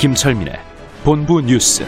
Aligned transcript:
김철민의 0.00 0.54
본부 1.04 1.42
뉴스. 1.42 1.84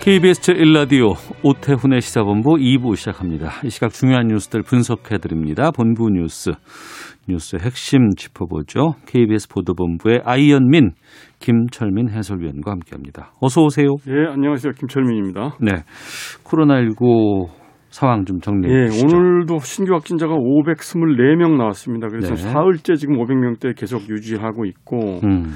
KBS 0.00 0.40
제1라디오 0.42 1.16
오태훈의 1.42 2.00
시사본부 2.00 2.50
2부 2.50 2.94
시작합니다. 2.94 3.50
이 3.64 3.70
시각 3.70 3.90
중요한 3.90 4.28
뉴스들 4.28 4.62
분석해드립니다. 4.62 5.72
본부 5.72 6.08
뉴스, 6.08 6.52
뉴스의 7.28 7.62
핵심 7.62 8.10
짚어보죠. 8.16 8.94
KBS 9.06 9.48
보도본부의 9.48 10.20
아이언민, 10.24 10.92
김철민 11.40 12.10
해설위원과 12.10 12.70
함께합니다. 12.70 13.32
어서 13.40 13.60
오세요. 13.62 13.96
예, 14.06 14.30
안녕하세요. 14.30 14.74
김철민입니다. 14.78 15.56
네, 15.60 15.82
코로나19 16.44 17.61
상황 17.92 18.24
좀 18.24 18.40
정리해 18.40 18.84
예, 18.84 18.88
주시죠. 18.88 19.16
오늘도 19.16 19.58
신규 19.60 19.92
확진자가 19.92 20.34
524명 20.34 21.56
나왔습니다. 21.56 22.08
그래서 22.08 22.34
네. 22.34 22.36
사흘째 22.36 22.94
지금 22.94 23.16
500명대 23.18 23.78
계속 23.78 24.08
유지하고 24.08 24.64
있고 24.64 25.20
음, 25.24 25.52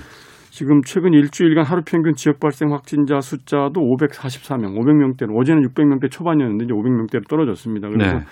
지금 0.51 0.83
최근 0.83 1.15
일주일간 1.15 1.65
하루 1.65 1.83
평균 1.85 2.13
지역 2.15 2.39
발생 2.39 2.73
확진자 2.73 3.21
숫자도 3.21 3.81
544명, 3.81 4.79
500명대로 4.79 5.37
어제는 5.39 5.63
600명대 5.69 6.11
초반이었는데 6.11 6.65
이제 6.67 6.75
500명대로 6.75 7.27
떨어졌습니다. 7.27 7.89
그래서 7.89 8.19
네. 8.19 8.25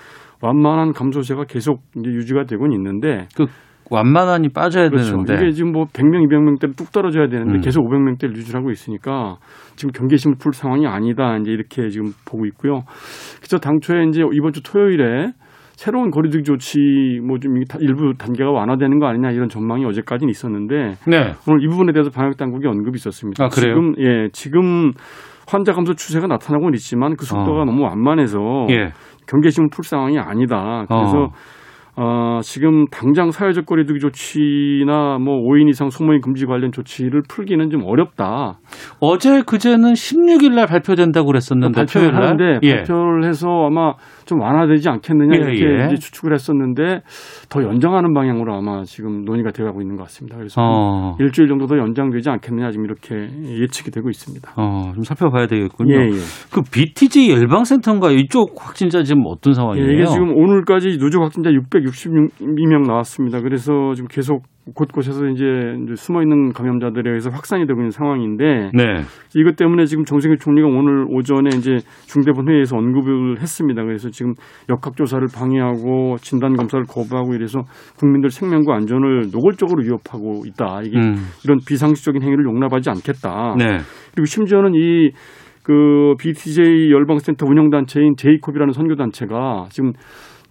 완만한 0.43 0.93
감소세가 0.93 1.45
계속 1.45 1.83
이제 1.97 2.11
유지가 2.11 2.45
되고 2.45 2.67
있는데 2.67 3.27
그 3.35 3.47
완만하니 3.91 4.49
빠져야 4.51 4.89
그렇죠. 4.89 5.11
되는데 5.23 5.35
이게 5.35 5.53
지금 5.53 5.73
뭐 5.73 5.85
100명, 5.87 6.27
200명대로 6.29 6.77
뚝 6.77 6.91
떨어져야 6.93 7.29
되는데 7.29 7.55
음. 7.55 7.61
계속 7.61 7.83
500명대를 7.89 8.35
유지하고 8.37 8.71
있으니까 8.71 9.37
지금 9.77 9.93
경계심을 9.93 10.37
풀 10.39 10.53
상황이 10.55 10.87
아니다. 10.87 11.37
이제 11.39 11.51
이렇게 11.53 11.89
지금 11.91 12.13
보고 12.27 12.47
있고요. 12.47 12.83
그래서 13.39 13.59
당초에 13.59 14.05
이제 14.09 14.23
이번 14.33 14.53
주 14.53 14.63
토요일에 14.63 15.33
새로운 15.77 16.11
거리두기 16.11 16.45
조치 16.45 16.79
뭐 17.27 17.37
좀 17.39 17.57
일부 17.81 18.15
단계가 18.17 18.51
완화되는 18.53 18.99
거 19.01 19.07
아니냐 19.07 19.33
이런 19.33 19.49
전망이 19.49 19.85
어제까지는 19.85 20.31
있었는데 20.31 20.95
네, 21.09 21.33
오늘 21.49 21.63
이 21.65 21.69
부분에 21.69 21.93
대해서 21.93 22.11
방역 22.11 22.37
당국이 22.37 22.67
언급이 22.67 22.97
있었습니다. 22.97 23.45
아, 23.45 23.49
그래요? 23.49 23.75
지금 23.75 23.95
예, 23.99 24.29
지금 24.33 24.93
환자 25.49 25.73
감소 25.73 25.93
추세가 25.95 26.27
나타나고는 26.29 26.75
있지만 26.75 27.17
그 27.17 27.27
속도가 27.27 27.63
어. 27.63 27.65
너무 27.65 27.83
완만해서 27.83 28.39
예, 28.71 28.93
경계심을 29.27 29.69
풀 29.73 29.85
상황이 29.85 30.17
아니다. 30.19 30.85
그래서 30.89 31.25
어. 31.25 31.29
지금 32.43 32.87
당장 32.89 33.31
사회적 33.31 33.67
거리두기 33.67 34.01
조치나 34.01 35.19
뭐 35.19 35.43
5인 35.43 35.69
이상 35.69 35.91
소모임 35.91 36.21
금지 36.21 36.47
관련 36.47 36.73
조치를 36.73 37.23
풀기는 37.29 37.71
좀 37.71 37.83
어렵다. 37.85 38.59
어제 39.01 39.43
그제는 39.43 39.93
16일 39.93 40.55
날 40.55 40.67
발표된다고 40.67 41.27
그랬었는데 41.27 41.75
발표를 41.75 42.15
하는데 42.15 42.59
예. 42.63 42.77
발표를 42.77 43.25
해서 43.25 43.67
아마 43.67 43.95
좀 44.25 44.41
완화되지 44.41 44.89
않겠느냐 44.89 45.35
예, 45.35 45.53
이렇게 45.53 45.93
예. 45.93 45.95
추측을 45.97 46.33
했었는데 46.33 47.03
더 47.49 47.63
연장하는 47.63 48.15
방향으로 48.15 48.55
아마 48.55 48.83
지금 48.85 49.25
논의가 49.25 49.51
되어가고 49.53 49.81
있는 49.81 49.97
것 49.97 50.05
같습니다. 50.05 50.37
그래서 50.37 50.61
어, 50.61 51.17
일주일 51.21 51.49
정도 51.49 51.67
더 51.67 51.77
연장되지 51.77 52.31
않겠느냐 52.31 52.71
지금 52.71 52.85
이렇게 52.85 53.29
예측이 53.61 53.91
되고 53.91 54.09
있습니다. 54.09 54.53
어, 54.57 54.93
좀 54.95 55.03
살펴봐야 55.05 55.47
되겠군요. 55.47 55.95
예, 55.95 56.07
예. 56.07 56.13
그 56.53 56.63
BTG 56.63 57.31
열방센터인가 57.33 58.11
이쪽 58.11 58.55
확진자 58.59 59.03
지금 59.03 59.23
어떤 59.27 59.53
예, 59.53 59.55
상황이에요? 59.55 59.91
이게 59.91 60.05
지금 60.07 60.35
오늘까지 60.37 60.99
누적 60.99 61.23
확진자 61.23 61.51
666명 61.51 62.87
나왔습니다. 62.87 63.41
그래서 63.41 63.93
지금 63.95 64.09
계속 64.09 64.43
곳곳에서 64.73 65.27
이제 65.29 65.45
숨어 65.95 66.23
있는 66.23 66.53
감염자들에 66.53 67.11
의해서 67.11 67.29
확산이 67.31 67.67
되고 67.67 67.81
있는 67.81 67.91
상황인데 67.91 68.71
네. 68.73 68.85
이것 69.37 69.57
때문에 69.57 69.85
지금 69.85 70.05
정세균 70.05 70.39
총리가 70.39 70.67
오늘 70.67 71.05
오전에 71.11 71.51
이제 71.55 71.77
중대본 72.07 72.49
회의에서 72.49 72.77
언급을 72.77 73.41
했습니다. 73.41 73.85
그래서 73.85 74.09
지금 74.09 74.33
역학조사를 74.71 75.27
방해하고 75.35 76.17
진단 76.17 76.55
검사를 76.55 76.83
거부하고 76.87 77.35
이래서 77.35 77.61
국민들 77.99 78.31
생명과 78.31 78.75
안전을 78.75 79.31
노골적으로 79.33 79.83
위협하고 79.83 80.43
있다. 80.47 80.81
이게 80.85 80.97
음. 80.97 81.15
이런 81.45 81.59
비상식적인 81.67 82.23
행위를 82.23 82.47
용납하지 82.47 82.89
않겠다. 82.89 83.57
네. 83.59 83.65
그리고 84.15 84.25
심지어는 84.25 84.73
이그 84.75 86.15
BTJ 86.19 86.91
열방센터 86.91 87.45
운영단체인 87.47 88.15
제이콥이라는 88.17 88.73
선교단체가 88.73 89.67
지금 89.69 89.93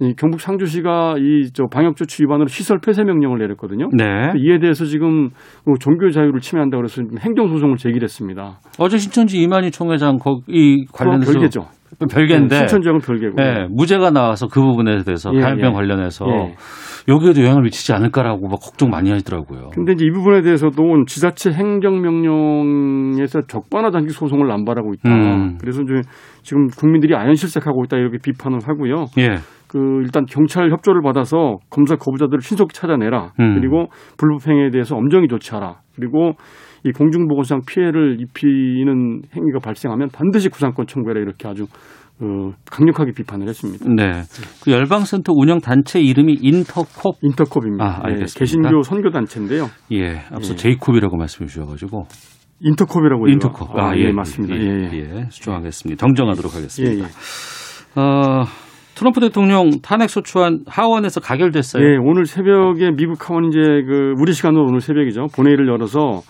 이 0.02 0.14
경북 0.18 0.42
상주시가 0.42 1.16
이 1.20 1.52
저 1.54 1.66
방역 1.72 1.96
조치 1.96 2.24
위반으로 2.24 2.48
시설 2.48 2.80
폐쇄 2.80 3.04
명령을 3.04 3.38
내렸거든요. 3.40 3.90
네. 3.94 4.04
이에 4.38 4.59
대해서 4.59 4.86
지금 4.86 5.30
그 5.66 5.74
종교 5.80 6.09
자유를 6.09 6.40
침해한다 6.40 6.78
그래서 6.78 7.02
행정 7.20 7.48
소송을 7.48 7.78
제기했습니다. 7.78 8.59
어제 8.80 8.98
신천지 8.98 9.42
이만희 9.42 9.72
총회장 9.72 10.18
거기 10.18 10.86
관련해서 10.92 11.31
별개죠. 11.31 11.68
별개인데 12.12 12.56
신천 12.56 12.81
지역은 12.81 13.02
별개고. 13.02 13.36
네, 13.36 13.68
무죄가 13.70 14.09
나와서 14.09 14.48
그 14.48 14.59
부분에 14.62 15.04
대해서 15.04 15.31
예, 15.36 15.40
감염병 15.40 15.70
예. 15.70 15.74
관련해서 15.74 16.25
예. 16.28 16.56
여기에도 17.08 17.42
영향을 17.44 17.62
미치지 17.64 17.94
않을까라고 17.94 18.48
막 18.48 18.60
걱정 18.60 18.90
많이 18.90 19.12
하시더라고요. 19.12 19.70
근데 19.74 19.92
이제 19.94 20.06
이 20.06 20.10
부분에 20.10 20.42
대해서도 20.42 21.06
지자체 21.06 21.52
행정명령에서 21.52 23.42
적반하 23.48 23.92
장기 23.92 24.10
소송을 24.10 24.48
남발하고 24.48 24.94
있다. 24.96 25.10
음. 25.10 25.58
그래서 25.60 25.81
이제 25.84 26.02
지금 26.42 26.68
국민들이 26.68 27.16
아연실색하고 27.16 27.84
있다 27.86 27.98
이렇게 27.98 28.18
비판을 28.24 28.60
하고요. 28.66 29.06
예. 29.20 29.36
그 29.73 30.01
일단 30.03 30.25
경찰 30.28 30.69
협조를 30.69 31.01
받아서 31.01 31.57
검사 31.72 31.95
거부자들을 31.95 32.41
신속히 32.41 32.75
찾아내라. 32.75 33.31
음. 33.39 33.59
그리고 33.59 33.88
불법행위에 34.19 34.69
대해서 34.69 34.95
엄정히 34.95 35.28
조치하라. 35.28 35.78
그리고 35.95 36.34
이 36.85 36.91
공중보건상 36.91 37.61
피해를 37.67 38.17
입히는 38.22 39.23
행위가 39.35 39.57
발생하면 39.63 40.09
반드시 40.13 40.50
구상권 40.50 40.85
청구해라 40.85 41.22
이렇게 41.22 41.47
아주 41.47 41.63
어, 42.22 42.51
강력하게 42.69 43.13
비판을 43.13 43.47
했습니다. 43.47 43.85
네. 43.89 44.22
그 44.63 44.72
열방센터 44.72 45.33
운영 45.35 45.59
단체 45.59 46.00
이름이 46.00 46.38
인터콥. 46.41 47.17
인터콥입니다. 47.23 47.83
아, 47.83 48.00
알겠습니다. 48.03 48.35
예, 48.35 48.39
개신교 48.39 48.83
선교 48.83 49.09
단체인데요. 49.09 49.66
예. 49.94 50.19
앞서 50.31 50.53
예. 50.53 50.56
제이콥이라고 50.56 51.17
말씀해 51.17 51.47
주셔가지고 51.47 52.03
인터콥이라고 52.59 53.28
인터콥. 53.28 53.75
아, 53.75 53.97
예, 53.97 54.12
맞습니다. 54.12 54.56
예, 54.56 54.62
예, 54.62 54.89
예. 54.94 55.17
예. 55.17 55.25
수정하겠습니다. 55.31 56.00
정정하도록 56.00 56.51
예, 56.53 56.57
하겠습니다. 56.57 57.06
예. 57.06 58.00
어, 58.00 58.44
트럼프 58.96 59.20
대통령 59.20 59.81
탄핵 59.81 60.09
소추안 60.09 60.59
하원에서 60.68 61.20
가결됐어요. 61.20 61.84
예, 61.84 61.98
오늘 61.98 62.26
새벽에 62.26 62.92
미국 62.96 63.30
하원 63.30 63.46
이제 63.46 63.59
그 63.59 64.14
우리 64.20 64.34
시간으로 64.34 64.66
오늘 64.66 64.81
새벽이죠. 64.81 65.28
본회의를 65.36 65.68
열어서 65.68 66.22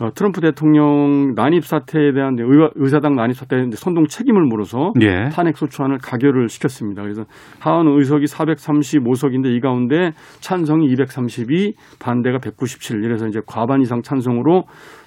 어, 0.00 0.10
트럼프 0.12 0.40
대통령 0.40 1.34
난입 1.36 1.64
사태에 1.64 2.12
대한 2.12 2.36
의와, 2.36 2.70
의사당 2.74 3.14
난입 3.14 3.36
사태에 3.36 3.60
선동 3.74 4.06
책임을 4.06 4.42
물어서 4.42 4.92
예. 5.00 5.28
탄핵 5.30 5.56
소추안을 5.56 5.98
가결을 5.98 6.48
시켰습니다. 6.48 7.02
그래서 7.02 7.24
하원 7.60 7.86
의석이 7.86 8.24
435석인데 8.24 9.54
이 9.54 9.60
가운데 9.60 10.10
찬성이 10.40 10.86
232, 10.86 11.74
반대가 12.00 12.38
197. 12.38 13.04
이래서 13.04 13.28
이제 13.28 13.40
과반 13.46 13.82
이상 13.82 14.02
찬성으로 14.02 14.64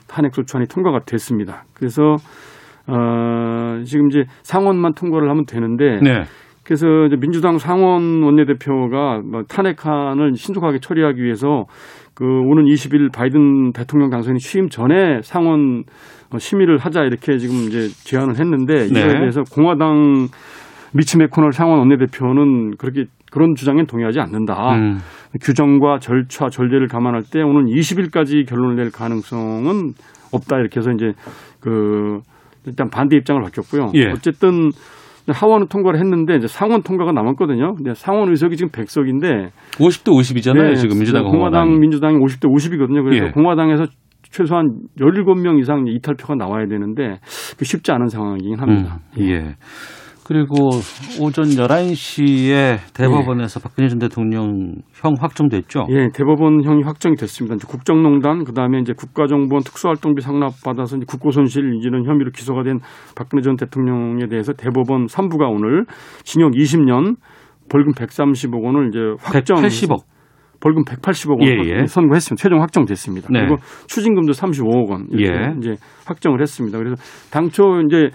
탄핵 0.08 0.34
소추안이 0.34 0.68
통과가 0.70 1.02
됐습니다. 1.06 1.66
그래서 1.74 2.16
어, 2.88 3.84
지금 3.84 4.08
이제 4.08 4.24
상원만 4.44 4.94
통과를 4.94 5.30
하면 5.30 5.46
되는데 5.46 6.00
네. 6.02 6.24
그래서 6.68 7.06
이제 7.06 7.16
민주당 7.16 7.58
상원 7.58 8.24
원내대표가 8.24 9.22
뭐 9.24 9.44
탄핵안을 9.48 10.34
신속하게 10.36 10.80
처리하기 10.80 11.24
위해서 11.24 11.64
그 12.14 12.26
오는 12.26 12.66
20일 12.66 13.14
바이든 13.14 13.72
대통령 13.72 14.10
당선인 14.10 14.38
취임 14.38 14.68
전에 14.68 15.22
상원 15.24 15.86
어, 16.30 16.38
심의를 16.38 16.78
하자 16.78 17.04
이렇게 17.04 17.38
지금 17.38 17.56
이제 17.68 17.88
제안을 18.04 18.38
했는데 18.38 18.88
이거에 18.88 19.08
네. 19.08 19.20
대해서 19.20 19.44
공화당 19.44 20.28
미치 20.94 21.18
매코널 21.18 21.54
상원 21.54 21.80
원내대표는 21.80 22.76
그렇게 22.78 23.06
그런 23.32 23.56
주장엔 23.56 23.86
동의하지 23.86 24.20
않는다. 24.20 24.76
음. 24.76 24.98
규정과 25.42 26.00
절차, 26.00 26.50
절제를 26.50 26.88
감안할 26.88 27.24
때 27.32 27.42
오는 27.44 27.66
20일까지 27.66 28.46
결론을 28.46 28.76
낼 28.76 28.92
가능성은 28.92 29.94
없다 30.34 30.58
이렇게 30.58 30.82
해서 30.82 30.92
이제 30.92 31.14
그 31.62 32.20
일단 32.66 32.90
반대 32.90 33.16
입장을 33.16 33.42
밝혔고요. 33.42 33.92
예. 33.96 34.08
어쨌든 34.12 34.72
하원은 35.34 35.68
통과를 35.68 36.00
했는데 36.00 36.36
이제 36.36 36.48
상원 36.48 36.84
통과가 36.84 37.12
남았거든요. 37.12 37.76
근데 37.76 37.94
상원 37.94 38.30
의석이 38.30 38.56
지금 38.56 38.72
100석인데 38.72 39.50
50대 39.74 40.12
50이잖아요. 40.12 40.76
지금 40.78 40.98
민주당과 40.98 41.30
공화당. 41.30 41.80
민주당이 41.80 42.18
50대 42.18 42.46
50이거든요. 42.46 43.04
그래서 43.04 43.26
예. 43.28 43.32
공화당에서 43.32 43.86
최소한 44.30 44.82
17명 45.00 45.60
이상 45.60 45.86
이탈표가 45.88 46.36
나와야 46.36 46.68
되는데 46.68 47.20
그 47.58 47.66
쉽지 47.66 47.92
않은 47.92 48.08
상황이긴 48.08 48.60
합니다. 48.60 49.00
음, 49.18 49.24
예. 49.30 49.56
그리고 50.28 50.56
오전 51.22 51.46
11시에 51.46 52.80
대법원에서 52.94 53.62
박근혜 53.62 53.88
전 53.88 53.98
대통령 53.98 54.74
형 54.94 55.14
확정됐죠? 55.18 55.88
예, 55.90 56.10
대법원 56.14 56.66
형이 56.66 56.84
확정이 56.84 57.16
됐습니다. 57.16 57.56
이제 57.56 57.66
국정농단, 57.66 58.44
그 58.44 58.52
다음에 58.52 58.80
이제 58.80 58.92
국가정보원 58.92 59.64
특수활동비 59.64 60.22
상납받아서 60.22 60.98
이제 60.98 61.06
국고손실 61.08 61.74
인지는 61.74 62.06
혐의로 62.06 62.32
기소가 62.32 62.64
된 62.64 62.80
박근혜 63.16 63.42
전 63.42 63.56
대통령에 63.56 64.28
대해서 64.28 64.52
대법원 64.52 65.06
3부가 65.06 65.50
오늘 65.50 65.86
징역 66.24 66.52
20년, 66.52 67.16
벌금 67.70 67.94
130억 67.94 68.62
원을 68.62 68.90
이제 68.90 69.00
확정. 69.20 69.62
180억. 69.62 69.96
벌금 70.60 70.84
180억 70.84 71.40
원 71.40 71.44
예, 71.44 71.82
예. 71.82 71.86
선고했습니다. 71.86 72.42
최종 72.42 72.62
확정됐습니다. 72.62 73.30
네. 73.32 73.42
그리고 73.42 73.58
추징금도 73.88 74.34
35억 74.34 74.90
원 74.90 75.08
이렇게 75.12 75.32
예. 75.32 75.54
이제 75.58 75.76
확정을 76.06 76.42
했습니다. 76.42 76.78
그래서 76.80 76.96
당초 77.32 77.80
이제 77.88 78.10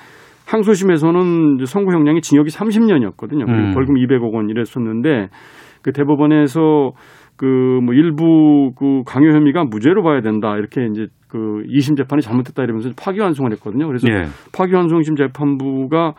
항소심에서는 0.46 1.64
선고 1.64 1.92
형량이 1.92 2.20
징역이 2.20 2.50
30년이었거든요. 2.50 3.46
그리고 3.46 3.68
음. 3.68 3.72
벌금 3.74 3.94
200억 3.94 4.32
원 4.32 4.50
이랬었는데 4.50 5.28
그 5.82 5.92
대법원에서 5.92 6.92
그뭐 7.36 7.92
일부 7.94 8.72
그 8.78 9.02
강요 9.04 9.32
혐의가 9.32 9.64
무죄로 9.64 10.02
봐야 10.02 10.20
된다 10.20 10.56
이렇게 10.56 10.86
이제 10.86 11.06
그 11.28 11.62
2심 11.66 11.96
재판이 11.96 12.22
잘못됐다 12.22 12.62
이러면서 12.62 12.90
파기환송을 12.96 13.52
했거든요. 13.52 13.86
그래서 13.86 14.06
예. 14.08 14.24
파기환송심 14.56 15.16
재판부가 15.16 16.14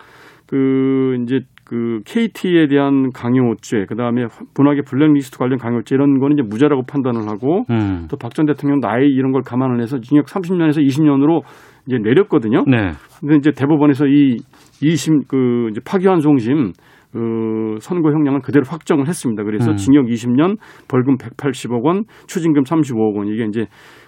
그 0.47 1.17
이제 1.23 1.41
그 1.65 2.01
KT에 2.05 2.67
대한 2.67 3.11
강요죄, 3.11 3.85
그 3.87 3.95
다음에 3.95 4.25
분화계 4.53 4.81
블랙리스트 4.81 5.37
관련 5.37 5.57
강요죄 5.57 5.95
이런 5.95 6.19
거는 6.19 6.37
이제 6.37 6.47
무죄라고 6.47 6.83
판단을 6.83 7.27
하고 7.29 7.65
음. 7.69 8.07
또박 8.09 8.33
전 8.33 8.45
대통령 8.45 8.79
나이 8.79 9.07
이런 9.07 9.31
걸 9.31 9.41
감안을 9.43 9.81
해서 9.81 9.99
징역 9.99 10.25
30년에서 10.25 10.85
20년으로 10.85 11.41
이제 11.87 11.97
내렸거든요. 11.97 12.63
네. 12.67 12.91
근데 13.19 13.35
이제 13.37 13.51
대법원에서 13.51 14.05
이 14.07 14.37
2심 14.81 15.27
그 15.27 15.69
이제 15.71 15.81
파기환송심 15.83 16.73
그 17.11 17.77
선고 17.79 18.11
형량을 18.11 18.41
그대로 18.41 18.65
확정을 18.67 19.07
했습니다. 19.07 19.43
그래서 19.43 19.71
음. 19.71 19.75
징역 19.75 20.05
20년, 20.05 20.57
벌금 20.87 21.17
180억 21.17 21.83
원, 21.83 22.05
추징금 22.27 22.63
35억 22.63 23.17
원 23.17 23.27
이게 23.27 23.45
이제 23.45 23.65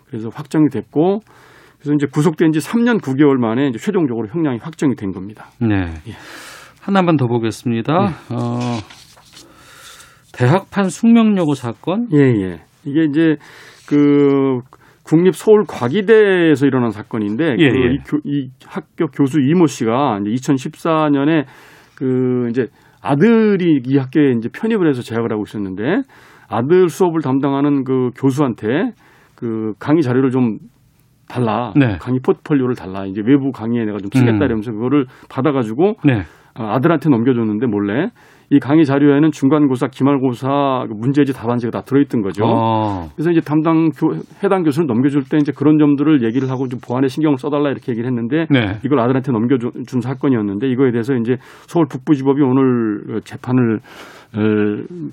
그래서 0.07 0.29
확정이 0.33 0.69
됐고 0.69 1.19
그래서 1.77 1.93
이제 1.93 2.07
구속된 2.11 2.51
지 2.51 2.59
3년 2.59 2.99
9개월 3.01 3.37
만에 3.37 3.67
이제 3.67 3.77
최종적으로 3.77 4.27
형량이 4.27 4.57
확정이 4.61 4.95
된 4.95 5.11
겁니다. 5.11 5.45
네. 5.59 5.93
하나만 6.81 7.17
더 7.17 7.27
보겠습니다. 7.27 7.93
어, 8.31 8.59
대학판 10.33 10.89
숙명여고 10.89 11.53
사건. 11.53 12.07
예, 12.13 12.19
예. 12.19 12.59
이게 12.85 13.03
이제 13.03 13.35
그 13.87 14.59
국립 15.05 15.35
서울 15.35 15.63
과기대에서 15.67 16.65
일어난 16.65 16.89
사건인데 16.89 17.55
예, 17.59 17.69
그 17.69 17.77
예. 17.77 17.93
이, 17.93 17.97
교, 18.05 18.17
이 18.23 18.49
학교 18.65 19.07
교수 19.07 19.39
이모 19.39 19.67
씨가 19.67 20.19
이제 20.21 20.31
2014년에 20.31 21.45
그 21.95 22.47
이제 22.49 22.67
아들이 23.01 23.81
이 23.85 23.97
학교에 23.97 24.31
이제 24.31 24.49
편입을 24.51 24.89
해서 24.89 25.03
재학을 25.03 25.31
하고 25.31 25.43
있었는데 25.43 26.01
아들 26.49 26.89
수업을 26.89 27.21
담당하는 27.21 27.83
그 27.83 28.09
교수한테 28.17 28.93
그 29.35 29.73
강의 29.79 30.01
자료를 30.01 30.31
좀 30.31 30.57
달라. 31.27 31.71
네. 31.75 31.97
강의 31.99 32.19
포트폴리오를 32.23 32.75
달라. 32.75 33.05
이제 33.05 33.21
외부 33.23 33.51
강의에 33.51 33.85
내가 33.85 33.97
좀 33.99 34.09
쓰겠다 34.13 34.37
음. 34.37 34.43
이러면서 34.43 34.71
그거를 34.71 35.05
받아가지고 35.29 35.95
네. 36.03 36.21
어, 36.57 36.63
아들한테 36.63 37.09
넘겨줬는데 37.09 37.67
몰래 37.67 38.09
이 38.49 38.59
강의 38.59 38.85
자료에는 38.85 39.31
중간고사, 39.31 39.87
기말고사 39.87 40.85
그 40.87 40.93
문제지 40.93 41.33
답안지가 41.33 41.71
다 41.71 41.81
들어있던 41.81 42.21
거죠. 42.21 42.45
어. 42.45 43.09
그래서 43.15 43.31
이제 43.31 43.41
담당 43.41 43.89
교, 43.89 44.13
해당 44.43 44.63
교수를 44.63 44.87
넘겨줄 44.87 45.23
때 45.29 45.37
이제 45.37 45.51
그런 45.55 45.77
점들을 45.77 46.23
얘기를 46.23 46.49
하고 46.49 46.67
좀 46.67 46.79
보안에 46.79 47.07
신경을 47.07 47.37
써달라 47.37 47.69
이렇게 47.71 47.91
얘기를 47.91 48.07
했는데 48.07 48.45
네. 48.49 48.79
이걸 48.85 48.99
아들한테 48.99 49.31
넘겨준 49.31 50.01
사건이었는데 50.01 50.67
이거에 50.69 50.91
대해서 50.91 51.15
이제 51.15 51.37
서울 51.67 51.85
북부지법이 51.89 52.41
오늘 52.41 53.21
재판을 53.23 53.79
어, 54.35 54.39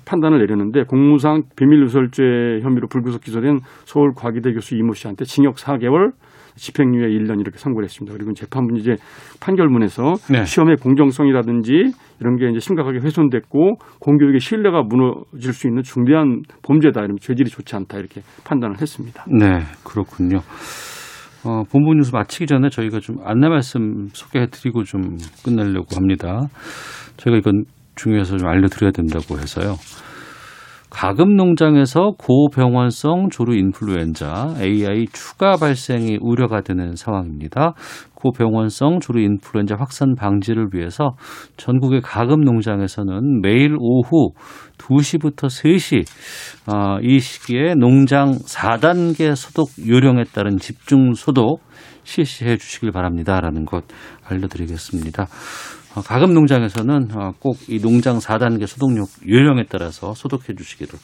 판단을 0.05 0.39
내렸는데 0.39 0.83
공무상 0.83 1.43
비밀누설죄 1.55 2.59
혐의로 2.61 2.87
불구속 2.87 3.21
기소된 3.21 3.59
서울 3.85 4.11
과기대 4.15 4.51
교수 4.51 4.75
이모 4.75 4.93
씨한테 4.93 5.23
징역 5.25 5.55
4개월 5.55 6.11
집행유예 6.55 7.07
1년 7.07 7.39
이렇게 7.39 7.57
선고를 7.57 7.85
했습니다. 7.85 8.15
그리고 8.15 8.33
재판부 8.33 8.77
이제 8.77 8.95
판결문에서 9.39 10.13
네. 10.31 10.45
시험의 10.45 10.77
공정성이라든지 10.77 11.71
이런 12.19 12.37
게 12.37 12.49
이제 12.49 12.59
심각하게 12.59 12.99
훼손됐고 12.99 13.77
공교육의 13.99 14.39
신뢰가 14.39 14.83
무너질 14.83 15.53
수 15.53 15.67
있는 15.67 15.83
중대한 15.83 16.41
범죄다 16.61 17.01
이러면 17.01 17.17
죄질이 17.19 17.49
좋지 17.49 17.75
않다 17.75 17.97
이렇게 17.97 18.21
판단을 18.45 18.81
했습니다. 18.81 19.25
네, 19.29 19.63
그렇군요. 19.83 20.39
어, 21.45 21.63
본부 21.69 21.93
뉴스 21.93 22.11
마치기 22.13 22.47
전에 22.47 22.69
저희가 22.69 22.99
좀 22.99 23.17
안내 23.25 23.49
말씀 23.49 24.07
소개해 24.13 24.47
드리고 24.47 24.83
좀 24.83 25.17
끝내려고 25.43 25.95
합니다. 25.95 26.39
저희가 27.17 27.37
이건 27.37 27.65
중요해서 27.95 28.37
좀 28.37 28.47
알려드려야 28.47 28.91
된다고 28.91 29.37
해서요. 29.37 29.75
가금 30.93 31.35
농장에서 31.35 32.11
고병원성 32.19 33.29
조류 33.31 33.57
인플루엔자 33.57 34.53
AI 34.61 35.07
추가 35.11 35.57
발생이 35.57 36.19
우려가 36.21 36.61
되는 36.61 36.95
상황입니다. 36.95 37.73
고병원성 38.13 38.99
조류 38.99 39.21
인플루엔자 39.23 39.75
확산 39.77 40.13
방지를 40.15 40.67
위해서 40.71 41.15
전국의 41.57 42.01
가금 42.01 42.41
농장에서는 42.41 43.41
매일 43.41 43.75
오후 43.79 44.33
2시부터 44.77 45.47
3시 45.47 46.05
어, 46.71 46.99
이 47.01 47.19
시기에 47.19 47.73
농장 47.73 48.33
4단계 48.33 49.35
소독 49.35 49.69
요령에 49.85 50.25
따른 50.31 50.57
집중 50.57 51.13
소독 51.15 51.61
실시해 52.03 52.57
주시길 52.57 52.91
바랍니다라는 52.91 53.65
것 53.65 53.83
알려드리겠습니다. 54.25 55.25
어, 55.95 56.01
가금 56.01 56.33
농장에서는 56.33 57.09
어, 57.15 57.31
꼭이 57.39 57.79
농장 57.81 58.17
4단계 58.17 58.65
소독 58.65 58.91
요령에 59.27 59.65
따라서 59.69 60.13
소독해 60.13 60.55
주시기를 60.57 60.97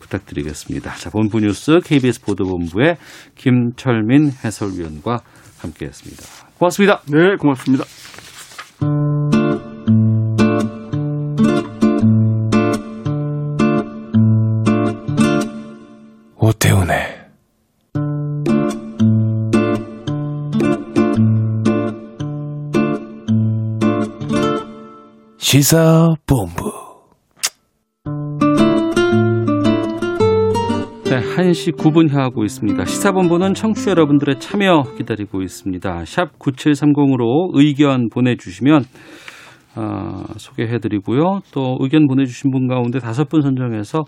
부탁드리겠습니다. 0.00 0.94
자, 0.94 1.10
본부 1.10 1.40
뉴스 1.40 1.80
KBS 1.84 2.22
보도본부의 2.22 2.96
김철민 3.36 4.32
해설위원과 4.44 5.20
함께했습니다. 5.60 6.24
고맙습니다. 6.58 7.02
네, 7.06 7.36
고맙습니다. 7.36 7.84
오태훈의 16.36 17.17
시사본부 25.50 26.70
네, 31.04 31.20
1시 31.20 31.74
9분 31.74 32.10
향하고 32.10 32.44
있습니다. 32.44 32.84
시사본부는 32.84 33.54
청취자 33.54 33.92
여러분들의 33.92 34.40
참여 34.40 34.82
기다리고 34.98 35.40
있습니다. 35.40 36.04
샵 36.04 36.38
9730으로 36.38 37.52
의견 37.54 38.10
보내주시면 38.10 38.84
어, 39.76 40.24
소개해드리고요. 40.36 41.40
또 41.52 41.78
의견 41.80 42.06
보내주신 42.08 42.50
분 42.50 42.68
가운데 42.68 42.98
다섯 42.98 43.30
분 43.30 43.40
선정해서 43.40 44.04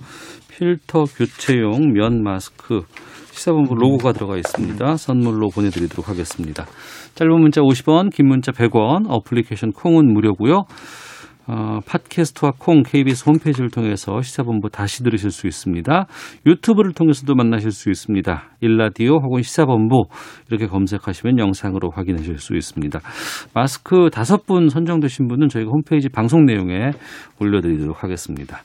필터 0.50 1.04
교체용 1.04 1.94
면 1.94 2.22
마스크 2.22 2.82
시사본부 3.30 3.76
로고가 3.76 4.12
들어가 4.12 4.36
있습니다. 4.36 4.96
선물로 4.98 5.48
보내드리도록 5.48 6.10
하겠습니다. 6.10 6.66
짧은 7.14 7.32
문자 7.40 7.62
50원, 7.62 8.14
긴 8.14 8.28
문자 8.28 8.52
100원, 8.52 9.06
어플리케이션 9.08 9.72
콩은 9.72 10.12
무료고요. 10.12 10.66
어, 11.52 11.80
팟캐스트와 11.84 12.52
콩 12.58 12.84
KBS 12.84 13.28
홈페이지를 13.28 13.70
통해서 13.70 14.22
시사본부 14.22 14.70
다시 14.70 15.02
들으실 15.02 15.32
수 15.32 15.48
있습니다. 15.48 16.06
유튜브를 16.46 16.92
통해서도 16.92 17.34
만나실 17.34 17.72
수 17.72 17.90
있습니다. 17.90 18.44
일라디오 18.60 19.16
혹은 19.16 19.42
시사본부 19.42 20.04
이렇게 20.48 20.68
검색하시면 20.68 21.40
영상으로 21.40 21.90
확인하실 21.90 22.38
수 22.38 22.54
있습니다. 22.54 23.00
마스크 23.52 24.10
다섯 24.12 24.46
분 24.46 24.68
선정되신 24.68 25.26
분은 25.26 25.48
저희가 25.48 25.70
홈페이지 25.72 26.08
방송 26.08 26.44
내용에 26.44 26.92
올려드리도록 27.40 28.04
하겠습니다. 28.04 28.58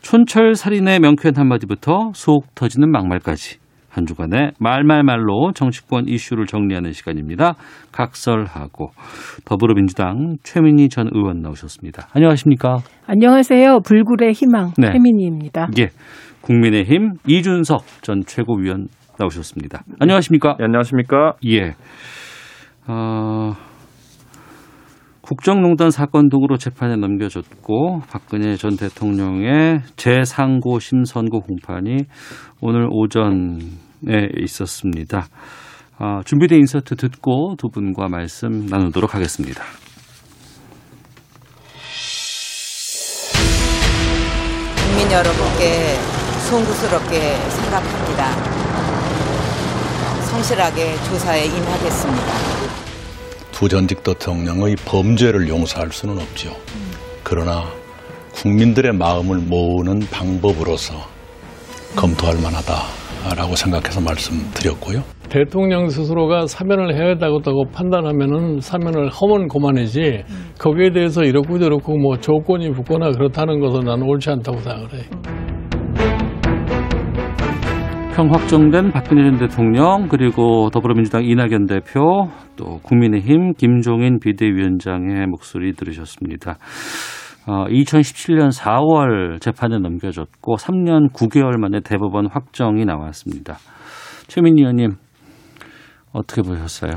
촌철 0.00 0.54
살인의 0.54 1.00
명쾌한 1.00 1.36
한마디부터 1.36 2.12
속 2.14 2.54
터지는 2.54 2.90
막말까지 2.90 3.63
한 3.94 4.06
주간의 4.06 4.52
말말말로 4.58 5.52
정치권 5.52 6.08
이슈를 6.08 6.46
정리하는 6.46 6.92
시간입니다. 6.92 7.54
각설하고 7.92 8.90
더불어민주당 9.44 10.36
최민희 10.42 10.88
전 10.88 11.08
의원 11.12 11.42
나오셨습니다. 11.42 12.08
안녕하십니까? 12.12 12.78
안녕하세요. 13.06 13.80
불굴의 13.86 14.32
희망 14.32 14.72
네. 14.76 14.90
최민희입니다. 14.92 15.68
예. 15.78 15.90
국민의힘 16.40 17.12
이준석 17.26 17.84
전 18.02 18.22
최고위원 18.26 18.88
나오셨습니다. 19.18 19.84
안녕하십니까? 20.00 20.56
네, 20.58 20.64
안녕하십니까? 20.64 21.34
예. 21.46 21.74
어, 22.88 23.52
국정농단 25.22 25.90
사건 25.90 26.28
등으로 26.28 26.58
재판에 26.58 26.96
넘겨졌고 26.96 28.00
박근혜 28.10 28.56
전 28.56 28.76
대통령의 28.76 29.80
재상고심 29.96 31.04
선고 31.04 31.40
공판이 31.40 32.04
오늘 32.60 32.88
오전 32.90 33.58
네, 34.06 34.28
있었습니다. 34.38 35.26
아, 35.98 36.20
준비된 36.24 36.58
인서트 36.58 36.96
듣고 36.96 37.54
두 37.56 37.68
분과 37.68 38.08
말씀 38.08 38.66
나누도록 38.66 39.14
하겠습니다. 39.14 39.64
국민 44.76 45.10
여러분께 45.10 45.96
송구스럽게 46.50 47.36
생각합니다. 47.50 48.32
성실하게 50.26 50.96
조사에 51.04 51.46
임하겠습니다. 51.46 52.32
두 53.52 53.68
전직 53.68 54.02
대통령의 54.02 54.76
범죄를 54.84 55.48
용서할 55.48 55.90
수는 55.92 56.18
없죠. 56.18 56.54
그러나 57.22 57.64
국민들의 58.34 58.92
마음을 58.92 59.38
모으는 59.38 60.00
방법으로서 60.10 61.13
검토할 61.96 62.36
만하다라고 62.42 63.54
생각해서 63.56 64.00
말씀드렸고요. 64.00 65.02
대통령 65.28 65.88
스스로가 65.88 66.46
사면을 66.46 66.94
해야 66.94 67.16
된다고 67.16 67.64
판단하면은 67.72 68.60
사면을 68.60 69.08
하면 69.08 69.48
그만이지 69.48 70.24
거기에 70.58 70.92
대해서 70.92 71.22
이렇고 71.24 71.58
저렇고 71.58 71.96
뭐 71.98 72.18
조건이 72.18 72.70
붙거나 72.70 73.10
그렇다는 73.12 73.60
것은 73.60 73.84
나는 73.84 74.06
옳지 74.06 74.30
않다고 74.30 74.58
생각을 74.58 74.92
해. 74.94 74.98
형 78.14 78.32
확정된 78.32 78.92
박근혜 78.92 79.24
전 79.28 79.38
대통령 79.38 80.06
그리고 80.08 80.70
더불어민주당 80.72 81.24
이낙연 81.24 81.66
대표 81.66 82.28
또 82.54 82.78
국민의힘 82.84 83.54
김종인 83.54 84.20
비대위원장의 84.20 85.26
목소리 85.26 85.72
들으셨습니다. 85.72 86.58
어, 87.46 87.66
2017년 87.66 88.50
4월 88.50 89.40
재판에 89.40 89.78
넘겨졌고 89.78 90.56
3년 90.56 91.12
9개월 91.12 91.58
만에 91.58 91.80
대법원 91.80 92.28
확정이 92.30 92.84
나왔습니다. 92.84 93.56
최민희 94.28 94.62
의원님 94.62 94.96
어떻게 96.12 96.42
보셨어요? 96.42 96.92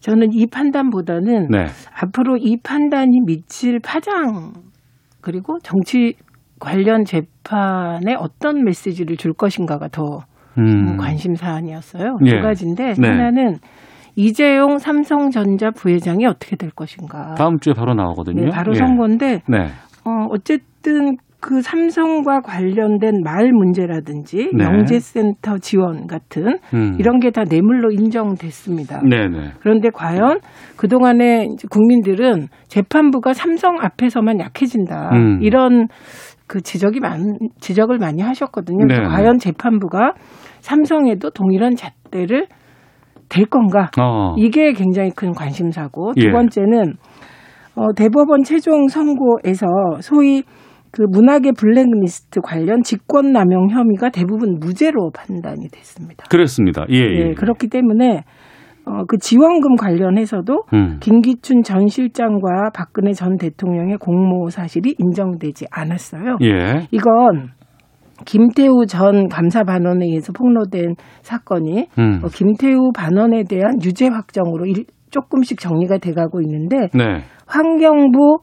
저는 0.00 0.32
이 0.32 0.46
판단보다는 0.46 1.48
네. 1.48 1.66
앞으로 2.00 2.36
이 2.38 2.56
판단이 2.62 3.20
미칠 3.26 3.78
파장 3.80 4.52
그리고 5.20 5.58
정치 5.62 6.14
관련 6.58 7.04
재판에 7.04 8.14
어떤 8.18 8.64
메시지를 8.64 9.16
줄 9.16 9.32
것인가가 9.32 9.88
더 9.88 10.20
음. 10.58 10.96
관심 10.96 11.34
사안이었어요. 11.34 12.18
예. 12.24 12.30
두 12.30 12.42
가지인데 12.42 12.94
네. 12.98 13.08
하나는 13.08 13.58
이재용 14.14 14.78
삼성전자 14.78 15.70
부회장이 15.70 16.26
어떻게 16.26 16.56
될 16.56 16.70
것인가. 16.70 17.34
다음 17.34 17.58
주에 17.58 17.72
바로 17.72 17.94
나오거든요. 17.94 18.44
네, 18.44 18.50
바로 18.50 18.72
예. 18.72 18.78
선거인데 18.78 19.42
네. 19.48 19.58
어, 20.04 20.26
어쨌든 20.30 21.16
그 21.40 21.60
삼성과 21.60 22.40
관련된 22.42 23.22
말 23.24 23.50
문제라든지 23.52 24.50
네. 24.54 24.64
영재센터 24.64 25.58
지원 25.58 26.06
같은 26.06 26.58
음. 26.72 26.96
이런 27.00 27.18
게 27.18 27.30
다 27.32 27.42
뇌물로 27.42 27.90
인정됐습니다. 27.90 29.00
네네. 29.02 29.54
그런데 29.60 29.88
과연 29.92 30.38
그동안에 30.76 31.48
국민들은 31.68 32.46
재판부가 32.68 33.32
삼성 33.32 33.76
앞에서만 33.80 34.38
약해진다. 34.38 35.10
음. 35.14 35.38
이런 35.42 35.88
그 36.46 36.60
지적이 36.60 37.00
많, 37.00 37.38
지적을 37.58 37.98
많이 37.98 38.22
하셨거든요. 38.22 38.86
그래서 38.86 39.02
네. 39.02 39.08
과연 39.08 39.38
재판부가 39.38 40.12
삼성에도 40.60 41.30
동일한 41.30 41.74
잣대를 41.74 42.46
될 43.32 43.46
건가? 43.46 43.90
어. 43.98 44.34
이게 44.36 44.72
굉장히 44.72 45.10
큰 45.10 45.32
관심사고 45.32 46.12
예. 46.18 46.26
두 46.26 46.32
번째는 46.32 46.94
어, 47.74 47.92
대법원 47.96 48.42
최종 48.44 48.88
선고에서 48.88 49.66
소위 50.00 50.42
그 50.92 51.02
문학의 51.10 51.52
블랙리스트 51.52 52.40
관련 52.42 52.82
직권남용 52.82 53.70
혐의가 53.70 54.10
대부분 54.10 54.58
무죄로 54.60 55.10
판단이 55.14 55.68
됐습니다. 55.72 56.26
그렇습니다. 56.28 56.84
예, 56.90 56.98
예. 56.98 57.28
예, 57.28 57.34
그렇기 57.34 57.68
때문에 57.68 58.24
어, 58.84 59.04
그 59.08 59.16
지원금 59.16 59.76
관련해서도 59.76 60.64
음. 60.74 60.98
김기춘 61.00 61.62
전 61.62 61.86
실장과 61.86 62.70
박근혜 62.74 63.12
전 63.12 63.38
대통령의 63.38 63.96
공모 63.96 64.50
사실이 64.50 64.96
인정되지 64.98 65.66
않았어요. 65.70 66.36
예. 66.42 66.88
이건 66.90 67.52
김태우 68.24 68.86
전 68.86 69.28
감사 69.28 69.62
반원에 69.64 70.06
의해서 70.06 70.32
폭로된 70.32 70.94
사건이 71.22 71.86
음. 71.98 72.20
어, 72.22 72.28
김태우 72.28 72.92
반원에 72.92 73.44
대한 73.44 73.78
유죄 73.84 74.08
확정으로 74.08 74.66
일- 74.66 74.86
조금씩 75.10 75.60
정리가 75.60 75.98
돼가고 75.98 76.40
있는데 76.42 76.88
네. 76.94 77.22
환경부 77.46 78.38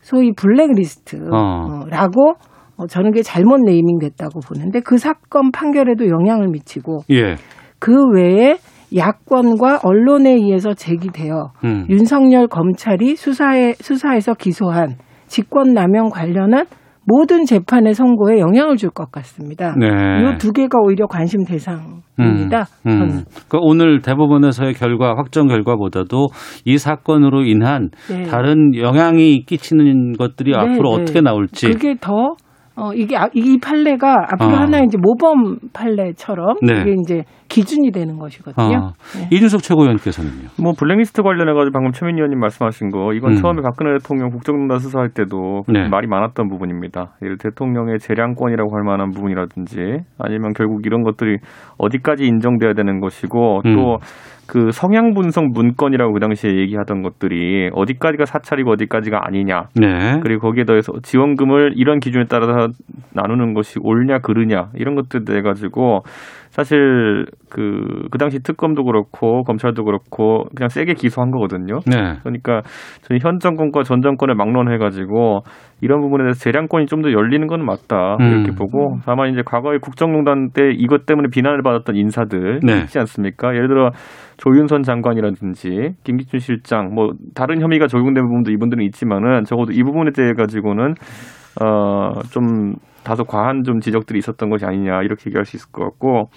소위 0.00 0.32
블랙리스트라고 0.32 1.34
어. 1.34 2.34
어, 2.76 2.86
저는 2.86 3.10
그게 3.10 3.22
잘못 3.22 3.58
네이밍 3.60 3.98
됐다고 3.98 4.40
보는데 4.40 4.80
그 4.80 4.98
사건 4.98 5.50
판결에도 5.50 6.06
영향을 6.08 6.48
미치고 6.48 7.00
예. 7.10 7.34
그 7.78 7.92
외에 8.14 8.56
야권과 8.96 9.80
언론에 9.84 10.30
의해서 10.32 10.74
제기되어 10.74 11.52
음. 11.64 11.86
윤석열 11.90 12.46
검찰이 12.46 13.16
수사에 13.16 13.74
수사에서 13.74 14.34
기소한 14.34 14.96
직권 15.26 15.74
남용 15.74 16.08
관련한 16.08 16.64
모든 17.08 17.46
재판의 17.46 17.94
선고에 17.94 18.38
영향을 18.38 18.76
줄 18.76 18.90
것 18.90 19.10
같습니다. 19.12 19.74
네. 19.78 19.86
이두 20.34 20.52
개가 20.52 20.78
오히려 20.82 21.06
관심 21.06 21.44
대상입니다. 21.44 22.66
음, 22.86 22.90
음. 22.90 23.08
그러니까 23.48 23.58
오늘 23.60 24.00
대법원에서의 24.00 24.74
결과 24.74 25.14
확정 25.16 25.46
결과보다도 25.46 26.28
이 26.64 26.76
사건으로 26.78 27.44
인한 27.44 27.88
네. 28.10 28.24
다른 28.24 28.74
영향이 28.74 29.44
끼치는 29.46 30.14
것들이 30.14 30.52
네, 30.52 30.58
앞으로 30.58 30.96
네. 30.96 31.02
어떻게 31.02 31.20
나올지 31.20 31.68
그게 31.68 31.94
더 32.00 32.34
어, 32.78 32.92
이게 32.94 33.16
아- 33.16 33.28
이 33.34 33.58
판례가 33.58 34.26
앞으로 34.32 34.50
어. 34.50 34.60
하나의 34.60 34.84
이제 34.86 34.96
모범 35.00 35.58
판례처럼 35.72 36.56
네. 36.62 36.80
이게 36.82 36.94
이제 37.02 37.22
기준이 37.48 37.90
되는 37.90 38.18
것이거든요. 38.18 38.76
어. 38.76 38.92
네. 39.18 39.28
이준석 39.32 39.62
최고위원께서는요. 39.62 40.48
뭐 40.62 40.72
블랙리스트 40.78 41.22
관련해 41.22 41.54
가지고 41.54 41.72
방금 41.72 41.92
최민희 41.92 42.18
의원님 42.18 42.38
말씀하신 42.38 42.90
거 42.90 43.12
이건 43.14 43.32
음. 43.32 43.36
처음에 43.36 43.62
박근혜 43.62 43.98
대통령 43.98 44.30
국정농단 44.30 44.78
수사할 44.78 45.10
때도 45.10 45.62
네. 45.66 45.88
말이 45.88 46.06
많았던 46.06 46.48
부분입니다. 46.48 47.16
예를 47.22 47.36
대통령의 47.38 47.98
재량권이라고 47.98 48.76
할 48.76 48.84
만한 48.84 49.10
부분이라든지 49.10 50.04
아니면 50.18 50.52
결국 50.54 50.86
이런 50.86 51.02
것들이 51.02 51.38
어디까지 51.78 52.24
인정돼야 52.24 52.74
되는 52.74 53.00
것이고 53.00 53.62
음. 53.66 53.96
또그 54.48 54.72
성향 54.72 55.14
분석 55.14 55.44
문건이라고 55.52 56.12
그 56.14 56.20
당시에 56.20 56.56
얘기하던 56.56 57.02
것들이 57.02 57.70
어디까지가 57.72 58.24
사찰이고 58.24 58.72
어디까지가 58.72 59.26
아니냐 59.26 59.68
네. 59.74 60.18
그리고 60.22 60.48
거기에 60.48 60.64
더해서 60.64 60.92
지원금을 61.02 61.74
이런 61.76 62.00
기준에 62.00 62.24
따라서 62.28 62.72
나누는 63.12 63.54
것이 63.54 63.78
옳냐 63.82 64.18
그르냐 64.18 64.70
이런 64.74 64.94
것들에 64.94 65.24
대해 65.24 65.42
가지고 65.42 66.02
사실 66.58 67.24
그, 67.48 68.08
그 68.10 68.18
당시 68.18 68.40
특검도 68.42 68.82
그렇고 68.82 69.44
검찰도 69.44 69.84
그렇고 69.84 70.46
그냥 70.56 70.68
세게 70.68 70.94
기소한 70.94 71.30
거거든요. 71.30 71.78
네. 71.86 72.18
그러니까 72.24 72.62
저희 73.02 73.20
현 73.22 73.38
정권과 73.38 73.84
전 73.84 74.02
정권을 74.02 74.34
막론해가지고 74.34 75.42
이런 75.80 76.00
부분에 76.00 76.24
대해서 76.24 76.40
재량권이 76.40 76.86
좀 76.86 76.98
더 76.98 77.12
열리는 77.12 77.46
건 77.46 77.64
맞다 77.64 78.16
이렇게 78.18 78.50
음. 78.50 78.54
보고 78.56 78.98
다만 79.04 79.30
이제 79.30 79.42
과거에 79.46 79.78
국정농단 79.78 80.50
때 80.52 80.72
이것 80.72 81.06
때문에 81.06 81.28
비난을 81.30 81.62
받았던 81.62 81.94
인사들 81.94 82.58
네. 82.64 82.80
있지 82.80 82.98
않습니까? 82.98 83.54
예를 83.54 83.68
들어 83.68 83.90
조윤선 84.38 84.82
장관이라든지 84.82 85.92
김기춘 86.02 86.40
실장 86.40 86.92
뭐 86.92 87.12
다른 87.36 87.60
혐의가 87.60 87.86
적용된 87.86 88.24
부분도 88.24 88.50
이분들은 88.50 88.82
있지만은 88.86 89.44
적어도 89.44 89.70
이 89.72 89.80
부분에 89.84 90.10
대해 90.10 90.32
가지고는 90.32 90.94
어좀 91.60 92.74
다소 93.04 93.24
과한 93.24 93.62
좀 93.64 93.80
지적들이 93.80 94.18
있었던 94.18 94.50
것이 94.50 94.64
아니냐 94.64 95.02
이렇게 95.02 95.24
얘기할 95.26 95.44
수 95.44 95.56
있을 95.56 95.70
것 95.72 95.84
같고 95.84 96.30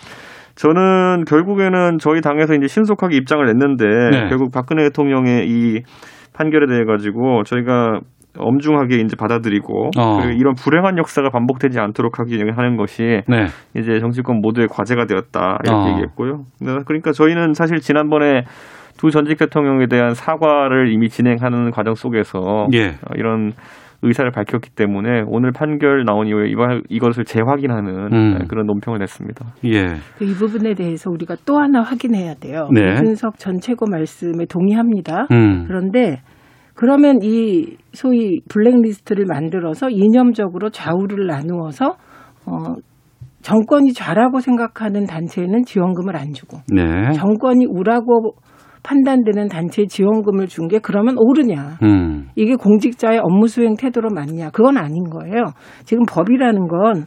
저는 0.55 1.25
결국에는 1.25 1.97
저희 1.99 2.21
당에서 2.21 2.53
이제 2.53 2.67
신속하게 2.67 3.17
입장을 3.17 3.45
냈는데 3.45 3.85
네. 4.11 4.29
결국 4.29 4.51
박근혜 4.51 4.83
대통령의 4.83 5.47
이 5.49 5.81
판결에 6.33 6.67
대해 6.67 6.85
가지고 6.85 7.43
저희가 7.43 7.99
엄중하게 8.37 8.97
이제 8.97 9.15
받아들이고 9.17 9.91
어. 9.97 10.19
그리고 10.21 10.39
이런 10.39 10.53
불행한 10.53 10.97
역사가 10.97 11.29
반복되지 11.29 11.79
않도록 11.79 12.19
하기 12.19 12.35
위해 12.35 12.51
하는 12.55 12.77
것이 12.77 13.21
네. 13.27 13.47
이제 13.75 13.99
정치권 13.99 14.39
모두의 14.41 14.67
과제가 14.67 15.05
되었다 15.05 15.57
이렇게 15.63 15.77
어. 15.77 15.89
얘기했고요. 15.89 16.45
네, 16.61 16.77
그러니까 16.85 17.11
저희는 17.11 17.53
사실 17.53 17.79
지난번에 17.79 18.43
두 18.97 19.09
전직 19.09 19.37
대통령에 19.37 19.87
대한 19.87 20.13
사과를 20.13 20.91
이미 20.93 21.09
진행하는 21.09 21.71
과정 21.71 21.95
속에서 21.95 22.67
예. 22.73 22.89
어, 22.89 23.15
이런 23.15 23.53
의사를 24.03 24.29
밝혔기 24.31 24.71
때문에 24.71 25.23
오늘 25.27 25.51
판결 25.51 26.05
나온 26.05 26.27
이후에 26.27 26.51
이것을 26.89 27.23
재확인하는 27.23 28.13
음. 28.13 28.37
네, 28.37 28.45
그런 28.47 28.65
논평을 28.65 28.99
냈습니다. 28.99 29.45
예. 29.65 29.85
그이 30.17 30.33
부분에 30.33 30.73
대해서 30.73 31.09
우리가 31.11 31.35
또 31.45 31.59
하나 31.59 31.81
확인해야 31.81 32.35
돼요. 32.35 32.67
네. 32.73 32.93
이준석 32.93 33.37
전 33.37 33.59
최고 33.59 33.85
말씀에 33.89 34.45
동의합니다. 34.49 35.27
음. 35.31 35.65
그런데 35.67 36.21
그러면 36.73 37.19
이 37.21 37.77
소위 37.93 38.41
블랙리스트를 38.49 39.25
만들어서 39.27 39.89
이념적으로 39.89 40.69
좌우를 40.71 41.27
나누어서 41.27 41.95
어, 42.47 42.73
정권이 43.41 43.93
좌라고 43.93 44.39
생각하는 44.39 45.05
단체에는 45.05 45.63
지원금을 45.65 46.15
안 46.15 46.33
주고 46.33 46.57
네. 46.73 47.11
정권이 47.11 47.65
우라고 47.67 48.33
판단되는 48.83 49.47
단체에 49.47 49.85
지원금을 49.87 50.47
준 50.47 50.67
게 50.67 50.79
그러면 50.79 51.15
옳으냐? 51.17 51.77
음. 51.83 52.29
이게 52.35 52.55
공직자의 52.55 53.19
업무 53.19 53.47
수행 53.47 53.75
태도로 53.75 54.09
맞냐? 54.13 54.51
그건 54.51 54.77
아닌 54.77 55.03
거예요. 55.09 55.45
지금 55.85 56.03
법이라는 56.07 56.67
건 56.67 57.05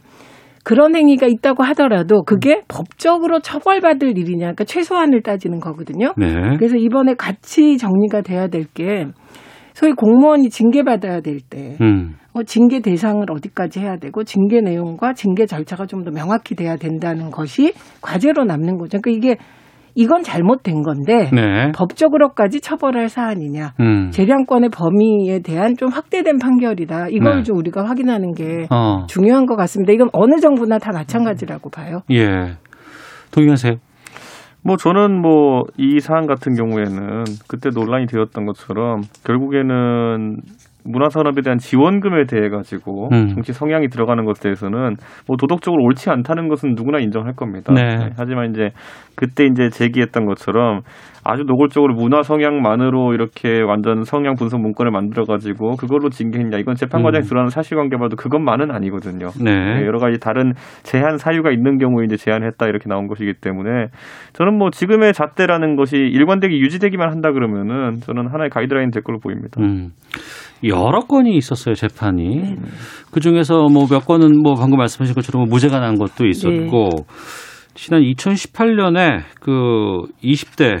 그런 0.63 0.95
행위가 0.95 1.27
있다고 1.27 1.63
하더라도 1.63 2.23
그게 2.23 2.61
법적으로 2.67 3.39
처벌받을 3.39 4.17
일이냐? 4.17 4.39
그러니까 4.45 4.63
최소한을 4.63 5.21
따지는 5.21 5.59
거거든요. 5.59 6.13
네. 6.17 6.33
그래서 6.57 6.75
이번에 6.77 7.13
같이 7.15 7.77
정리가 7.77 8.21
돼야 8.21 8.47
될 8.47 8.65
게 8.73 9.05
소위 9.73 9.91
공무원이 9.91 10.49
징계받아야 10.49 11.19
될 11.19 11.39
때, 11.41 11.75
음. 11.81 12.15
어, 12.33 12.43
징계 12.43 12.79
대상을 12.79 13.25
어디까지 13.29 13.81
해야 13.81 13.97
되고, 13.97 14.23
징계 14.23 14.61
내용과 14.61 15.13
징계 15.13 15.45
절차가 15.45 15.85
좀 15.85 16.05
더 16.05 16.11
명확히 16.11 16.55
돼야 16.55 16.77
된다는 16.77 17.29
것이 17.29 17.73
과제로 18.01 18.45
남는 18.45 18.77
거죠. 18.77 18.99
그러니까 19.01 19.11
이게, 19.11 19.37
이건 19.95 20.23
잘못된 20.23 20.83
건데, 20.83 21.29
네. 21.33 21.71
법적으로까지 21.73 22.61
처벌할 22.61 23.09
사안이냐. 23.09 23.73
음. 23.79 24.11
재량권의 24.11 24.69
범위에 24.69 25.39
대한 25.39 25.75
좀 25.77 25.89
확대된 25.89 26.37
판결이다. 26.37 27.07
이걸 27.09 27.37
네. 27.37 27.43
좀 27.43 27.57
우리가 27.57 27.85
확인하는 27.85 28.33
게 28.33 28.67
어. 28.69 29.05
중요한 29.07 29.45
것 29.45 29.55
같습니다. 29.55 29.93
이건 29.93 30.09
어느 30.13 30.39
정부나 30.39 30.77
다 30.79 30.91
마찬가지라고 30.91 31.69
봐요. 31.69 32.01
예. 32.11 32.57
동의하세요? 33.31 33.75
뭐 34.63 34.77
저는 34.77 35.21
뭐 35.21 35.63
이 35.77 35.99
사안 35.99 36.25
같은 36.25 36.55
경우에는 36.55 37.23
그때 37.47 37.69
논란이 37.69 38.07
되었던 38.07 38.45
것처럼 38.45 39.01
결국에는 39.23 40.37
문화산업에 40.85 41.41
대한 41.41 41.57
지원금에 41.57 42.25
대해 42.25 42.49
가지고 42.49 43.09
음. 43.11 43.27
정치 43.29 43.53
성향이 43.53 43.89
들어가는 43.89 44.23
것에 44.25 44.41
대해서는 44.41 44.95
뭐 45.27 45.37
도덕적으로 45.37 45.83
옳지 45.83 46.09
않다는 46.09 46.47
것은 46.47 46.75
누구나 46.75 46.99
인정할 46.99 47.33
겁니다. 47.33 47.73
네. 47.73 48.11
하지만 48.17 48.51
이제 48.51 48.69
그때 49.15 49.45
이제 49.45 49.69
제기했던 49.69 50.25
것처럼 50.25 50.81
아주 51.27 51.43
노골적으로 51.43 51.95
문화 51.95 52.21
성향만으로 52.21 53.15
이렇게 53.15 53.59
완전 53.61 54.03
성향 54.03 54.35
분석 54.35 54.61
문건을 54.61 54.91
만들어 54.91 55.25
가지고 55.25 55.75
그걸로 55.75 56.09
징계했냐 56.09 56.59
이건 56.59 56.75
재판 56.75 57.01
과정에 57.01 57.23
음. 57.23 57.25
드러나는 57.25 57.49
사실관계 57.49 57.97
봐도 57.97 58.15
그것만은 58.15 58.69
아니거든요. 58.69 59.29
네. 59.43 59.51
여러 59.87 59.97
가지 59.97 60.19
다른 60.19 60.53
제한 60.83 61.17
사유가 61.17 61.49
있는 61.49 61.79
경우에 61.79 62.05
이제 62.05 62.15
제한했다 62.15 62.67
이렇게 62.67 62.87
나온 62.87 63.07
것이기 63.07 63.33
때문에 63.41 63.87
저는 64.33 64.55
뭐 64.55 64.69
지금의 64.69 65.13
잣대라는 65.13 65.75
것이 65.75 65.97
일관되게 65.97 66.59
유지되기만 66.59 67.09
한다 67.09 67.31
그러면은 67.31 68.01
저는 68.01 68.27
하나의 68.31 68.51
가이드라인 68.51 68.91
될 68.91 69.01
걸로 69.01 69.17
보입니다. 69.17 69.59
음. 69.61 69.89
여러 70.63 71.01
건이 71.01 71.35
있었어요, 71.35 71.75
재판이. 71.75 72.55
그 73.11 73.19
중에서 73.19 73.67
뭐 73.71 73.87
몇 73.87 74.05
건은 74.05 74.41
뭐 74.41 74.55
방금 74.55 74.77
말씀하신 74.77 75.13
것처럼 75.15 75.47
무죄가 75.49 75.79
난 75.79 75.95
것도 75.95 76.25
있었고, 76.25 76.89
지난 77.75 78.01
2018년에 78.01 79.21
그 79.41 79.51
20대 80.23 80.79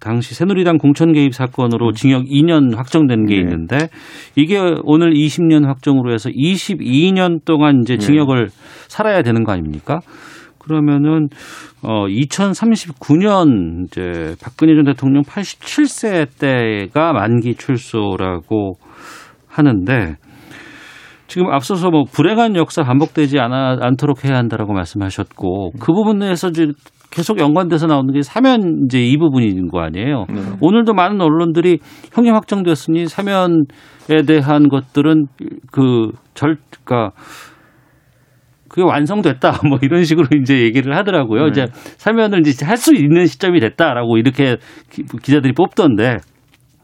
당시 0.00 0.34
새누리당 0.34 0.78
공천 0.78 1.12
개입 1.12 1.34
사건으로 1.34 1.92
징역 1.92 2.24
2년 2.24 2.76
확정된 2.76 3.26
게 3.26 3.36
네. 3.36 3.40
있는데 3.40 3.88
이게 4.36 4.58
오늘 4.84 5.12
20년 5.12 5.66
확정으로 5.66 6.12
해서 6.12 6.30
22년 6.30 7.44
동안 7.44 7.80
이제 7.82 7.96
징역을 7.96 8.48
살아야 8.88 9.22
되는 9.22 9.44
거 9.44 9.52
아닙니까? 9.52 10.00
그러면은 10.58 11.28
어 11.82 12.06
2039년 12.06 13.86
이제 13.86 14.34
박근혜 14.42 14.74
전 14.74 14.84
대통령 14.84 15.22
87세 15.22 16.26
때가 16.38 17.12
만기 17.12 17.54
출소라고 17.54 18.74
하는데 19.46 20.16
지금 21.28 21.52
앞서서 21.52 21.90
뭐 21.90 22.04
불행한 22.04 22.56
역사 22.56 22.82
반복되지 22.82 23.38
않아, 23.38 23.78
않도록 23.80 24.24
해야 24.24 24.36
한다라고 24.36 24.72
말씀하셨고 24.72 25.72
그 25.80 25.92
부분에서 25.92 26.48
이제 26.48 26.68
계속 27.16 27.38
연관돼서 27.40 27.86
나오는 27.86 28.12
게 28.12 28.20
사면 28.20 28.84
이제 28.84 29.00
이 29.00 29.16
부분인 29.16 29.68
거 29.68 29.80
아니에요. 29.80 30.26
오늘도 30.60 30.92
많은 30.92 31.18
언론들이 31.20 31.78
형량 32.12 32.34
확정되었으니 32.36 33.06
사면에 33.06 33.64
대한 34.26 34.68
것들은 34.68 35.26
그 35.72 36.10
절 36.34 36.58
그러니까 36.84 37.12
그게 38.68 38.82
완성됐다 38.82 39.60
뭐 39.66 39.78
이런 39.80 40.04
식으로 40.04 40.26
이제 40.42 40.60
얘기를 40.60 40.94
하더라고요. 40.94 41.44
네. 41.44 41.48
이제 41.48 41.64
사면을 41.96 42.40
이제 42.46 42.66
할 42.66 42.76
수 42.76 42.94
있는 42.94 43.24
시점이 43.24 43.60
됐다라고 43.60 44.18
이렇게 44.18 44.56
기- 44.90 45.04
기자들이 45.04 45.54
뽑던데 45.54 46.18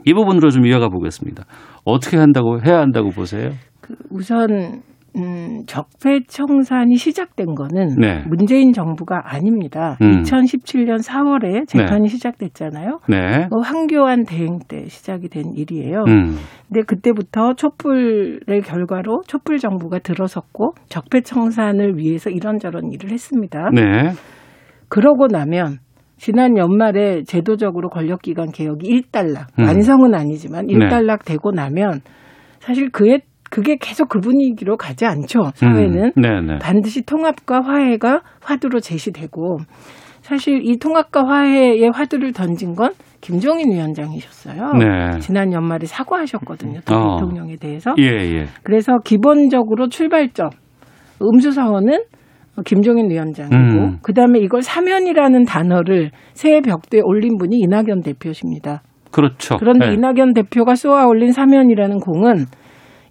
이 0.07 0.15
부분으로 0.15 0.49
좀 0.51 0.65
이어가 0.67 0.89
보겠습니다. 0.89 1.45
어떻게 1.85 2.17
한다고 2.17 2.61
해야 2.65 2.79
한다고 2.79 3.11
보세요? 3.11 3.51
그 3.83 3.95
우선 4.11 4.81
음, 5.17 5.65
적폐 5.67 6.21
청산이 6.27 6.97
시작된 6.97 7.55
거는 7.55 7.97
네. 7.99 8.23
문재인 8.27 8.73
정부가 8.73 9.23
아닙니다. 9.25 9.97
음. 10.01 10.23
2017년 10.23 11.03
4월에 11.03 11.67
재판이 11.69 12.09
시작됐잖아요. 12.09 13.01
네. 13.09 13.47
뭐 13.51 13.61
황교안 13.61 14.25
대행 14.25 14.59
때 14.67 14.87
시작이 14.87 15.29
된 15.29 15.53
일이에요. 15.55 16.05
음. 16.09 16.37
근데 16.69 16.83
그때부터 16.87 17.55
촛불의 17.55 18.63
결과로 18.65 19.23
촛불 19.27 19.59
정부가 19.59 19.99
들어섰고 19.99 20.75
적폐 20.89 21.21
청산을 21.21 21.99
위해서 21.99 22.31
이런저런 22.31 22.91
일을 22.93 23.11
했습니다. 23.11 23.71
네. 23.75 24.13
그러고 24.89 25.27
나면 25.27 25.79
지난 26.17 26.57
연말에 26.57 27.25
제도적으로 27.25 27.89
권력기관 27.89 28.53
개혁이 28.53 28.87
일단락 28.87 29.49
음. 29.59 29.65
완성은 29.65 30.15
아니지만 30.15 30.67
네. 30.67 30.75
일단락 30.75 31.25
되고 31.25 31.51
나면 31.51 32.01
사실 32.61 32.91
그에 32.91 33.19
그게 33.53 33.77
계속 33.79 34.09
그 34.09 34.19
분위기로 34.19 34.79
가지 34.79 35.05
않죠. 35.05 35.51
사회는 35.57 36.13
음. 36.17 36.23
네네. 36.23 36.59
반드시 36.61 37.03
통합과 37.03 37.61
화해가 37.61 38.23
화두로 38.41 38.81
제시되고 38.81 39.59
사실 40.23 40.63
이 40.65 40.79
통합과 40.79 41.27
화해의 41.29 41.91
화두를 41.93 42.33
던진 42.33 42.75
건 42.75 42.93
김종인 43.21 43.71
위원장이셨어요. 43.71 44.73
네. 44.73 45.19
지난 45.19 45.53
연말에 45.53 45.85
사과하셨거든요. 45.85 46.81
또 46.87 46.95
어. 46.95 47.17
대통령에 47.19 47.57
대해서. 47.57 47.95
예, 47.99 48.05
예. 48.05 48.47
그래서 48.63 48.97
기본적으로 49.05 49.91
출발점 49.91 50.49
음수사원은 51.21 52.05
김종인 52.65 53.11
위원장이고 53.11 53.57
음. 53.57 53.99
그다음에 54.03 54.39
이걸 54.39 54.63
사면이라는 54.63 55.45
단어를 55.45 56.11
새해 56.33 56.63
벽두에 56.63 57.03
올린 57.05 57.37
분이 57.37 57.55
이낙연 57.59 58.01
대표십니다. 58.01 58.81
그렇죠. 59.11 59.59
그런데 59.59 59.89
네. 59.89 59.93
이낙연 59.93 60.33
대표가 60.33 60.75
쏘아 60.75 61.05
올린 61.07 61.33
사면이라는 61.33 61.99
공은 61.99 62.47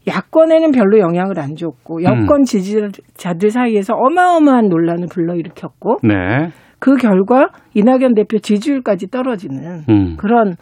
야권에는 0.07 0.71
별로 0.71 0.99
영향을 0.99 1.39
안 1.39 1.55
줬고 1.55 2.03
여권 2.03 2.43
지지자들 2.43 3.49
사이에서 3.51 3.93
어마어마한 3.93 4.67
논란을 4.69 5.07
불러일으켰고 5.11 5.99
네. 6.03 6.49
그 6.79 6.95
결과 6.95 7.49
이낙연 7.75 8.15
대표 8.15 8.39
지지율까지 8.39 9.11
떨어지는 9.11 9.83
음. 9.87 10.17
그런 10.17 10.55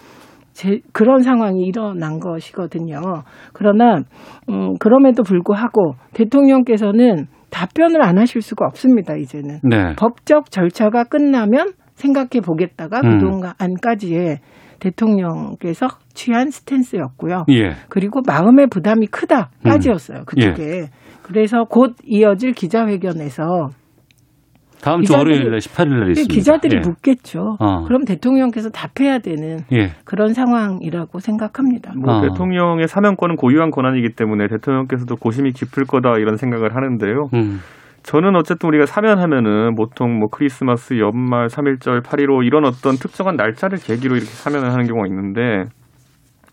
제, 0.52 0.80
그런 0.91 1.21
상황이 1.21 1.62
일어난 1.62 2.19
것이거든요. 2.19 2.99
그러나 3.54 4.02
음, 4.49 4.73
그럼에도 4.80 5.23
불구하고 5.23 5.93
대통령께서는 6.13 7.28
답변을 7.49 8.04
안 8.04 8.17
하실 8.17 8.41
수가 8.41 8.65
없습니다. 8.67 9.15
이제는 9.15 9.60
네. 9.63 9.95
법적 9.97 10.52
절차가 10.52 11.06
끝나면 11.06 11.71
생각해 11.95 12.41
보겠다가 12.45 12.99
음. 13.04 13.19
그동안까지의 13.19 14.39
대통령께서 14.80 15.88
취한 16.13 16.50
스탠스였고요. 16.52 17.46
예. 17.52 17.72
그리고 17.89 18.22
마음의 18.28 18.68
부담이 18.70 19.08
크다까지였어요. 19.08 20.24
그쪽에. 20.26 20.88
그래서 21.24 21.63
곧 21.70 21.96
이어질 22.04 22.54
기자회견에서 22.54 23.70
다음 24.82 25.02
주 25.02 25.12
기자들이- 25.12 25.18
월요일에 25.18 25.58
18일 25.58 26.00
날 26.00 26.10
있습니다. 26.12 26.34
기자들이 26.34 26.78
예. 26.78 26.80
묻겠죠. 26.80 27.58
어. 27.60 27.84
그럼 27.84 28.06
대통령께서 28.06 28.70
답해야 28.70 29.20
되는 29.20 29.60
예. 29.74 29.92
그런 30.06 30.34
상황이라고 30.34 31.20
생각합니다. 31.20 31.92
뭐 31.98 32.15
어. 32.15 32.22
대통령의 32.22 32.88
사면권은 32.88 33.36
고유한 33.36 33.72
권한이기 33.72 34.15
때문에 34.15 34.48
대통령께서도 34.48 35.18
고심이 35.18 35.52
깊을 35.52 35.84
거다 35.84 36.13
이런 36.18 36.38
생각을 36.38 36.76
하는데요. 36.76 37.28
음. 37.34 37.60
저는 38.04 38.36
어쨌든 38.36 38.70
우리가 38.70 38.86
사면하면은 38.86 39.76
보통 39.76 40.20
뭐 40.20 40.30
크리스마스, 40.30 40.98
연말, 41.00 41.48
3.1절, 41.48 42.02
8.15 42.02 42.46
이런 42.46 42.66
어떤 42.66 42.96
특정한 42.96 43.36
날짜를 43.36 43.78
계기로 43.78 44.16
이렇게 44.16 44.30
사면을 44.30 44.72
하는 44.72 44.86
경우가 44.86 45.08
있는데 45.08 45.66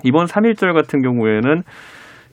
이번 0.05 0.27
3.1절 0.27 0.75
같은 0.75 1.01
경우에는 1.03 1.63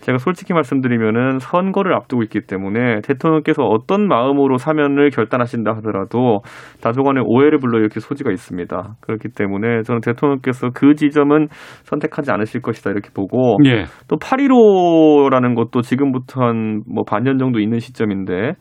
제가 0.04 0.18
솔직히 0.18 0.54
말씀드리면은 0.54 1.40
선거를 1.40 1.96
앞두고 1.96 2.24
있기 2.24 2.42
때문에 2.42 3.00
대통령께서 3.06 3.64
어떤 3.64 4.06
마음으로 4.06 4.58
사면을 4.58 5.10
결단하신다 5.12 5.78
하더라도 5.78 6.42
다소간의 6.82 7.24
오해를 7.26 7.58
불러일으킬 7.60 8.02
소지가 8.02 8.32
있습니다. 8.32 8.96
그렇기 9.00 9.30
때문에 9.30 9.84
저는 9.84 10.02
대통령께서 10.02 10.72
그 10.74 10.96
지점은 10.96 11.48
선택하지 11.84 12.32
않으실 12.34 12.62
것이다 12.62 12.92
이렇게 12.92 13.12
보고 13.14 13.56
예. 13.66 13.86
또 14.10 14.18
8.15라는 14.18 15.56
것도 15.56 15.82
지금부터 15.82 16.42
한 16.44 16.82
뭐 16.86 17.04
반년 17.08 17.38
정도 17.38 17.60
있는 17.60 17.80
시점인데 17.80 18.54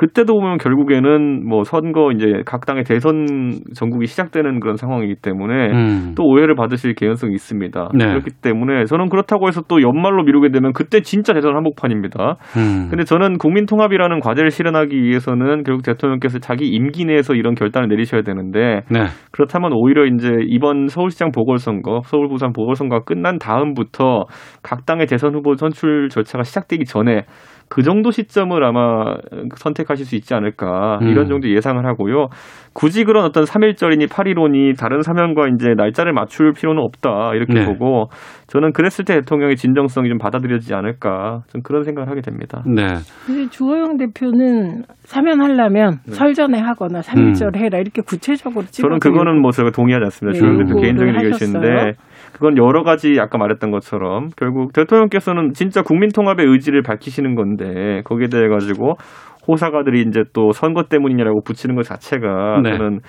그때도 0.00 0.32
보면 0.32 0.56
결국에는 0.56 1.46
뭐 1.46 1.62
선거 1.62 2.10
이제 2.10 2.40
각 2.46 2.64
당의 2.64 2.84
대선 2.84 3.26
전국이 3.74 4.06
시작되는 4.06 4.58
그런 4.58 4.76
상황이기 4.76 5.16
때문에 5.20 5.72
음. 5.72 6.14
또 6.16 6.24
오해를 6.24 6.54
받으실 6.54 6.94
개연성이 6.94 7.34
있습니다. 7.34 7.90
네. 7.92 8.06
그렇기 8.06 8.30
때문에 8.40 8.86
저는 8.86 9.10
그렇다고 9.10 9.48
해서 9.48 9.60
또 9.68 9.82
연말로 9.82 10.22
미루게 10.22 10.52
되면 10.52 10.72
그때 10.72 11.02
진짜 11.02 11.34
대선 11.34 11.54
한복판입니다. 11.54 12.36
음. 12.56 12.88
근데 12.88 13.04
저는 13.04 13.36
국민 13.36 13.66
통합이라는 13.66 14.20
과제를 14.20 14.50
실현하기 14.50 15.02
위해서는 15.02 15.64
결국 15.64 15.82
대통령께서 15.84 16.38
자기 16.38 16.68
임기 16.68 17.04
내에서 17.04 17.34
이런 17.34 17.54
결단을 17.54 17.88
내리셔야 17.88 18.22
되는데 18.22 18.80
네. 18.90 19.04
그렇다면 19.32 19.72
오히려 19.74 20.06
이제 20.06 20.30
이번 20.46 20.88
서울시장 20.88 21.30
보궐선거, 21.30 22.00
서울 22.06 22.28
부산 22.28 22.54
보궐선거가 22.54 23.04
끝난 23.04 23.38
다음부터 23.38 24.24
각 24.62 24.86
당의 24.86 25.08
대선 25.08 25.34
후보 25.34 25.56
선출 25.56 26.08
절차가 26.08 26.42
시작되기 26.42 26.86
전에 26.86 27.26
그 27.70 27.82
정도 27.82 28.10
시점을 28.10 28.62
아마 28.64 29.14
선택하실 29.54 30.04
수 30.04 30.16
있지 30.16 30.34
않을까 30.34 30.98
음. 31.02 31.06
이런 31.06 31.28
정도 31.28 31.48
예상을 31.48 31.86
하고요. 31.86 32.26
굳이 32.72 33.04
그런 33.04 33.24
어떤 33.24 33.44
3.1절이니 33.44 34.08
8.15니 34.08 34.76
다른 34.76 35.02
사면과 35.02 35.46
이제 35.54 35.74
날짜를 35.76 36.12
맞출 36.12 36.52
필요는 36.52 36.82
없다 36.82 37.34
이렇게 37.34 37.54
네. 37.54 37.64
보고 37.64 38.08
저는 38.48 38.72
그랬을 38.72 39.04
때 39.04 39.14
대통령의 39.20 39.54
진정성이 39.54 40.08
좀 40.08 40.18
받아들여지지 40.18 40.74
않을까 40.74 41.42
좀 41.48 41.62
그런 41.62 41.84
생각을 41.84 42.10
하게 42.10 42.22
됩니다. 42.22 42.64
네. 42.66 42.86
근데 43.24 43.48
주호영 43.50 43.98
대표는 43.98 44.82
사면하려면 45.04 45.98
설전에 46.08 46.58
하거나 46.58 47.02
삼일절 47.02 47.52
해라 47.56 47.78
이렇게 47.78 48.02
구체적으로 48.02 48.64
찍어 48.66 48.88
네. 48.88 48.88
저는 48.88 48.98
그거는 48.98 49.40
뭐 49.40 49.52
제가 49.52 49.70
동의하지 49.70 50.04
않습니다. 50.06 50.34
네, 50.34 50.40
주호영 50.40 50.64
대표 50.64 50.80
개인적인. 50.80 51.14
의견이신데 51.14 51.92
그건 52.32 52.56
여러 52.56 52.82
가지 52.82 53.18
아까 53.20 53.38
말했던 53.38 53.70
것처럼 53.70 54.28
결국 54.36 54.72
대통령께서는 54.72 55.52
진짜 55.52 55.82
국민 55.82 56.10
통합의 56.10 56.46
의지를 56.46 56.82
밝히시는 56.82 57.34
건데 57.34 58.02
거기에 58.04 58.28
대해 58.28 58.48
가지고 58.48 58.94
호사가들이 59.48 60.02
이제 60.02 60.22
또 60.32 60.52
선거 60.52 60.84
때문이냐라고 60.84 61.42
붙이는 61.42 61.74
것 61.74 61.84
자체가 61.84 62.60
네. 62.62 62.76
저는 62.76 63.00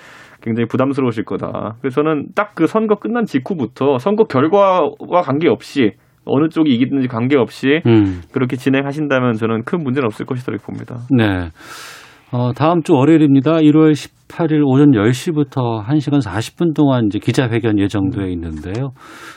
굉장히 0.42 0.66
부담스러우실 0.66 1.24
거다. 1.24 1.76
그래서 1.80 2.02
저는 2.02 2.28
딱 2.34 2.52
그 2.54 2.66
선거 2.66 2.96
끝난 2.96 3.24
직후부터 3.24 3.98
선거 3.98 4.24
결과와 4.24 5.22
관계없이 5.24 5.92
어느 6.24 6.48
쪽이 6.48 6.70
이기든지 6.74 7.08
관계없이 7.08 7.80
음. 7.86 8.20
그렇게 8.32 8.56
진행하신다면 8.56 9.34
저는 9.34 9.62
큰 9.64 9.82
문제는 9.82 10.06
없을 10.06 10.26
것이다 10.26 10.52
이렇게 10.52 10.64
봅니다. 10.64 10.96
네. 11.10 11.48
어, 12.30 12.52
다음 12.52 12.82
주 12.82 12.94
월요일입니다. 12.94 13.56
1월 13.56 13.94
18일 14.32 14.66
오전 14.66 14.92
10시부터 14.92 15.84
1시간 15.84 16.22
40분 16.22 16.74
동안 16.74 17.06
이제 17.06 17.18
기자회견 17.18 17.78
예정돼 17.78 18.30
있는데요. 18.32 18.92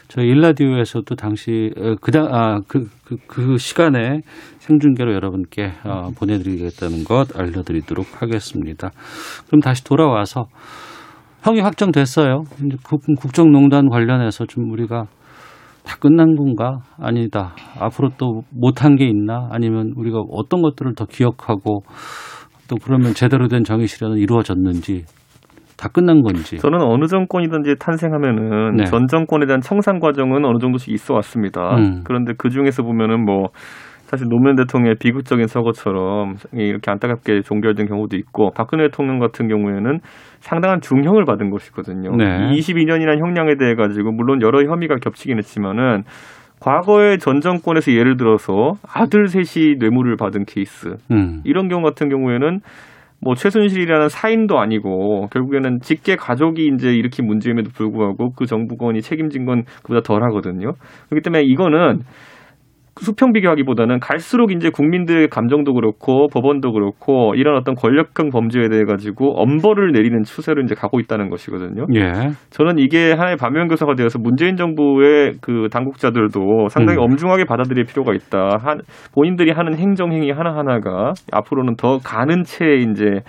저희 0.08 0.28
일라디오에서도 0.28 1.16
당시 1.16 1.72
어, 1.78 1.96
그다 2.02 2.28
아, 2.32 2.60
그, 2.68 2.88
그, 3.04 3.18
그 3.28 3.58
시간에 3.58 4.22
생중계로 4.60 5.14
여러분께 5.14 5.74
어, 5.84 6.10
보내드리겠다는 6.18 7.04
것 7.04 7.38
알려드리도록 7.38 8.22
하겠습니다. 8.22 8.92
그럼 9.48 9.62
다시 9.62 9.84
돌아와서 9.84 10.46
형이 11.44 11.60
확정됐어요. 11.60 12.44
이제 12.66 12.78
국, 12.84 13.02
국정농단 13.20 13.90
관련해서 13.90 14.46
좀 14.46 14.72
우리가 14.72 15.08
다 15.84 15.98
끝난 16.00 16.36
건가? 16.36 16.80
아니다. 16.98 17.54
앞으로 17.80 18.10
또 18.18 18.42
못한 18.50 18.96
게 18.96 19.06
있나? 19.06 19.50
아니면 19.52 19.94
우리가 19.96 20.20
어떤 20.32 20.64
것들을 20.64 20.96
더 20.96 21.06
기억하고 21.06 21.84
또 22.70 22.78
그러면 22.84 23.14
제대로 23.14 23.48
된 23.48 23.64
정의 23.64 23.88
실현은 23.88 24.18
이루어졌는지 24.18 25.04
다 25.78 25.90
끝난 25.90 26.22
건지. 26.22 26.58
저는 26.58 26.82
어느 26.82 27.06
정권이든지 27.06 27.76
탄생하면은 27.80 28.78
네. 28.78 28.84
전 28.86 29.08
정권에 29.08 29.46
대한 29.46 29.62
청산 29.62 30.00
과정은 30.00 30.46
어느 30.46 30.58
정도씩 30.60 30.94
있어 30.94 31.14
왔습니다. 31.16 31.76
음. 31.76 32.04
그런데 32.06 32.34
그 32.38 32.50
중에서 32.50 32.84
보면은 32.84 33.26
뭐 33.26 33.50
사실 34.06 34.28
노무현 34.30 34.56
대통령의 34.56 34.96
비극적인 35.00 35.48
서거처럼 35.48 36.36
이렇게 36.54 36.92
안타깝게 36.92 37.42
종결된 37.42 37.88
경우도 37.88 38.16
있고 38.18 38.52
박근혜 38.56 38.86
대통령 38.86 39.20
같은 39.20 39.48
경우에는 39.48 40.00
상당한 40.40 40.80
중형을 40.80 41.26
받은 41.26 41.50
것이거든요. 41.50 42.16
네. 42.16 42.52
22년이라는 42.52 43.20
형량에 43.20 43.56
대해 43.60 43.74
가지고 43.74 44.12
물론 44.12 44.42
여러 44.42 44.62
혐의가 44.62 44.96
겹치긴 45.02 45.38
했지만은 45.38 46.04
과거의 46.66 47.20
전 47.20 47.42
정권에서 47.42 47.92
예를 47.92 48.18
들어서 48.18 48.74
아들 48.92 49.28
셋이 49.28 49.76
뇌물을 49.78 50.16
받은 50.18 50.46
케이스 50.46 50.96
음. 51.12 51.42
이런 51.44 51.70
경우 51.70 51.84
같은 51.84 52.10
경우에는 52.10 52.60
뭐 53.22 53.36
최순실이라는 53.36 54.10
사인도 54.10 54.58
아니고 54.58 55.28
결국에는 55.32 55.80
직계 55.82 56.16
가족이 56.16 56.68
이제 56.74 56.90
일으킨 56.90 57.28
문제임에도 57.28 57.70
불구하고 57.70 58.32
그 58.32 58.48
정부권이 58.48 59.02
책임진 59.02 59.46
건 59.46 59.64
그보다 59.84 60.02
덜하거든요. 60.02 60.72
그렇기 61.10 61.24
때문에 61.24 61.44
이거는 61.44 62.00
수평 62.98 63.34
비교하기보다는 63.34 64.00
갈수록 64.00 64.52
이제 64.52 64.70
국민들의 64.70 65.28
감정도 65.28 65.74
그렇고 65.74 66.28
법원도 66.32 66.72
그렇고 66.72 67.34
이런 67.36 67.58
어떤 67.58 67.76
권력형 67.76 68.30
범죄에 68.30 68.70
대해 68.70 68.84
가지고 68.86 69.40
엄벌을 69.42 69.92
내리는 69.92 70.24
추세로 70.24 70.62
이제 70.62 70.76
가고 70.76 71.00
있다는 71.00 71.30
것이거든요. 71.30 71.88
예. 71.94 72.32
저는 72.52 72.78
이게 72.78 73.12
하나의 73.12 73.36
반면교사가 73.36 73.96
되어서 73.96 74.18
문재인 74.18 74.56
정부의 74.56 75.34
그 75.42 75.68
당국자들도 75.72 76.70
상당히 76.70 77.00
음. 77.00 77.04
엄중하게 77.04 77.44
받아들일 77.46 77.84
필요가 77.84 78.14
있다. 78.14 78.58
한, 78.62 78.80
본인들이 79.14 79.52
하는 79.52 79.76
행정 79.76 80.14
행위 80.14 80.32
하나 80.32 80.56
하나가 80.56 81.12
앞으로는 81.34 81.76
더 81.76 81.98
가는 81.98 82.44
채 82.44 82.66
이제 82.76 83.22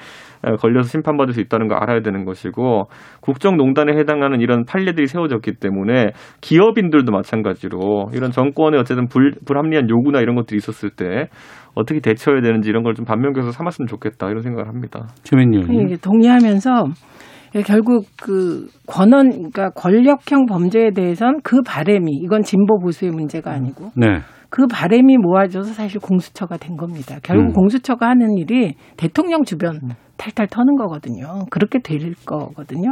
걸려서 0.58 0.88
심판받을 0.88 1.32
수 1.32 1.40
있다는 1.40 1.68
거 1.68 1.76
알아야 1.76 2.00
되는 2.00 2.24
것이고 2.24 2.88
국정농단에 3.20 3.96
해당하는 3.96 4.40
이런 4.40 4.64
판례들이 4.64 5.06
세워졌기 5.06 5.54
때문에 5.60 6.06
기업인들도 6.40 7.12
마찬가지로 7.12 8.10
이런 8.14 8.30
정권의 8.32 8.80
어쨌든 8.80 9.06
불, 9.06 9.32
불합리한 9.46 9.88
요구나 9.90 10.20
이런 10.20 10.34
것들이 10.34 10.56
있었을 10.56 10.90
때 10.90 11.28
어떻게 11.74 12.00
대처해야 12.00 12.40
되는지 12.42 12.68
이런 12.68 12.82
걸 12.82 12.96
좀 12.96 13.04
반면교사 13.04 13.50
삼았으면 13.50 13.86
좋겠다 13.88 14.28
이런 14.30 14.40
생각을 14.40 14.68
합니다. 14.68 15.08
최민님. 15.22 15.70
이게 15.70 15.96
동의하면서 15.96 16.70
결국 17.66 18.06
그 18.22 18.66
권한 18.86 19.28
그러니까 19.30 19.68
권력형 19.70 20.46
범죄에 20.46 20.90
대해선 20.94 21.40
그 21.42 21.60
바램이 21.66 22.10
이건 22.22 22.42
진보 22.42 22.78
보수의 22.78 23.10
문제가 23.12 23.52
아니고 23.52 23.90
네. 23.94 24.20
그 24.50 24.66
바램이 24.66 25.16
모아져서 25.18 25.72
사실 25.72 26.00
공수처가 26.00 26.56
된 26.56 26.76
겁니다. 26.76 27.16
결국 27.22 27.48
음. 27.48 27.52
공수처가 27.52 28.08
하는 28.08 28.36
일이 28.36 28.74
대통령 28.96 29.44
주변 29.44 29.80
탈탈 30.16 30.46
터는 30.48 30.76
거거든요. 30.76 31.44
그렇게 31.50 31.78
될 31.80 32.14
거거든요. 32.24 32.90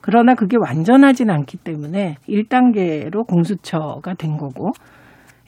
그러나 0.00 0.34
그게 0.34 0.56
완전하진 0.58 1.30
않기 1.30 1.58
때문에 1.58 2.16
1단계로 2.28 3.26
공수처가 3.26 4.14
된 4.14 4.36
거고 4.36 4.70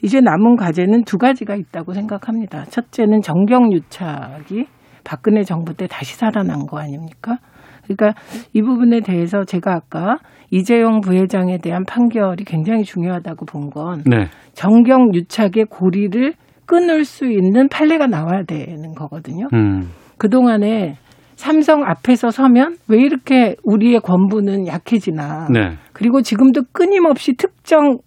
이제 0.03 0.19
남은 0.19 0.55
과제는 0.55 1.03
두 1.05 1.17
가지가 1.17 1.55
있다고 1.55 1.93
생각합니다. 1.93 2.65
첫째는 2.65 3.21
정경유착이 3.21 4.65
박근혜 5.03 5.43
정부 5.43 5.73
때 5.73 5.87
다시 5.87 6.15
살아난 6.15 6.65
거 6.65 6.79
아닙니까? 6.79 7.37
그러니까 7.83 8.13
이 8.53 8.61
부분에 8.61 9.01
대해서 9.01 9.43
제가 9.43 9.73
아까 9.73 10.17
이재용 10.51 11.01
부회장에 11.01 11.57
대한 11.59 11.83
판결이 11.85 12.43
굉장히 12.43 12.83
중요하다고 12.83 13.45
본건 13.45 14.03
네. 14.05 14.25
정경 14.53 15.13
유착의 15.13 15.65
고리를 15.69 16.33
끊을 16.65 17.03
수 17.05 17.25
있는 17.25 17.67
판례가 17.69 18.07
나와야 18.07 18.43
되는 18.43 18.93
거거든요. 18.93 19.47
음. 19.53 19.89
그동안에 20.17 20.95
삼성 21.35 21.83
앞에서 21.83 22.29
서면 22.29 22.75
왜 22.87 22.99
이렇게 23.01 23.55
우리의 23.63 23.99
권부는 24.01 24.67
약해지나. 24.67 25.47
네. 25.51 25.71
그리고 25.93 26.21
지금도 26.21 26.61
끊임없이 26.71 27.33
특정 27.35 27.97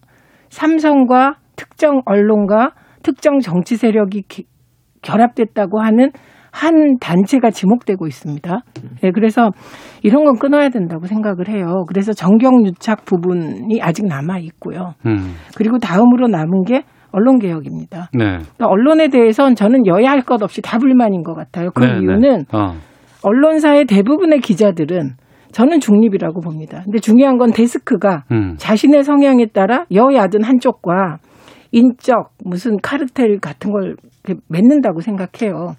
삼성과 0.51 1.37
특정 1.57 2.01
언론과 2.07 2.71
특정 3.03 3.41
정치 3.41 3.77
세력이 3.77 4.23
기- 4.29 4.47
결합됐다고 5.03 5.81
하는 5.83 6.11
한 6.55 6.99
단체가 7.01 7.51
지목되고 7.51 8.07
있습니다. 8.07 8.59
예, 9.03 9.11
그래서 9.11 9.51
이런 10.05 10.25
건 10.25 10.39
끊어야 10.39 10.69
된다고 10.69 11.07
생각을 11.07 11.49
해요. 11.49 11.85
그래서 11.89 12.13
정경유착 12.13 13.05
부분이 13.05 13.81
아직 13.83 14.07
남아 14.07 14.39
있고요. 14.39 14.95
음. 15.05 15.35
그리고 15.57 15.79
다음으로 15.79 16.29
남은 16.29 16.63
게 16.65 16.85
언론 17.11 17.41
개혁입니다. 17.41 18.09
네. 18.13 18.25
그러니까 18.39 18.67
언론에 18.69 19.09
대해서는 19.09 19.57
저는 19.57 19.87
여야 19.87 20.11
할 20.13 20.23
것 20.23 20.43
없이 20.43 20.63
다 20.63 20.79
불만인 20.79 21.25
것 21.25 21.35
같아요. 21.35 21.71
그 21.75 21.83
네, 21.85 21.99
이유는 21.99 22.21
네. 22.21 22.57
어. 22.57 22.75
언론사의 23.25 23.87
대부분의 23.87 24.39
기자들은 24.41 25.15
저는 25.51 25.81
중립이라고 25.81 26.41
봅니다. 26.41 26.83
근데 26.85 26.99
중요한 26.99 27.37
건 27.37 27.51
데스크가 27.53 28.25
음. 28.31 28.55
자신의 28.59 29.03
성향에 29.03 29.47
따라 29.47 29.87
여야든 29.93 30.45
한쪽과 30.45 31.19
인적 31.73 32.31
무슨 32.45 32.77
카르텔 32.81 33.39
같은 33.41 33.73
걸 33.73 33.97
맺는다고 34.49 35.01
생각해요. 35.01 35.75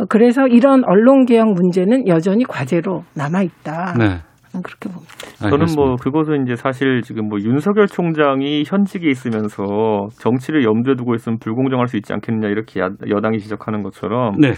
어, 0.00 0.04
그래서 0.08 0.46
이런 0.46 0.82
언론 0.84 1.26
개혁 1.26 1.52
문제는 1.52 2.08
여전히 2.08 2.44
과제로 2.44 3.04
남아 3.14 3.42
있다. 3.42 3.94
네. 3.98 4.18
그렇게 4.52 4.88
봅니다. 4.88 5.48
저는 5.48 5.66
뭐 5.76 5.94
그것은 5.94 6.42
이제 6.42 6.56
사실 6.56 7.02
지금 7.02 7.28
뭐 7.28 7.38
윤석열 7.40 7.86
총장이 7.86 8.64
현직에 8.66 9.08
있으면서 9.08 10.08
정치를 10.18 10.64
염두에 10.64 10.96
두고 10.96 11.14
있으면 11.14 11.38
불공정할 11.38 11.86
수 11.86 11.96
있지 11.96 12.12
않겠느냐 12.12 12.48
이렇게 12.48 12.80
야, 12.80 12.88
여당이 13.08 13.38
지적하는 13.38 13.84
것처럼 13.84 14.34
네. 14.40 14.54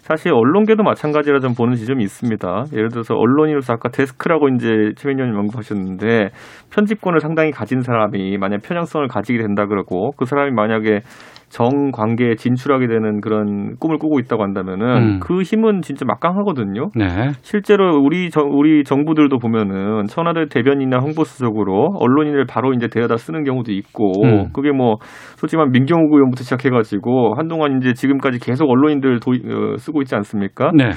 사실 0.00 0.32
언론계도 0.32 0.82
마찬가지라 0.82 1.40
좀 1.40 1.54
보는 1.54 1.74
지점이 1.74 2.02
있습니다. 2.02 2.64
예를 2.72 2.88
들어서 2.90 3.14
언론인으로서 3.14 3.72
아까 3.72 3.88
데스크라고 3.88 4.48
이제 4.48 4.92
최민희 4.96 5.20
의원님 5.20 5.38
언급하셨는데 5.38 6.30
편집권을 6.72 7.20
상당히 7.20 7.50
가진 7.50 7.80
사람이 7.82 8.38
만약 8.38 8.62
편향성을 8.62 9.06
가지게 9.08 9.38
된다 9.38 9.66
그러고 9.66 10.12
그 10.16 10.24
사람이 10.24 10.52
만약에 10.52 11.00
정 11.48 11.90
관계에 11.92 12.34
진출하게 12.34 12.88
되는 12.88 13.20
그런 13.20 13.76
꿈을 13.78 13.98
꾸고 13.98 14.18
있다고 14.18 14.42
한다면은 14.42 14.86
음. 14.86 15.20
그 15.20 15.42
힘은 15.42 15.80
진짜 15.82 16.04
막강하거든요. 16.04 16.90
네. 16.96 17.30
실제로 17.42 17.98
우리 17.98 18.30
정, 18.30 18.50
우리 18.52 18.84
정부들도 18.84 19.38
보면은 19.38 20.06
청와대 20.08 20.46
대변인이나 20.48 20.98
홍보수석으로 20.98 21.96
언론인을 21.98 22.46
바로 22.46 22.72
이제 22.72 22.88
데려다 22.88 23.16
쓰는 23.16 23.44
경우도 23.44 23.72
있고 23.72 24.12
음. 24.24 24.48
그게 24.52 24.72
뭐 24.72 24.96
솔직히 25.36 25.58
말 25.58 25.68
민경욱 25.70 26.12
의원부터 26.12 26.42
시작해가지고 26.42 27.34
한동안 27.36 27.78
이제 27.78 27.92
지금까지 27.92 28.38
계속 28.38 28.68
언론인들 28.68 29.20
도, 29.20 29.30
어, 29.30 29.76
쓰고 29.76 30.02
있지 30.02 30.14
않습니까? 30.14 30.70
네. 30.74 30.90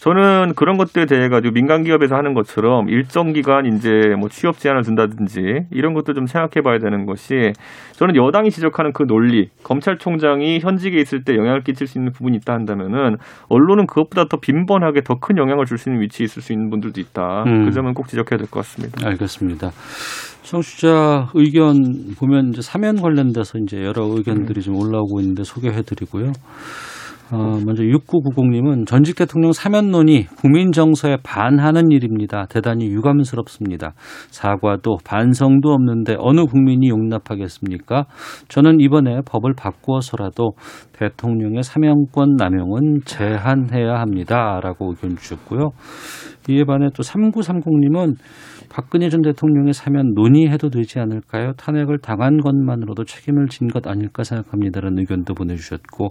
저는 0.00 0.54
그런 0.56 0.78
것들에 0.78 1.04
대해 1.04 1.28
가지고 1.28 1.52
민간 1.52 1.84
기업에서 1.84 2.16
하는 2.16 2.32
것처럼 2.32 2.88
일정 2.88 3.34
기간 3.34 3.66
이제 3.66 3.90
뭐 4.18 4.30
취업 4.30 4.58
제한을 4.58 4.82
둔다든지 4.82 5.66
이런 5.70 5.92
것도 5.92 6.14
좀 6.14 6.24
생각해 6.24 6.62
봐야 6.64 6.78
되는 6.78 7.04
것이 7.04 7.52
저는 7.92 8.16
여당이 8.16 8.50
지적하는 8.50 8.92
그 8.94 9.02
논리, 9.06 9.48
검찰총장이 9.62 10.60
현직에 10.60 10.98
있을 10.98 11.22
때 11.22 11.34
영향을 11.36 11.60
끼칠 11.60 11.86
수 11.86 11.98
있는 11.98 12.12
부분이 12.12 12.38
있다 12.38 12.54
한다면은 12.54 13.16
언론은 13.50 13.86
그것보다 13.86 14.24
더 14.24 14.38
빈번하게 14.38 15.02
더 15.02 15.16
큰 15.20 15.36
영향을 15.36 15.66
줄 15.66 15.76
수 15.76 15.90
있는 15.90 16.00
위치에 16.00 16.24
있을 16.24 16.40
수 16.40 16.54
있는 16.54 16.70
분들도 16.70 16.98
있다. 16.98 17.44
음. 17.46 17.66
그 17.66 17.70
점은 17.72 17.92
꼭 17.92 18.08
지적해야 18.08 18.38
될 18.38 18.46
것 18.50 18.60
같습니다. 18.60 19.06
알겠습니다. 19.06 19.70
청취자 20.42 21.28
의견 21.34 21.74
보면 22.18 22.48
이제 22.48 22.62
사면 22.62 22.96
관련돼서 23.02 23.58
이제 23.58 23.82
여러 23.84 24.04
의견들이 24.06 24.62
좀 24.62 24.76
올라오고 24.76 25.20
있는데 25.20 25.42
소개해 25.44 25.82
드리고요. 25.82 26.32
어, 27.32 27.60
먼저 27.64 27.84
6990님은 27.84 28.86
전직 28.86 29.16
대통령 29.16 29.52
사면론이 29.52 30.26
국민 30.36 30.72
정서에 30.72 31.18
반하는 31.22 31.90
일입니다. 31.90 32.46
대단히 32.50 32.86
유감스럽습니다. 32.86 33.94
사과도 34.30 34.98
반성도 35.04 35.70
없는데 35.70 36.16
어느 36.18 36.44
국민이 36.44 36.88
용납하겠습니까? 36.88 38.06
저는 38.48 38.80
이번에 38.80 39.20
법을 39.24 39.54
바꾸어서라도 39.56 40.52
대통령의 40.92 41.62
사면권 41.62 42.34
남용은 42.36 43.00
제한해야 43.04 44.00
합니다. 44.00 44.60
라고 44.62 44.90
의견 44.90 45.16
주셨고요. 45.16 45.70
이에 46.50 46.64
반해 46.64 46.88
또 46.94 47.02
3930님은 47.02 48.16
박근혜 48.68 49.08
전 49.08 49.22
대통령의 49.22 49.72
사면 49.72 50.12
논의해도 50.14 50.70
되지 50.70 51.00
않을까요? 51.00 51.52
탄핵을 51.54 51.98
당한 51.98 52.38
것만으로도 52.38 53.04
책임을 53.04 53.48
진 53.48 53.68
것 53.70 53.86
아닐까 53.86 54.24
생각합니다라는 54.24 54.98
의견도 54.98 55.34
보내주셨고 55.34 56.08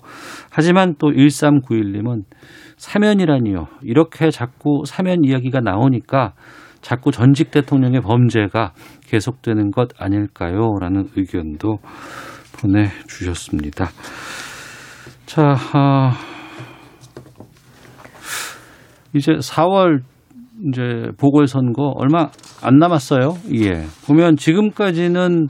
하지만 0.50 0.96
또 0.98 1.12
1391님은 1.12 2.24
사면이라니요. 2.78 3.68
이렇게 3.84 4.32
자꾸 4.32 4.84
사면 4.86 5.24
이야기가 5.24 5.60
나오니까 5.60 6.34
자꾸 6.82 7.12
전직 7.12 7.52
대통령의 7.52 8.02
범죄가 8.02 8.74
계속되는 9.08 9.72
것 9.72 9.90
아닐까요? 10.02 10.72
라는 10.80 11.06
의견도 11.16 11.80
보내주셨습니다. 12.60 13.88
자, 15.26 15.56
아, 15.74 16.14
이제 19.14 19.34
4월 19.34 20.02
이제 20.68 21.12
보궐선거 21.18 21.94
얼마 21.96 22.30
안 22.62 22.78
남았어요. 22.78 23.36
예. 23.56 23.84
보면 24.06 24.36
지금까지는 24.36 25.48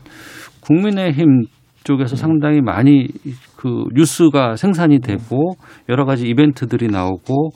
국민의힘 0.62 1.46
쪽에서 1.84 2.16
상당히 2.16 2.62
많이 2.62 3.08
그 3.56 3.86
뉴스가 3.96 4.56
생산이 4.56 5.00
되고 5.00 5.54
여러 5.88 6.06
가지 6.06 6.28
이벤트들이 6.28 6.88
나오고 6.88 7.52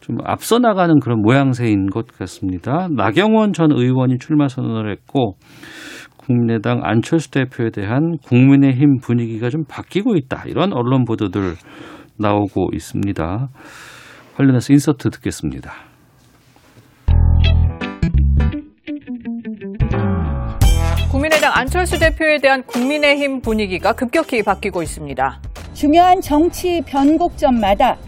좀 0.00 0.16
앞서 0.24 0.58
나가는 0.58 0.98
그런 1.00 1.22
모양새인 1.22 1.86
것 1.86 2.06
같습니다. 2.18 2.88
나경원 2.90 3.52
전 3.52 3.70
의원이 3.70 4.18
출마 4.18 4.48
선언을 4.48 4.90
했고 4.90 5.36
국민의당 6.16 6.80
안철수 6.82 7.30
대표에 7.30 7.70
대한 7.70 8.16
국민의힘 8.24 8.98
분위기가 9.00 9.48
좀 9.48 9.64
바뀌고 9.68 10.16
있다. 10.16 10.44
이런 10.46 10.72
언론 10.72 11.04
보도들 11.04 11.54
나오고 12.18 12.70
있습니다. 12.74 13.48
관련해서 14.36 14.72
인서트 14.72 15.10
듣겠습니다. 15.10 15.91
안철수 21.62 21.96
대표에 21.96 22.40
대한 22.40 22.64
국민의힘 22.64 23.40
분위기가 23.40 23.92
급격히 23.92 24.42
바뀌고 24.42 24.82
있습니다. 24.82 25.40
중요한 25.74 26.20
정치 26.20 26.82
변곡점마다 26.84 27.98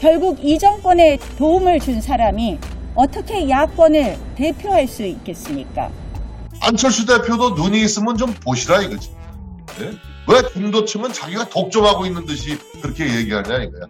결국 0.00 0.42
이 0.42 0.58
정권에 0.58 1.18
도움을 1.36 1.80
준 1.80 2.00
사람이 2.00 2.58
어떻게 2.94 3.46
야권을 3.46 4.16
대표할 4.36 4.88
수 4.88 5.02
있겠습니까? 5.02 5.90
안철수 6.62 7.04
대표도 7.04 7.50
눈이 7.50 7.82
있으면 7.82 8.16
좀 8.16 8.32
보시라 8.42 8.80
이거지. 8.80 9.10
네? 9.78 9.90
왜 10.26 10.48
중도 10.54 10.86
치면 10.86 11.12
자기가 11.12 11.50
독점하고 11.50 12.06
있는 12.06 12.24
듯이 12.24 12.56
그렇게 12.80 13.04
얘기하냐 13.04 13.64
이거야. 13.64 13.82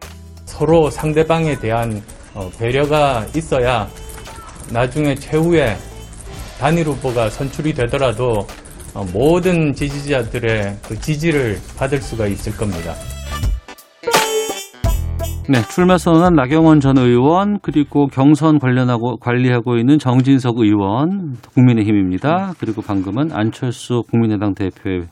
서로 0.45 0.91
상대방에 0.91 1.61
대한 1.61 2.03
어, 2.35 2.51
배려가 2.59 3.25
있어야 3.37 3.89
나중에 4.71 5.15
최후에 5.15 5.77
단일 6.59 6.89
후보가 6.89 7.31
선출이 7.31 7.75
되더라도 7.75 8.41
어, 8.41 8.47
모든 9.03 9.73
지지자들의 9.73 10.79
그 10.87 10.99
지지를 11.01 11.59
받을 11.77 12.01
수가 12.01 12.27
있을 12.27 12.57
겁니다. 12.57 12.95
네, 15.47 15.61
출마 15.69 15.99
선언한 15.99 16.35
나경원 16.35 16.81
전 16.81 16.97
의원 16.97 17.59
그리고 17.61 18.07
경선 18.07 18.59
관련하고 18.59 19.19
관리하고 19.19 19.77
있는 19.77 19.99
정진석 19.99 20.59
의원 20.59 21.37
국민의힘입니다. 21.55 22.55
그리고 22.59 22.81
방금은 22.81 23.31
안철수 23.31 24.03
국민의당 24.11 24.55
대표의 24.55 25.03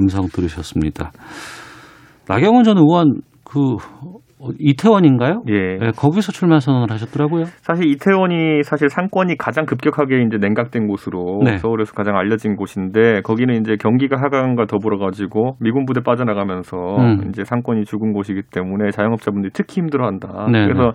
음성 0.00 0.28
들으셨습니다. 0.28 1.12
나경원 2.26 2.64
전 2.64 2.78
의원 2.78 3.20
그 3.44 3.76
이태원인가요? 4.58 5.42
예. 5.48 5.78
네, 5.78 5.90
거기서 5.96 6.32
출마 6.32 6.60
선언을 6.60 6.90
하셨더라고요. 6.90 7.44
사실 7.62 7.86
이태원이 7.86 8.62
사실 8.62 8.88
상권이 8.88 9.36
가장 9.36 9.66
급격하게 9.66 10.22
이제 10.22 10.38
냉각된 10.38 10.86
곳으로 10.86 11.40
네. 11.44 11.58
서울에서 11.58 11.92
가장 11.92 12.16
알려진 12.16 12.56
곳인데 12.56 13.22
거기는 13.22 13.54
이제 13.60 13.76
경기가 13.76 14.16
하강과 14.20 14.66
더불어 14.66 14.98
가지고 14.98 15.56
미군 15.60 15.84
부대 15.84 16.00
빠져나가면서 16.00 16.76
음. 16.98 17.28
이제 17.28 17.44
상권이 17.44 17.84
죽은 17.84 18.12
곳이기 18.12 18.42
때문에 18.52 18.90
자영업자분들이 18.90 19.50
특히 19.54 19.80
힘들어한다. 19.80 20.48
네, 20.50 20.66
그래서 20.66 20.92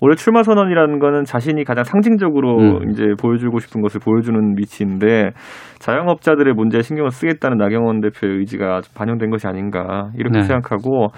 원래 0.00 0.14
출마 0.14 0.42
선언이라는 0.42 0.98
거는 0.98 1.24
자신이 1.24 1.64
가장 1.64 1.84
상징적으로 1.84 2.58
음. 2.58 2.90
이제 2.90 3.04
보여주고 3.20 3.60
싶은 3.60 3.80
것을 3.80 4.00
보여주는 4.00 4.54
위치인데 4.58 5.30
자영업자들의 5.78 6.52
문제에 6.54 6.82
신경을 6.82 7.10
쓰겠다는 7.10 7.56
나경원 7.56 8.00
대표의 8.00 8.38
의지가 8.38 8.82
좀 8.82 8.94
반영된 8.94 9.30
것이 9.30 9.46
아닌가 9.46 10.10
이렇게 10.16 10.40
네. 10.40 10.44
생각하고 10.44 11.08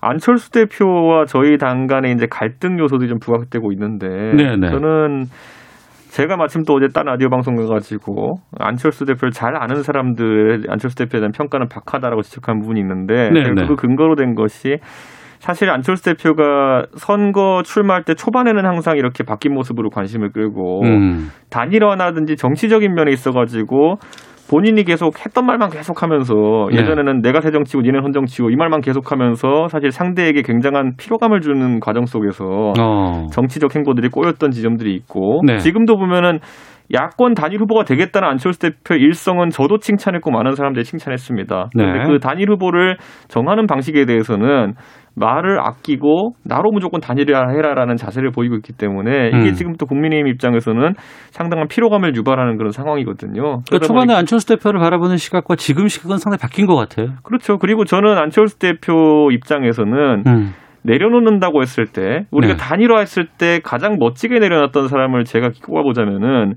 안철수 0.00 0.50
대표와 0.50 1.24
저희 1.26 1.58
당 1.58 1.86
간의 1.86 2.12
이제 2.12 2.26
갈등 2.30 2.78
요소들이 2.78 3.08
좀 3.08 3.18
부각되고 3.18 3.72
있는데 3.72 4.08
네, 4.08 4.56
네. 4.56 4.70
저는 4.70 5.24
제가 6.10 6.36
마침 6.36 6.64
또 6.64 6.74
어제 6.74 6.88
딴 6.92 7.04
라디오 7.06 7.28
방송 7.28 7.54
가가지고 7.54 8.34
안철수 8.58 9.04
대표를 9.04 9.30
잘 9.30 9.56
아는 9.56 9.82
사람들 9.82 10.64
안철수 10.68 10.96
대표에 10.96 11.20
대한 11.20 11.30
평가는 11.32 11.68
박하다라고 11.68 12.22
지적한 12.22 12.60
부분이 12.60 12.80
있는데 12.80 13.30
네, 13.30 13.44
제가 13.44 13.62
네. 13.62 13.66
그 13.68 13.76
근거로 13.76 14.16
된 14.16 14.34
것이 14.34 14.78
사실 15.38 15.70
안철수 15.70 16.04
대표가 16.04 16.84
선거 16.96 17.62
출마할 17.64 18.04
때 18.04 18.14
초반에는 18.14 18.66
항상 18.66 18.98
이렇게 18.98 19.24
바뀐 19.24 19.54
모습으로 19.54 19.88
관심을 19.88 20.32
끌고 20.32 20.82
음. 20.84 21.28
단일화나든지 21.48 22.36
정치적인 22.36 22.92
면에 22.94 23.10
있어가지고 23.12 23.96
본인이 24.50 24.82
계속 24.82 25.24
했던 25.24 25.46
말만 25.46 25.70
계속하면서 25.70 26.34
네. 26.72 26.78
예전에는 26.78 27.22
내가 27.22 27.40
새 27.40 27.52
정치고 27.52 27.82
니는 27.82 28.02
헌 28.02 28.12
정치고 28.12 28.50
이 28.50 28.56
말만 28.56 28.80
계속하면서 28.80 29.68
사실 29.68 29.92
상대에게 29.92 30.42
굉장한 30.42 30.94
피로감을 30.98 31.40
주는 31.40 31.78
과정 31.78 32.04
속에서 32.04 32.72
어. 32.80 33.26
정치적 33.30 33.76
행보들이 33.76 34.08
꼬였던 34.08 34.50
지점들이 34.50 34.92
있고 34.96 35.42
네. 35.46 35.58
지금도 35.58 35.96
보면은 35.96 36.40
야권 36.92 37.34
단일 37.34 37.60
후보가 37.60 37.84
되겠다는 37.84 38.28
안철수 38.28 38.58
대표 38.58 38.96
일성은 38.96 39.50
저도 39.50 39.78
칭찬했고 39.78 40.32
많은 40.32 40.56
사람들이 40.56 40.84
칭찬했습니다. 40.84 41.70
네. 41.72 41.84
그런데 41.84 42.12
그 42.12 42.18
단일 42.18 42.50
후보를 42.50 42.96
정하는 43.28 43.68
방식에 43.68 44.04
대해서는 44.06 44.74
말을 45.20 45.60
아끼고 45.60 46.32
나로 46.44 46.70
무조건 46.72 47.00
단일화 47.00 47.50
해라라는 47.50 47.96
자세를 47.96 48.30
보이고 48.30 48.56
있기 48.56 48.72
때문에 48.72 49.28
이게 49.28 49.50
음. 49.50 49.52
지금 49.52 49.74
또 49.78 49.86
국민의힘 49.86 50.26
입장에서는 50.28 50.94
상당한 51.30 51.68
피로감을 51.68 52.16
유발하는 52.16 52.56
그런 52.56 52.72
상황이거든요. 52.72 53.60
그러니까 53.68 53.86
초반에 53.86 54.14
안철수 54.14 54.48
대표를 54.48 54.80
바라보는 54.80 55.18
시각과 55.18 55.56
지금 55.56 55.86
시각은 55.86 56.16
상당히 56.16 56.40
바뀐 56.40 56.66
것 56.66 56.74
같아요. 56.74 57.14
그렇죠. 57.22 57.58
그리고 57.58 57.84
저는 57.84 58.16
안철수 58.18 58.58
대표 58.58 59.30
입장에서는 59.30 60.24
음. 60.26 60.54
내려놓는다고 60.82 61.60
했을 61.60 61.84
때 61.86 62.22
우리가 62.30 62.54
네. 62.54 62.58
단일화했을 62.58 63.26
때 63.38 63.60
가장 63.62 63.96
멋지게 63.98 64.38
내려놨던 64.38 64.88
사람을 64.88 65.24
제가 65.24 65.50
꼽아보자면은 65.62 66.54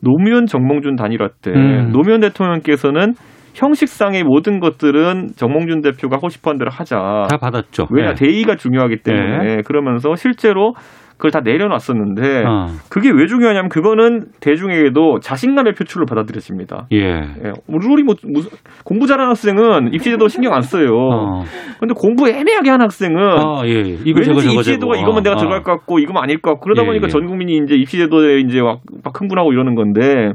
노무현 0.00 0.46
정몽준 0.46 0.96
단일화 0.96 1.28
때 1.42 1.52
음. 1.52 1.90
노무현 1.92 2.20
대통령께서는 2.20 3.12
형식상의 3.56 4.22
모든 4.22 4.60
것들은 4.60 5.28
정몽준 5.36 5.80
대표가 5.80 6.16
하고 6.16 6.28
싶어 6.28 6.50
한 6.50 6.58
대로 6.58 6.70
하자. 6.70 7.26
다 7.30 7.38
받았죠. 7.40 7.88
왜냐 7.90 8.14
네. 8.14 8.14
대의가 8.14 8.56
중요하기 8.56 8.98
때문에 8.98 9.62
그러면서 9.66 10.14
실제로 10.14 10.74
그걸 11.16 11.30
다 11.30 11.40
내려놨었는데 11.40 12.44
어. 12.44 12.66
그게 12.90 13.10
왜 13.10 13.26
중요하냐면 13.26 13.70
그거는 13.70 14.26
대중에게도 14.40 15.20
자신감의 15.20 15.72
표출로 15.72 16.04
받아들여집니다. 16.04 16.88
예. 16.92 16.98
예, 16.98 17.52
우리 17.68 18.02
뭐 18.02 18.14
무슨 18.22 18.50
공부 18.84 19.06
잘하는 19.06 19.30
학생은 19.30 19.94
입시제도 19.94 20.28
신경 20.28 20.52
안 20.52 20.60
써요. 20.60 20.90
어. 20.94 21.42
근데 21.80 21.94
공부 21.96 22.28
애매하게 22.28 22.68
하는 22.68 22.84
학생은 22.84 23.18
아, 23.18 23.62
예. 23.64 23.80
이거 24.04 24.20
왠지 24.20 24.24
저거 24.24 24.42
입시제도가 24.42 24.94
저거. 24.94 25.02
이거면 25.02 25.22
내가 25.22 25.36
어, 25.36 25.38
들어갈 25.38 25.60
어. 25.60 25.62
것 25.62 25.72
같고 25.72 26.00
이거면 26.00 26.22
아닐 26.22 26.42
것 26.42 26.50
같고 26.50 26.64
그러다 26.64 26.82
예, 26.82 26.86
보니까 26.86 27.06
예. 27.06 27.08
전 27.08 27.24
국민이 27.24 27.56
이제 27.64 27.76
입시제도에 27.76 28.40
이제 28.40 28.60
막, 28.60 28.80
막 29.02 29.18
흥분하고 29.18 29.54
이러는 29.54 29.74
건데 29.74 30.32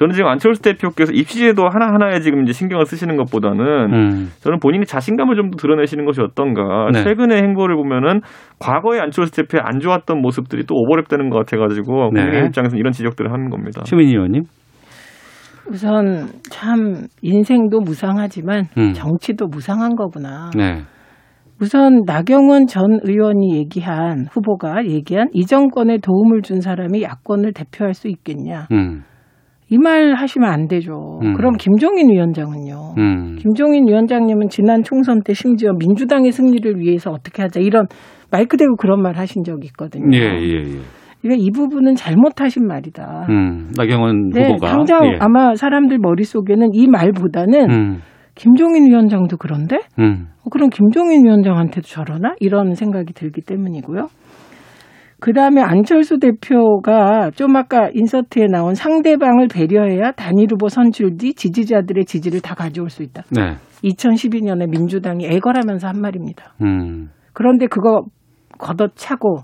저는 0.00 0.14
지금 0.14 0.30
안철수 0.30 0.62
대표께서 0.62 1.12
입시제도 1.12 1.68
하나하나에 1.68 2.20
지금 2.20 2.42
이제 2.42 2.54
신경을 2.54 2.86
쓰시는 2.86 3.16
것보다는 3.16 3.92
음. 3.92 4.28
저는 4.40 4.58
본인이 4.58 4.86
자신감을 4.86 5.36
좀 5.36 5.50
더 5.50 5.56
드러내시는 5.56 6.06
것이 6.06 6.22
어떤가. 6.22 6.88
네. 6.92 7.02
최근의 7.02 7.42
행보를 7.42 7.76
보면은 7.76 8.20
과거의 8.58 9.00
안철수 9.00 9.32
대표의 9.32 9.62
안 9.62 9.78
좋았던 9.80 10.22
모습들이 10.22 10.64
또 10.64 10.74
오버랩되는 10.74 11.28
것 11.28 11.38
같아가지고 11.40 12.12
네. 12.14 12.22
국민 12.22 12.46
입장에서 12.46 12.76
는 12.76 12.78
이런 12.78 12.92
지적들을 12.92 13.30
하는 13.30 13.50
겁니다. 13.50 13.82
최민희 13.84 14.12
의원님. 14.12 14.44
우선 15.68 16.28
참 16.50 17.06
인생도 17.20 17.80
무상하지만 17.80 18.64
음. 18.78 18.92
정치도 18.94 19.48
무상한 19.48 19.96
거구나. 19.96 20.50
네. 20.56 20.82
우선 21.60 22.04
나경원 22.06 22.68
전 22.68 23.00
의원이 23.02 23.56
얘기한 23.56 24.26
후보가 24.30 24.86
얘기한 24.86 25.28
이 25.34 25.44
정권에 25.44 25.98
도움을 25.98 26.40
준 26.40 26.62
사람이 26.62 27.02
야권을 27.02 27.52
대표할 27.52 27.92
수 27.92 28.08
있겠냐. 28.08 28.68
음. 28.72 29.02
이 29.70 29.78
말 29.78 30.14
하시면 30.14 30.50
안 30.50 30.66
되죠. 30.66 31.20
음. 31.22 31.34
그럼 31.34 31.54
김종인 31.56 32.10
위원장은요. 32.10 32.94
음. 32.98 33.36
김종인 33.38 33.86
위원장님은 33.88 34.48
지난 34.48 34.82
총선 34.82 35.22
때 35.22 35.32
심지어 35.32 35.70
민주당의 35.78 36.32
승리를 36.32 36.78
위해서 36.80 37.10
어떻게 37.10 37.42
하자 37.42 37.60
이런 37.60 37.86
마이크 38.32 38.56
대고 38.56 38.76
그런 38.76 39.00
말 39.00 39.16
하신 39.16 39.44
적이 39.44 39.66
있거든요. 39.68 40.16
예, 40.16 40.22
예, 40.22 40.54
예. 40.54 40.78
그러니까 41.22 41.44
이 41.44 41.50
부분은 41.50 41.94
잘못하신 41.94 42.66
말이다. 42.66 43.26
음. 43.28 43.70
나경원 43.76 44.30
네, 44.30 44.48
후보가. 44.48 44.66
당장 44.68 45.06
예. 45.06 45.18
아마 45.20 45.54
사람들 45.54 45.98
머릿속에는 45.98 46.70
이 46.72 46.86
말보다는 46.88 47.70
음. 47.70 47.98
김종인 48.34 48.88
위원장도 48.88 49.36
그런데 49.36 49.80
음. 49.98 50.26
어, 50.42 50.48
그럼 50.50 50.70
김종인 50.70 51.24
위원장한테도 51.26 51.86
저러나 51.86 52.34
이런 52.40 52.74
생각이 52.74 53.12
들기 53.12 53.40
때문이고요. 53.42 54.06
그 55.20 55.32
다음에 55.32 55.60
안철수 55.60 56.18
대표가 56.18 57.30
좀 57.34 57.54
아까 57.56 57.90
인서트에 57.92 58.46
나온 58.46 58.74
상대방을 58.74 59.48
배려해야 59.48 60.12
단일 60.12 60.46
후보 60.50 60.68
선출 60.68 61.16
뒤 61.18 61.34
지지자들의 61.34 62.04
지지를 62.04 62.40
다 62.40 62.54
가져올 62.54 62.90
수 62.90 63.02
있다. 63.02 63.22
네. 63.30 63.56
2012년에 63.84 64.68
민주당이 64.68 65.26
애걸하면서 65.26 65.88
한 65.88 66.00
말입니다. 66.00 66.54
음. 66.62 67.08
그런데 67.32 67.66
그거 67.66 68.02
걷어차고 68.58 69.40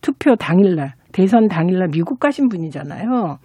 투표 0.00 0.36
당일날 0.36 0.92
대선 1.12 1.48
당일날 1.48 1.88
미국 1.90 2.20
가신 2.20 2.48
분이잖아요. 2.48 3.38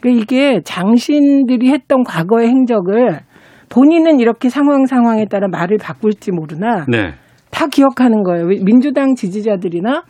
그러니까 0.00 0.22
이게 0.22 0.60
장신들이 0.64 1.70
했던 1.70 2.02
과거의 2.02 2.48
행적을 2.48 3.20
본인은 3.68 4.18
이렇게 4.18 4.48
상황 4.48 4.86
상황에 4.86 5.26
따라 5.26 5.46
말을 5.48 5.78
바꿀지 5.78 6.32
모르나 6.32 6.86
네. 6.88 7.12
다 7.50 7.66
기억하는 7.66 8.22
거예요. 8.22 8.46
왜 8.46 8.58
민주당 8.64 9.14
지지자들이나 9.14 10.02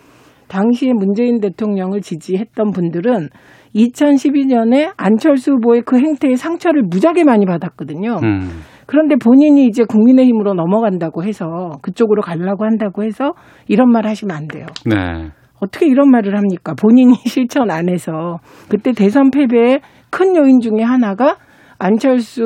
당시에 0.51 0.93
문재인 0.93 1.41
대통령을 1.41 2.01
지지했던 2.01 2.73
분들은 2.73 3.29
2012년에 3.75 4.93
안철수 4.97 5.53
후보의 5.53 5.83
그 5.83 5.97
행태의 5.99 6.37
상처를 6.37 6.83
무지하게 6.83 7.25
많이 7.25 7.47
받았거든요. 7.47 8.17
음. 8.23 8.63
그런데 8.87 9.15
본인이 9.15 9.67
이제 9.67 9.85
국민의힘으로 9.85 10.55
넘어간다고 10.55 11.23
해서 11.23 11.71
그쪽으로 11.81 12.23
가려고 12.23 12.65
한다고 12.65 13.05
해서 13.05 13.33
이런 13.69 13.91
말 13.91 14.07
하시면 14.07 14.37
안 14.37 14.49
돼요. 14.49 14.67
네. 14.85 15.31
어떻게 15.61 15.87
이런 15.87 16.11
말을 16.11 16.37
합니까? 16.37 16.75
본인이 16.75 17.15
실천 17.27 17.71
안 17.71 17.89
해서 17.89 18.39
그때 18.69 18.93
대선 18.93 19.31
패배의 19.31 19.81
큰 20.11 20.35
요인 20.35 20.59
중에 20.59 20.83
하나가 20.83 21.37
안철수 21.79 22.43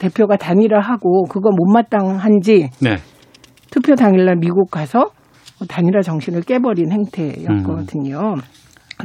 대표가 0.00 0.36
단일화하고 0.36 1.24
그거 1.24 1.50
못마땅한지 1.50 2.70
네. 2.82 2.96
투표 3.70 3.94
당일날 3.94 4.36
미국 4.40 4.70
가서 4.70 5.10
단일화 5.68 6.02
정신을 6.02 6.42
깨버린 6.42 6.92
행태였거든요. 6.92 8.36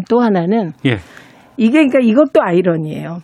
또 0.10 0.20
하나는 0.22 0.74
예. 0.86 0.98
이게 1.58 1.86
그러니까 1.86 2.00
이것도 2.00 2.42
아이러니예요. 2.42 3.20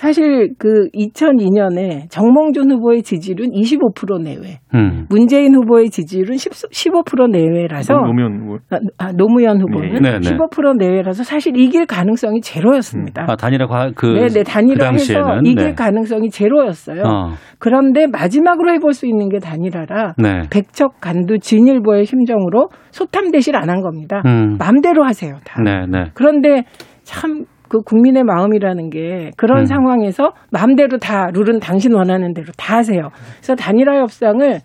사실 0.00 0.54
그 0.58 0.88
2002년에 0.94 2.08
정몽준 2.08 2.70
후보의 2.72 3.02
지지율은 3.02 3.50
25% 3.50 4.22
내외, 4.22 4.58
음. 4.74 5.04
문재인 5.10 5.54
후보의 5.54 5.90
지지율은 5.90 6.38
10, 6.38 6.52
15% 6.52 7.30
내외라서 7.30 7.92
노무현 7.92 8.40
후보. 8.40 8.58
아, 8.70 8.78
아, 8.96 9.12
노무현 9.12 9.60
후보는 9.60 10.00
네, 10.00 10.18
네. 10.18 10.20
15% 10.20 10.78
내외라서 10.78 11.22
사실 11.22 11.54
이길 11.54 11.84
가능성이 11.84 12.40
제로였습니다. 12.40 13.26
아, 13.28 13.36
단일화 13.36 13.66
과- 13.66 13.90
그, 13.94 14.06
네, 14.06 14.26
네, 14.28 14.38
그 14.40 14.44
단일화해서 14.44 15.12
당시에는. 15.12 15.44
이길 15.44 15.64
네. 15.66 15.74
가능성이 15.74 16.30
제로였어요. 16.30 17.02
어. 17.04 17.32
그런데 17.58 18.06
마지막으로 18.06 18.72
해볼 18.72 18.94
수 18.94 19.06
있는 19.06 19.28
게 19.28 19.38
단일화라 19.38 20.14
네. 20.16 20.48
백척 20.50 20.98
간두 21.02 21.40
진일보의 21.40 22.06
심정으로 22.06 22.68
소탐 22.90 23.30
대실 23.32 23.54
안 23.54 23.68
한 23.68 23.82
겁니다. 23.82 24.22
음. 24.24 24.56
마음대로 24.58 25.04
하세요. 25.04 25.34
다. 25.44 25.60
네, 25.62 25.84
네. 25.86 26.06
그런데 26.14 26.64
참 27.02 27.44
그 27.70 27.78
국민의 27.80 28.24
마음이라는 28.24 28.90
게 28.90 29.30
그런 29.36 29.60
음. 29.60 29.64
상황에서 29.64 30.32
마음대로 30.50 30.98
다 30.98 31.28
룰은 31.32 31.60
당신 31.60 31.94
원하는 31.94 32.34
대로 32.34 32.48
다 32.58 32.76
하세요. 32.76 33.08
그래서 33.36 33.54
단일화 33.54 34.00
협상을 34.00 34.58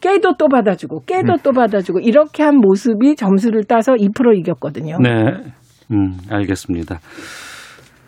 깨도 0.00 0.34
또 0.38 0.48
받아주고 0.48 1.04
깨도 1.06 1.36
또 1.42 1.52
받아주고 1.52 2.00
이렇게 2.00 2.42
한 2.42 2.56
모습이 2.56 3.16
점수를 3.16 3.64
따서 3.64 3.92
2% 3.94 4.38
이겼거든요. 4.38 4.98
네. 4.98 5.10
음, 5.92 6.18
알겠습니다. 6.30 6.98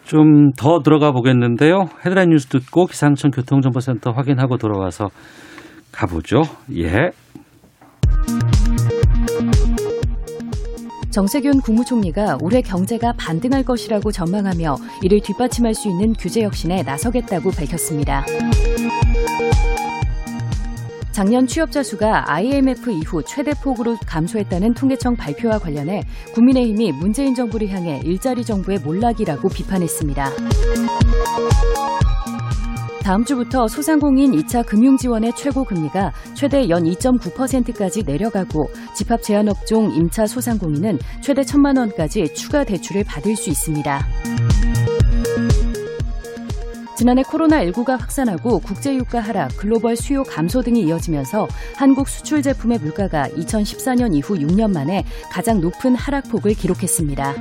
좀 0.04 0.50
더 0.58 0.80
들어가 0.80 1.12
보겠는데요. 1.12 1.86
헤드라인 2.04 2.30
뉴스 2.30 2.46
듣고 2.48 2.86
기상청 2.86 3.30
교통정보센터 3.30 4.10
확인하고 4.10 4.58
돌아와서 4.58 5.08
가보죠. 5.92 6.42
예. 6.76 7.10
정세균 11.12 11.60
국무총리가 11.60 12.38
올해 12.40 12.62
경제가 12.62 13.12
반등할 13.18 13.64
것이라고 13.64 14.10
전망하며 14.10 14.78
이를 15.02 15.20
뒷받침할 15.20 15.74
수 15.74 15.90
있는 15.90 16.14
규제 16.14 16.42
혁신에 16.42 16.82
나서겠다고 16.82 17.50
밝혔습니다. 17.50 18.24
작년 21.12 21.46
취업자 21.46 21.82
수가 21.82 22.32
IMF 22.32 22.90
이후 22.90 23.22
최대 23.22 23.52
폭으로 23.52 23.98
감소했다는 24.06 24.72
통계청 24.72 25.14
발표와 25.14 25.58
관련해 25.58 26.04
국민의힘이 26.32 26.92
문재인 26.92 27.34
정부를 27.34 27.68
향해 27.68 28.00
일자리 28.04 28.42
정부의 28.42 28.78
몰락이라고 28.78 29.50
비판했습니다. 29.50 30.30
다음 33.02 33.24
주부터 33.24 33.66
소상공인 33.66 34.30
2차 34.30 34.64
금융지원의 34.64 35.32
최고 35.34 35.64
금리가 35.64 36.12
최대 36.34 36.68
연 36.68 36.84
2.9%까지 36.84 38.04
내려가고 38.04 38.70
집합 38.94 39.20
제한업종 39.22 39.92
임차 39.92 40.26
소상공인은 40.26 40.98
최대 41.20 41.42
1천만 41.42 41.76
원까지 41.78 42.32
추가 42.32 42.62
대출을 42.62 43.02
받을 43.02 43.34
수 43.34 43.50
있습니다. 43.50 44.06
지난해 46.96 47.22
코로나19가 47.22 47.98
확산하고 47.98 48.60
국제유가 48.60 49.18
하락, 49.18 49.56
글로벌 49.56 49.96
수요 49.96 50.22
감소 50.22 50.62
등이 50.62 50.82
이어지면서 50.82 51.48
한국 51.74 52.08
수출 52.08 52.40
제품의 52.42 52.78
물가가 52.78 53.26
2014년 53.30 54.14
이후 54.14 54.36
6년 54.36 54.72
만에 54.72 55.04
가장 55.28 55.60
높은 55.60 55.96
하락폭을 55.96 56.54
기록했습니다. 56.54 57.34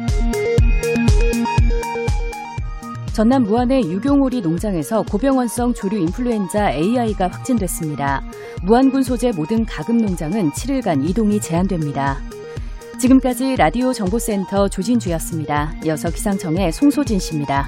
전남 3.13 3.43
무안의 3.43 3.91
유경오리 3.91 4.39
농장에서 4.39 5.01
고병원성 5.03 5.73
조류 5.73 5.97
인플루엔자 5.97 6.71
AI가 6.71 7.27
확진됐습니다. 7.27 8.23
무안군 8.63 9.03
소재 9.03 9.31
모든 9.35 9.65
가금 9.65 9.97
농장은 9.97 10.51
7일간 10.51 11.07
이동이 11.09 11.41
제한됩니다. 11.41 12.21
지금까지 12.99 13.57
라디오 13.57 13.91
정보센터 13.91 14.69
조진주였습니다. 14.69 15.73
이어서 15.85 16.09
기상청의 16.09 16.71
송소진 16.71 17.19
씨입니다. 17.19 17.67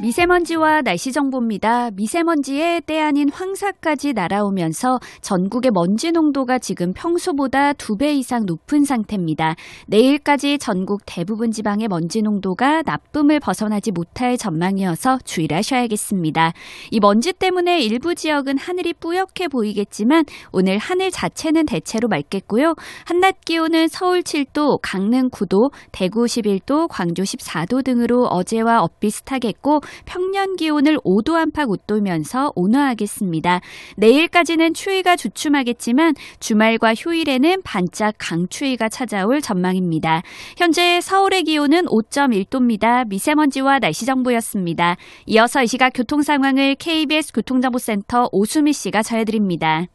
미세먼지와 0.00 0.82
날씨 0.82 1.12
정보입니다. 1.12 1.90
미세먼지에 1.92 2.80
때 2.84 3.00
아닌 3.00 3.30
황사까지 3.30 4.12
날아오면서 4.12 4.98
전국의 5.20 5.70
먼지 5.72 6.10
농도가 6.10 6.58
지금 6.58 6.92
평소보다 6.92 7.72
두 7.74 7.94
배 7.94 8.12
이상 8.12 8.44
높은 8.44 8.84
상태입니다. 8.84 9.54
내일까지 9.86 10.58
전국 10.58 11.02
대부분 11.06 11.52
지방의 11.52 11.86
먼지 11.86 12.22
농도가 12.22 12.82
나쁨을 12.82 13.38
벗어나지 13.38 13.92
못할 13.92 14.36
전망이어서 14.36 15.18
주의를 15.24 15.58
하셔야겠습니다. 15.58 16.52
이 16.90 16.98
먼지 16.98 17.32
때문에 17.32 17.80
일부 17.80 18.16
지역은 18.16 18.58
하늘이 18.58 18.94
뿌옇게 18.94 19.46
보이겠지만 19.46 20.24
오늘 20.50 20.76
하늘 20.78 21.12
자체는 21.12 21.66
대체로 21.66 22.08
맑겠고요. 22.08 22.74
한낮 23.06 23.42
기온은 23.44 23.86
서울 23.86 24.22
7도, 24.22 24.80
강릉 24.82 25.30
9도, 25.30 25.70
대구 25.92 26.24
11도, 26.24 26.88
광주 26.90 27.22
14도 27.22 27.84
등으로 27.84 28.24
어제와 28.24 28.82
엇비슷하겠고 28.82 29.83
평년 30.04 30.56
기온을 30.56 30.98
5도 30.98 31.34
안팎 31.34 31.68
웃돌면서 31.68 32.52
온화하겠습니다. 32.54 33.60
내일까지는 33.96 34.74
추위가 34.74 35.16
주춤하겠지만 35.16 36.14
주말과 36.40 36.94
휴일에는 36.94 37.62
반짝 37.62 38.14
강추위가 38.18 38.88
찾아올 38.88 39.40
전망입니다. 39.40 40.22
현재 40.56 41.00
서울의 41.00 41.44
기온은 41.44 41.86
5.1도입니다. 41.86 43.06
미세먼지와 43.08 43.78
날씨 43.78 44.06
정보였습니다. 44.06 44.96
이어서 45.26 45.62
이 45.62 45.66
시각 45.66 45.90
교통 45.94 46.22
상황을 46.22 46.76
KBS 46.76 47.32
교통정보센터 47.32 48.28
오수미 48.32 48.72
씨가 48.72 49.02
전해드립니다. 49.02 49.86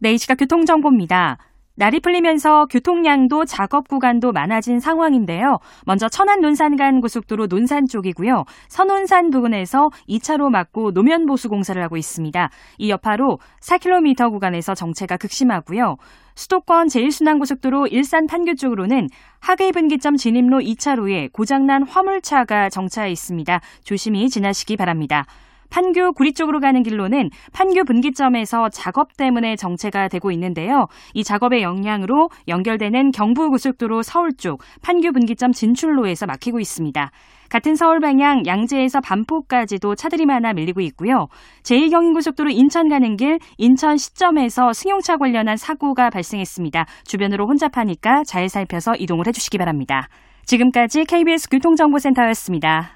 네, 0.00 0.12
이 0.12 0.18
시각 0.18 0.36
교통정보입니다. 0.36 1.38
날이 1.78 2.00
풀리면서 2.00 2.66
교통량도 2.66 3.44
작업 3.44 3.86
구간도 3.86 4.32
많아진 4.32 4.80
상황인데요. 4.80 5.58
먼저 5.86 6.08
천안 6.08 6.40
논산 6.40 6.74
간 6.74 7.00
고속도로 7.00 7.46
논산 7.46 7.86
쪽이고요. 7.86 8.42
선논산 8.66 9.30
부근에서 9.30 9.88
2차로 10.08 10.50
막고 10.50 10.90
노면 10.90 11.26
보수 11.26 11.48
공사를 11.48 11.80
하고 11.80 11.96
있습니다. 11.96 12.50
이 12.78 12.90
여파로 12.90 13.38
4km 13.62 14.32
구간에서 14.32 14.74
정체가 14.74 15.18
극심하고요. 15.18 15.98
수도권 16.34 16.88
제1순환고속도로 16.88 17.92
일산 17.92 18.26
판교 18.26 18.56
쪽으로는 18.56 19.06
하계 19.38 19.70
분기점 19.70 20.16
진입로 20.16 20.58
2차로에 20.58 21.32
고장난 21.32 21.84
화물차가 21.84 22.70
정차해 22.70 23.12
있습니다. 23.12 23.60
조심히 23.84 24.28
지나시기 24.28 24.76
바랍니다. 24.76 25.26
판교 25.70 26.12
구리 26.12 26.32
쪽으로 26.32 26.60
가는 26.60 26.82
길로는 26.82 27.30
판교 27.52 27.84
분기점에서 27.84 28.68
작업 28.70 29.16
때문에 29.16 29.56
정체가 29.56 30.08
되고 30.08 30.30
있는데요. 30.32 30.86
이 31.14 31.24
작업의 31.24 31.62
영향으로 31.62 32.28
연결되는 32.48 33.10
경부고속도로 33.10 34.02
서울 34.02 34.30
쪽 34.36 34.62
판교 34.82 35.12
분기점 35.12 35.52
진출로에서 35.52 36.26
막히고 36.26 36.60
있습니다. 36.60 37.10
같은 37.50 37.76
서울 37.76 38.00
방향 38.00 38.42
양재에서 38.46 39.00
반포까지도 39.00 39.94
차들이 39.94 40.26
많아 40.26 40.52
밀리고 40.52 40.80
있고요. 40.82 41.28
제1경인고속도로 41.62 42.50
인천 42.50 42.88
가는 42.88 43.16
길 43.16 43.38
인천 43.56 43.96
시점에서 43.96 44.72
승용차 44.72 45.16
관련한 45.16 45.56
사고가 45.56 46.10
발생했습니다. 46.10 46.84
주변으로 47.04 47.46
혼잡하니까 47.46 48.24
잘 48.24 48.48
살펴서 48.48 48.92
이동을 48.98 49.26
해주시기 49.26 49.56
바랍니다. 49.58 50.08
지금까지 50.44 51.04
KBS 51.04 51.48
교통정보센터였습니다. 51.50 52.90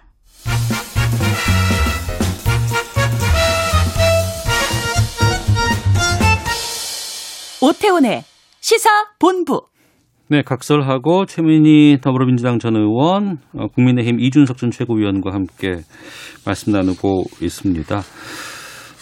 오태훈의 7.62 8.24
시사 8.60 8.90
본부. 9.20 9.62
네, 10.28 10.42
각설하고 10.42 11.26
최민희 11.26 11.98
더불어민주당 12.02 12.58
전 12.58 12.74
의원, 12.74 13.38
어, 13.54 13.68
국민의힘 13.68 14.18
이준석 14.18 14.56
전 14.56 14.72
최고위원과 14.72 15.32
함께 15.32 15.82
말씀 16.44 16.72
나누고 16.72 17.24
있습니다. 17.40 18.02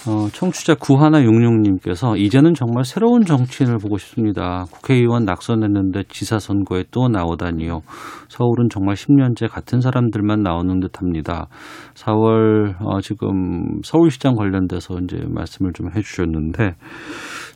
어, 0.08 0.28
청취자 0.32 0.74
9166님께서 0.76 2.18
이제는 2.18 2.54
정말 2.54 2.84
새로운 2.84 3.22
정치인을 3.24 3.76
보고 3.78 3.98
싶습니다. 3.98 4.64
국회의원 4.70 5.24
낙선했는데 5.24 6.04
지사 6.08 6.38
선거에 6.38 6.84
또 6.90 7.08
나오다니요. 7.08 7.82
서울은 8.28 8.68
정말 8.70 8.94
10년째 8.94 9.50
같은 9.50 9.80
사람들만 9.80 10.42
나오는 10.42 10.80
듯 10.80 11.00
합니다. 11.00 11.48
4월, 11.94 12.76
어, 12.80 13.00
지금 13.02 13.80
서울시장 13.82 14.36
관련돼서 14.36 14.98
이제 15.02 15.18
말씀을 15.28 15.72
좀 15.74 15.88
해주셨는데, 15.94 16.76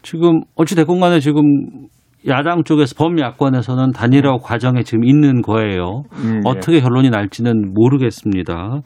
지금 0.03 0.43
어찌 0.55 0.75
됐건 0.75 1.01
간에 1.01 1.21
지금 1.21 1.43
야당 2.27 2.65
쪽에서 2.65 2.95
범야권에서는 2.97 3.93
단일화 3.93 4.39
과정에 4.43 4.83
지금 4.83 5.05
있는 5.05 5.41
거예요. 5.41 6.05
음, 6.13 6.37
예. 6.37 6.41
어떻게 6.45 6.81
결론이 6.81 7.11
날지는 7.11 7.73
모르겠습니다. 7.75 8.81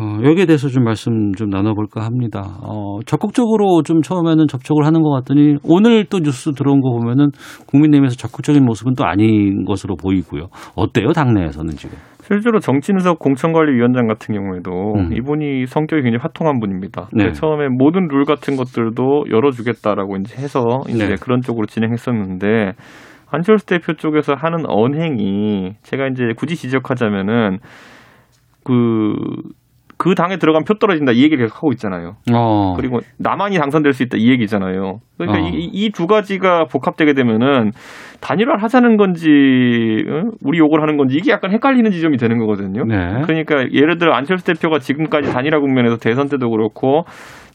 어, 0.00 0.18
여기에 0.24 0.46
대해서 0.46 0.68
좀 0.68 0.84
말씀 0.84 1.32
좀 1.32 1.50
나눠볼까 1.50 2.02
합니다. 2.02 2.40
어, 2.62 3.00
적극적으로 3.04 3.82
좀 3.82 4.00
처음에는 4.00 4.46
접촉을 4.48 4.86
하는 4.86 5.02
것 5.02 5.10
같더니 5.10 5.56
오늘 5.62 6.06
또 6.06 6.20
뉴스 6.20 6.52
들어온 6.52 6.80
거 6.80 6.90
보면은 6.90 7.28
국민의힘에서 7.66 8.16
적극적인 8.16 8.64
모습은 8.64 8.94
또 8.94 9.04
아닌 9.04 9.66
것으로 9.66 9.96
보이고요. 9.96 10.46
어때요, 10.74 11.12
당내에서는 11.12 11.70
지금? 11.72 11.98
실제로 12.22 12.60
정진석 12.60 13.18
공천관리위원장 13.18 14.06
같은 14.06 14.34
경우에도 14.34 14.94
이분이 15.12 15.66
성격이 15.66 16.02
굉장히 16.02 16.22
화통한 16.22 16.60
분입니다. 16.60 17.08
음. 17.12 17.18
네. 17.18 17.32
처음에 17.32 17.68
모든 17.68 18.06
룰 18.08 18.24
같은 18.24 18.56
것들도 18.56 19.24
열어주겠다라고 19.30 20.16
이제 20.18 20.40
해서 20.40 20.82
이제 20.88 21.08
네. 21.08 21.14
그런 21.20 21.40
쪽으로 21.42 21.66
진행했었는데 21.66 22.72
안철수 23.32 23.66
대표 23.66 23.94
쪽에서 23.94 24.34
하는 24.34 24.64
언행이 24.66 25.72
제가 25.82 26.06
이제 26.06 26.32
굳이 26.36 26.56
지적하자면은 26.56 27.58
그, 28.64 29.14
그 30.00 30.14
당에 30.14 30.38
들어가면 30.38 30.64
표 30.64 30.78
떨어진다 30.78 31.12
이 31.12 31.22
얘기를 31.22 31.44
계속 31.44 31.56
하고 31.56 31.72
있잖아요. 31.72 32.16
어. 32.32 32.72
그리고 32.74 33.00
나만이 33.18 33.58
당선될 33.58 33.92
수 33.92 34.02
있다 34.02 34.16
이 34.16 34.30
얘기잖아요. 34.30 35.00
그러니까 35.18 35.46
어. 35.46 35.50
이두 35.52 36.06
가지가 36.06 36.68
복합되게 36.68 37.12
되면은 37.12 37.72
단일화를 38.20 38.62
하자는 38.62 38.96
건지 38.96 39.28
어? 40.08 40.30
우리 40.42 40.58
욕을 40.58 40.80
하는 40.80 40.96
건지 40.96 41.16
이게 41.16 41.30
약간 41.30 41.50
헷갈리는 41.50 41.90
지점이 41.90 42.16
되는 42.16 42.38
거거든요. 42.38 42.86
네. 42.86 43.20
그러니까 43.26 43.70
예를 43.72 43.98
들어 43.98 44.14
안철수 44.14 44.46
대표가 44.46 44.78
지금까지 44.78 45.30
단일화 45.30 45.60
국면에서 45.60 45.98
대선 45.98 46.30
때도 46.30 46.48
그렇고 46.48 47.04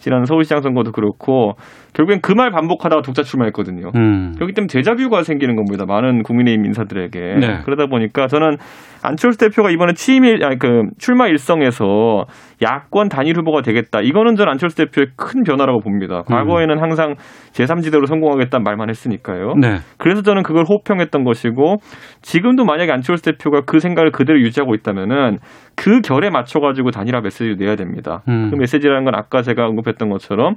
지난 0.06 0.24
서울시장 0.26 0.62
선거도 0.62 0.92
그렇고 0.92 1.54
결국엔 1.96 2.22
그 2.22 2.36
말 2.36 2.52
반복하다가 2.52 3.02
독자 3.02 3.24
출마했거든요. 3.24 3.90
음. 3.96 4.34
그렇기 4.36 4.54
때문에 4.54 4.68
대자뷰가 4.70 5.24
생기는 5.24 5.56
겁니다. 5.56 5.86
많은 5.88 6.22
국민의힘 6.22 6.66
인사들에게. 6.66 7.20
네. 7.40 7.62
그러다 7.64 7.88
보니까 7.88 8.28
저는 8.28 8.58
안철수 9.02 9.38
대표가 9.40 9.70
이번에 9.72 9.94
취임일, 9.94 10.44
아니, 10.44 10.58
그, 10.60 10.82
출마 10.98 11.28
일성에서 11.28 12.26
야권 12.62 13.10
단일 13.10 13.38
후보가 13.38 13.62
되겠다. 13.62 14.02
이거는 14.02 14.36
전 14.36 14.50
안철수 14.50 14.76
대표의 14.78 15.08
큰 15.16 15.44
변화라고 15.44 15.80
봅니다. 15.80 16.24
과거에는 16.26 16.80
항상 16.82 17.16
제3지대로 17.54 18.06
성공하겠다는 18.08 18.64
말만 18.64 18.90
했으니까요. 18.90 19.54
네. 19.62 19.78
그래서 19.98 20.22
저는 20.24 20.44
그걸 20.44 20.66
호평했던 20.68 21.24
것이고 21.24 21.76
지금도 22.22 22.66
만약에 22.66 22.92
안철수 22.92 23.24
대표가 23.24 23.62
그 23.66 23.80
생각을 23.80 24.12
그대로 24.12 24.40
유지하고 24.42 24.74
있다면은 24.76 25.38
그 25.76 26.02
결에 26.02 26.30
맞춰가지고 26.30 26.92
단일화 26.92 27.22
메시지를 27.22 27.58
내야 27.58 27.76
됩니다. 27.76 28.22
음. 28.28 28.50
그 28.52 28.56
메시지라는 28.56 29.04
건 29.04 29.16
아까 29.16 29.42
제가 29.42 29.66
언급했던 29.68 30.10
것처럼 30.10 30.56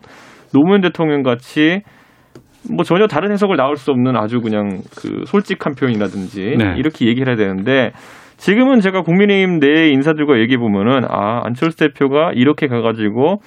노무현 0.54 0.80
대통령 0.80 1.22
같이 1.22 1.82
뭐 2.70 2.84
전혀 2.84 3.06
다른 3.06 3.30
해석을 3.32 3.56
나올 3.56 3.76
수 3.76 3.90
없는 3.90 4.16
아주 4.16 4.40
그냥 4.40 4.80
그 4.96 5.24
솔직한 5.26 5.74
표현이라든지 5.74 6.56
네. 6.58 6.74
이렇게 6.76 7.06
얘기를 7.06 7.28
해야 7.28 7.36
되는데 7.36 7.92
지금은 8.36 8.80
제가 8.80 9.02
국민의힘 9.02 9.58
내 9.58 9.88
인사들과 9.88 10.38
얘기해 10.38 10.58
보면은 10.58 11.04
아 11.08 11.40
안철수 11.44 11.76
대표가 11.78 12.32
이렇게 12.34 12.68
가가지고 12.68 13.40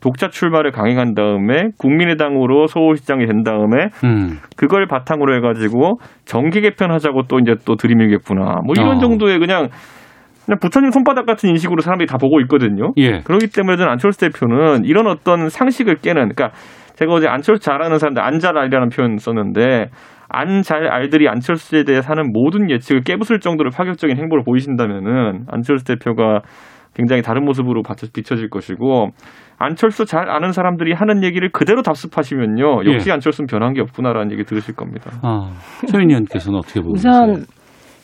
독자 0.00 0.28
출마를 0.28 0.70
강행한 0.70 1.14
다음에 1.14 1.70
국민의당으로 1.78 2.66
서울시장이 2.66 3.24
된 3.26 3.42
다음에 3.42 3.88
음. 4.04 4.38
그걸 4.54 4.86
바탕으로 4.86 5.34
해가지고 5.36 5.98
정기 6.26 6.60
개편하자고 6.60 7.22
또 7.26 7.38
이제 7.38 7.54
또 7.64 7.76
들이밀겠구나 7.76 8.60
뭐 8.66 8.74
이런 8.76 8.96
어. 8.96 8.98
정도의 8.98 9.38
그냥 9.38 9.68
그냥 10.44 10.58
부처님 10.60 10.90
손바닥 10.90 11.26
같은 11.26 11.48
인식으로 11.50 11.80
사람들이 11.80 12.06
다 12.06 12.18
보고 12.18 12.40
있거든요. 12.42 12.92
예. 12.96 13.20
그렇기 13.20 13.48
때문에 13.48 13.76
저는 13.76 13.90
안철수 13.92 14.20
대표는 14.20 14.84
이런 14.84 15.06
어떤 15.06 15.48
상식을 15.48 15.96
깨는, 15.96 16.30
그러니까 16.34 16.50
제가 16.96 17.12
어제 17.12 17.26
안철수 17.26 17.62
잘하는 17.62 17.98
사람들 17.98 18.22
안잘 18.22 18.56
알이라는 18.56 18.88
표현 18.90 19.16
썼는데 19.16 19.88
안 20.28 20.62
잘 20.62 20.86
알들이 20.86 21.28
안철수에 21.28 21.84
대해 21.84 22.00
하는 22.04 22.32
모든 22.32 22.70
예측을 22.70 23.02
깨부술 23.02 23.40
정도로 23.40 23.70
파격적인 23.70 24.16
행보를 24.16 24.42
보이신다면은 24.44 25.44
안철수 25.48 25.84
대표가 25.84 26.40
굉장히 26.94 27.22
다른 27.22 27.44
모습으로 27.44 27.82
비춰질 28.12 28.48
것이고 28.50 29.08
안철수 29.58 30.04
잘 30.04 30.30
아는 30.30 30.52
사람들이 30.52 30.92
하는 30.92 31.22
얘기를 31.24 31.50
그대로 31.52 31.82
답습하시면요 31.82 32.84
역시 32.92 33.10
예. 33.10 33.12
안철수는 33.12 33.46
변한 33.46 33.74
게 33.74 33.80
없구나라는 33.82 34.32
얘기 34.32 34.44
들으실 34.44 34.74
겁니다. 34.74 35.10
아, 35.22 35.50
최민희 35.86 36.12
의원께서는 36.12 36.58
어떻게 36.58 36.80
보세요? 36.80 36.94
우선 36.94 37.44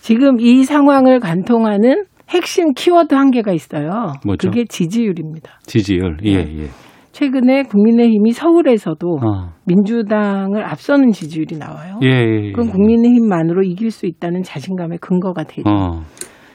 지금 0.01 0.41
이 0.41 0.65
상황을 0.65 1.21
관통하는 1.21 2.05
핵심 2.31 2.73
키워드 2.75 3.15
한 3.15 3.31
개가 3.31 3.53
있어요. 3.53 4.13
뭐죠? 4.25 4.49
그게 4.49 4.65
지지율입니다. 4.65 5.59
지지율. 5.65 6.19
예, 6.25 6.35
예. 6.35 6.69
최근에 7.13 7.65
국민의힘이 7.65 8.31
서울에서도 8.33 9.09
어. 9.09 9.53
민주당을 9.67 10.65
앞서는 10.65 11.11
지지율이 11.11 11.59
나와요. 11.59 11.99
예, 12.03 12.09
예, 12.09 12.47
예. 12.47 12.53
그건 12.53 12.71
국민의힘만으로 12.71 13.63
이길 13.63 13.91
수 13.91 14.07
있다는 14.07 14.43
자신감의 14.43 14.99
근거가 14.99 15.43
되죠. 15.45 15.69
어. 15.69 16.03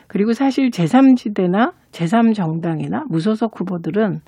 그리고 0.08 0.32
사실 0.32 0.70
제3지대나 0.70 1.74
제3정당이나 1.92 3.04
무소속 3.10 3.60
후보들은 3.60 4.22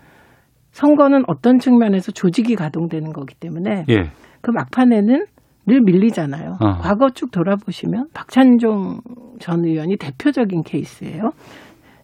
선거는 0.72 1.24
어떤 1.28 1.60
측면에서 1.60 2.12
조직이 2.12 2.56
가동되는 2.56 3.14
거기 3.14 3.34
때문에 3.36 3.86
예. 3.90 4.12
그 4.42 4.52
막판에는 4.52 5.26
늘 5.68 5.82
밀리잖아요. 5.82 6.58
어. 6.60 6.78
과거 6.82 7.10
쭉 7.10 7.30
돌아보시면 7.32 8.08
박찬종 8.14 9.02
전 9.40 9.66
의원이 9.66 9.98
대표적인 9.98 10.64
케이스예요. 10.64 11.32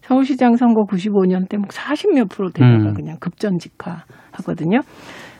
서울시장 0.02 0.56
선거 0.56 0.84
95년 0.84 1.48
때막 1.48 1.68
40몇 1.68 2.30
프로 2.30 2.50
되다가 2.50 2.90
음. 2.90 2.94
그냥 2.94 3.16
급전직하 3.20 4.04
하거든요. 4.32 4.80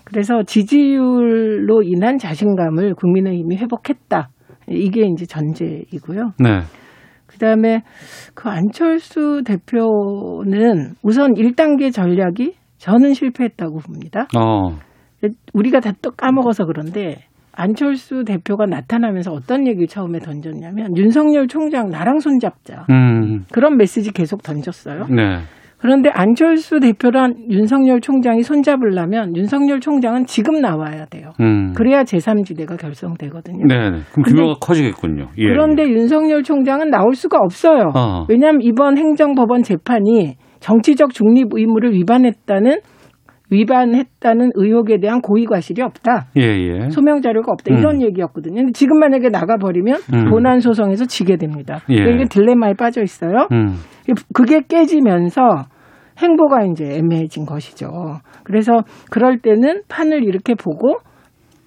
그래서 0.05 0.43
지지율로 0.43 1.83
인한 1.83 2.19
자신감을 2.19 2.95
국민의힘이 2.95 3.57
회복했다. 3.57 4.29
이게 4.69 5.03
이제 5.07 5.27
전제이고요. 5.27 6.33
네. 6.39 6.61
그다음에 7.27 7.83
그 8.35 8.49
안철수 8.49 9.43
대표는 9.45 10.95
우선 11.03 11.35
1단계 11.35 11.93
전략이 11.93 12.55
저는 12.79 13.13
실패했다고 13.13 13.79
봅니다. 13.81 14.29
어. 14.37 14.79
우리가 15.53 15.81
다 15.81 15.93
또 16.03 16.11
까먹어서 16.11 16.65
그런데 16.67 17.25
안철수 17.57 18.25
대표가 18.25 18.67
나타나면서 18.67 19.33
어떤 19.33 19.67
얘기를 19.67 19.87
처음에 19.87 20.19
던졌냐면 20.19 20.97
윤석열 20.97 21.47
총장 21.49 21.91
나랑 21.91 22.19
손잡자 22.19 22.87
음. 22.91 23.45
그런 23.53 23.77
메시지 23.77 24.13
계속 24.13 24.43
던졌어요. 24.43 25.07
네. 25.11 25.39
그런데 25.85 26.09
안철수 26.09 26.81
대표랑 26.81 27.35
윤석열 27.51 28.01
총장이 28.01 28.43
손잡으려면 28.43 29.37
윤석열 29.37 29.81
총장은 29.81 30.25
지금 30.25 30.63
나와야 30.63 31.05
돼요. 31.05 31.33
음. 31.41 31.75
그래야 31.75 32.05
제3지대가 32.05 32.81
결성되거든요. 32.81 33.67
네, 33.67 33.91
네. 33.91 33.99
그럼 34.13 34.25
규모가 34.25 34.55
커지겠군요. 34.63 35.29
예. 35.37 35.47
그런데 35.47 35.87
윤석열 35.87 36.43
총장은 36.43 36.89
나올 36.89 37.15
수가 37.15 37.37
없어요. 37.39 37.93
어. 37.95 38.25
왜냐하면 38.31 38.63
이번 38.63 38.97
행정법원 38.97 39.63
재판이 39.63 40.37
정치적 40.61 41.13
중립 41.13 41.49
의무를 41.53 41.93
위반했다는 41.93 42.79
위반했다는 43.51 44.53
의혹에 44.55 44.99
대한 44.99 45.21
고의 45.21 45.45
과실이 45.45 45.83
없다. 45.83 46.27
예, 46.37 46.43
예. 46.43 46.89
소명 46.91 47.21
자료가 47.21 47.53
없다 47.53 47.75
음. 47.75 47.79
이런 47.79 48.03
얘기였거든요. 48.03 48.55
근데 48.57 48.73
지금 48.73 48.99
만약에 48.99 49.29
나가 49.29 49.57
버리면 49.57 49.99
음. 50.13 50.31
본안 50.31 50.61
소송에서 50.61 51.05
지게 51.05 51.37
됩니다. 51.37 51.81
예. 51.91 51.97
그러니까 51.97 52.17
이게 52.17 52.29
딜레마에 52.29 52.75
빠져 52.75 53.03
있어요. 53.03 53.49
음. 53.53 53.75
그게 54.33 54.61
깨지면서 54.67 55.65
행보가 56.19 56.65
이제 56.65 56.85
애매해진 56.85 57.45
것이죠. 57.45 57.89
그래서 58.45 58.83
그럴 59.11 59.39
때는 59.39 59.83
판을 59.89 60.25
이렇게 60.25 60.55
보고 60.55 60.99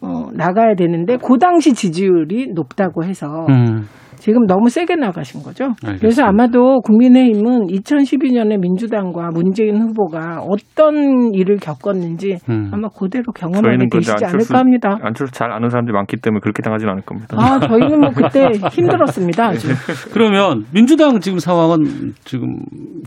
어, 0.02 0.30
나가야 0.32 0.76
되는데 0.76 1.18
그 1.18 1.38
당시 1.40 1.74
지지율이 1.74 2.52
높다고 2.54 3.04
해서 3.04 3.46
음. 3.50 3.84
지금 4.20 4.46
너무 4.46 4.70
세게 4.70 4.96
나가신 4.96 5.44
거죠. 5.44 5.66
알겠습니다. 5.84 6.00
그래서 6.00 6.24
아마도 6.24 6.82
국민의힘은 6.82 7.68
2012년에 7.68 8.60
민주당과 8.60 9.30
문재인 9.34 9.82
후보가 9.82 10.42
어떤 10.42 11.34
일을 11.34 11.58
겪었는지 11.58 12.38
음. 12.50 12.70
아마 12.74 12.90
그대로 12.90 13.32
경험하게 13.34 13.88
되시지 13.92 14.12
안철수, 14.12 14.54
않을까 14.54 14.60
합니다. 14.60 14.98
안철수 15.02 15.34
잘 15.34 15.52
아는 15.52 15.70
사람들이 15.70 15.94
많기 15.94 16.18
때문에 16.18 16.40
그렇게 16.42 16.62
당하지는 16.62 16.92
않을 16.92 17.04
겁니다. 17.04 17.38
아, 17.40 17.60
저희는 17.60 18.00
뭐 18.00 18.10
그때 18.10 18.50
힘들었습니다. 18.72 19.48
아주. 19.48 19.68
그러면 20.14 20.66
민주당 20.74 21.20
지금 21.20 21.40
상황은 21.40 22.14
지금 22.24 22.56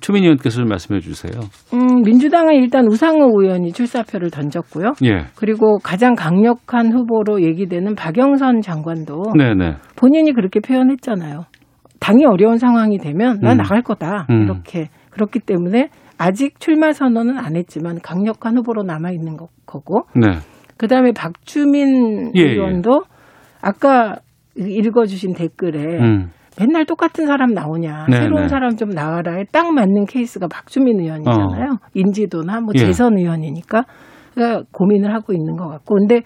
최민희 0.01 0.27
의원께서 0.27 0.59
좀 0.59 0.69
말씀해 0.69 1.01
주세요. 1.01 1.33
음, 1.75 2.03
민주당은 2.03 2.55
일단 2.55 2.87
우상호 2.87 3.41
의원이 3.41 3.73
출사표를 3.73 4.31
던졌고요. 4.31 4.93
예. 5.05 5.27
그리고 5.37 5.79
가장 5.79 6.15
강력한 6.15 6.93
후보로 6.93 7.43
얘기되는 7.43 7.95
박영선 7.95 8.61
장관도 8.61 9.35
네네. 9.37 9.77
본인이 9.97 10.33
그렇게 10.33 10.61
표현했 10.61 11.00
잖아요. 11.01 11.45
당이 12.01 12.25
어려운 12.25 12.57
상황이 12.59 12.99
되면 12.99 13.41
난 13.41 13.53
음. 13.53 13.57
나갈 13.59 13.83
거다. 13.83 14.27
음. 14.31 14.43
이렇게 14.45 14.89
그렇기 15.11 15.41
때문에 15.41 15.89
아직 16.19 16.61
출마 16.61 16.93
선언은 16.93 17.39
안 17.39 17.57
했지만 17.57 17.99
강력한 18.03 18.57
후보로 18.59 18.83
남아 18.83 19.11
있는 19.11 19.37
거- 19.37 19.49
거고. 19.67 20.03
네. 20.15 20.39
그다음에 20.79 21.13
박주민 21.13 22.33
예, 22.37 22.43
의원도 22.43 23.03
아까 23.61 24.17
읽어 24.57 25.05
주신 25.07 25.35
댓글에 25.35 25.79
음. 25.99 26.31
맨날 26.59 26.85
똑같은 26.85 27.27
사람 27.27 27.53
나오냐 27.53 28.07
네, 28.11 28.17
새로운 28.17 28.43
네. 28.43 28.49
사람 28.49 28.77
좀 28.77 28.89
나와라에 28.91 29.45
딱 29.53 29.73
맞는 29.73 30.07
케이스가 30.07 30.49
박주민 30.49 31.01
의원이잖아요. 31.01 31.77
인지도나 31.95 32.61
뭐 32.61 32.71
어. 32.71 32.73
예. 32.75 32.79
재선 32.79 33.17
의원이니까 33.19 33.85
그러니까 34.35 34.65
고민을 34.73 35.15
하고 35.15 35.33
있는 35.33 35.57
것 35.57 35.69
같고 35.69 35.97
근데 35.97 36.23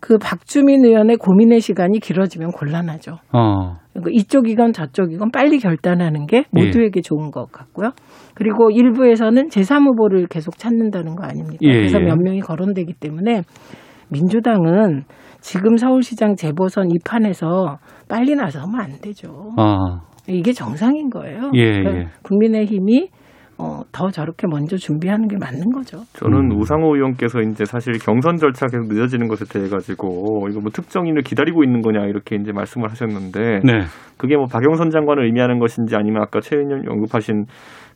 그 0.00 0.18
박주민 0.18 0.84
의원의 0.84 1.16
고민의 1.16 1.60
시간이 1.60 2.00
길어지면 2.00 2.50
곤란하죠. 2.52 3.18
어. 3.32 3.76
그러니까 3.92 4.10
이쪽이건 4.12 4.72
저쪽이건 4.72 5.30
빨리 5.30 5.58
결단하는 5.58 6.26
게 6.26 6.44
모두에게 6.50 7.00
좋은 7.00 7.30
것 7.30 7.52
같고요. 7.52 7.90
그리고 8.34 8.70
일부에서는 8.70 9.48
제3 9.48 9.86
후보를 9.86 10.26
계속 10.28 10.58
찾는다는 10.58 11.14
거 11.14 11.24
아닙니까? 11.24 11.58
예, 11.62 11.72
그래서 11.72 12.00
예. 12.00 12.04
몇 12.04 12.16
명이 12.16 12.40
거론되기 12.40 12.94
때문에 12.94 13.42
민주당은 14.10 15.04
지금 15.40 15.76
서울시장 15.76 16.36
재보선 16.36 16.90
이 16.90 16.98
판에서 17.04 17.78
빨리 18.08 18.34
나서면 18.34 18.80
안 18.80 19.00
되죠. 19.00 19.52
아. 19.56 20.00
이게 20.28 20.52
정상인 20.52 21.10
거예요. 21.10 21.50
예, 21.54 21.72
그러니까 21.72 21.98
예. 21.98 22.06
국민의힘이 22.22 23.08
어, 23.58 23.82
더 23.92 24.10
저렇게 24.10 24.46
먼저 24.48 24.76
준비하는 24.76 25.28
게 25.28 25.36
맞는 25.38 25.70
거죠. 25.70 25.98
저는 26.14 26.52
우상호 26.52 26.96
의원께서 26.96 27.40
이제 27.40 27.64
사실 27.64 27.94
경선 27.98 28.36
절차가 28.36 28.72
계속 28.72 28.88
늦어지는 28.88 29.28
것에 29.28 29.44
대해 29.46 29.68
가지고 29.68 30.48
이거 30.50 30.60
뭐 30.60 30.70
특정인을 30.72 31.22
기다리고 31.22 31.62
있는 31.62 31.80
거냐 31.82 32.06
이렇게 32.06 32.36
이제 32.36 32.52
말씀을 32.52 32.90
하셨는데 32.90 33.60
네. 33.64 33.80
그게 34.16 34.36
뭐 34.36 34.46
박영선 34.46 34.90
장관을 34.90 35.26
의미하는 35.26 35.58
것인지 35.58 35.94
아니면 35.96 36.22
아까 36.22 36.40
최 36.40 36.56
의원 36.56 36.88
언급하신 36.88 37.44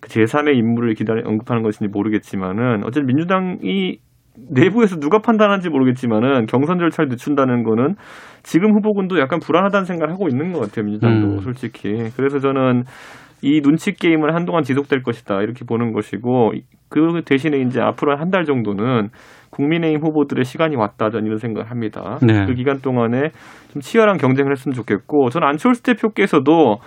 그 0.00 0.08
제3의 0.08 0.56
인물을 0.56 0.94
기다리 0.94 1.22
언급하는 1.24 1.62
것인지 1.62 1.90
모르겠지만은 1.90 2.84
어쨌든 2.84 3.06
민주당이 3.06 3.98
내부에서 4.50 4.96
누가 4.96 5.18
판단하는지 5.18 5.70
모르겠지만은 5.70 6.46
경선 6.46 6.78
절차를 6.78 7.08
늦춘다는 7.08 7.62
거는 7.62 7.94
지금 8.42 8.74
후보군도 8.74 9.18
약간 9.18 9.40
불안하다는 9.40 9.86
생각을 9.86 10.12
하고 10.12 10.28
있는 10.28 10.52
것 10.52 10.60
같아요 10.60 10.84
민주당도 10.84 11.26
음. 11.26 11.40
솔직히 11.40 12.10
그래서 12.16 12.38
저는 12.38 12.84
이 13.42 13.60
눈치 13.60 13.92
게임은 13.92 14.34
한동안 14.34 14.62
지속될 14.62 15.02
것이다 15.02 15.42
이렇게 15.42 15.64
보는 15.64 15.92
것이고 15.92 16.52
그 16.88 17.22
대신에 17.24 17.58
이제 17.58 17.80
앞으로 17.80 18.16
한 18.16 18.30
달 18.30 18.44
정도는 18.44 19.08
국민의힘 19.50 20.00
후보들의 20.02 20.44
시간이 20.44 20.76
왔다 20.76 21.10
저는 21.10 21.26
이런 21.26 21.38
생각을 21.38 21.70
합니다. 21.70 22.18
네. 22.22 22.44
그 22.46 22.54
기간 22.54 22.80
동안에 22.80 23.30
좀 23.72 23.80
치열한 23.80 24.18
경쟁을 24.18 24.52
했으면 24.52 24.74
좋겠고 24.74 25.30
저는 25.30 25.46
안철수 25.48 25.82
대표께서도 25.82 26.78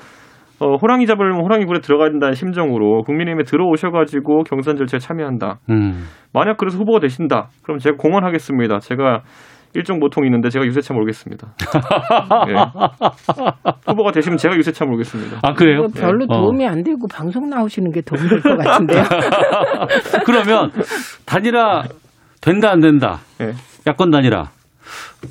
어, 0.62 0.76
호랑이 0.76 1.08
잡으려면 1.08 1.42
호랑이 1.44 1.64
굴에 1.66 1.80
들어가야 1.80 2.10
된다는 2.10 2.34
심정으로 2.34 3.04
국민의힘에 3.04 3.44
들어오셔가지고 3.44 4.44
경선 4.44 4.76
절차에 4.76 5.00
참여한다. 5.00 5.60
음. 5.70 6.04
만약 6.34 6.58
그래서 6.58 6.78
후보가 6.78 7.00
되신다. 7.00 7.48
그럼 7.64 7.80
제가 7.80 7.96
공언하겠습니다. 7.98 8.80
제가 8.80 9.22
일종 9.76 10.00
모통이 10.00 10.28
있는데 10.28 10.50
제가 10.50 10.66
유세차 10.66 10.94
몰겠습니다. 10.94 11.48
예. 12.50 12.54
후보가 13.88 14.12
되시면 14.12 14.38
제가 14.38 14.56
유세차 14.56 14.86
몰겠습니다. 14.86 15.40
아, 15.44 15.54
그래요? 15.54 15.88
별로 15.96 16.26
어. 16.28 16.42
도움이 16.42 16.66
안 16.68 16.84
되고 16.84 17.08
방송 17.08 17.50
나오시는 17.50 17.92
게 17.92 18.02
도움이 18.02 18.28
될 18.30 18.42
것 18.42 18.58
같은데요. 18.58 19.04
그러면 20.26 20.72
단일화 21.26 21.84
된다 22.42 22.72
안 22.72 22.80
된다. 22.80 23.20
예. 23.42 23.52
야권 23.88 24.10
단일화 24.12 24.46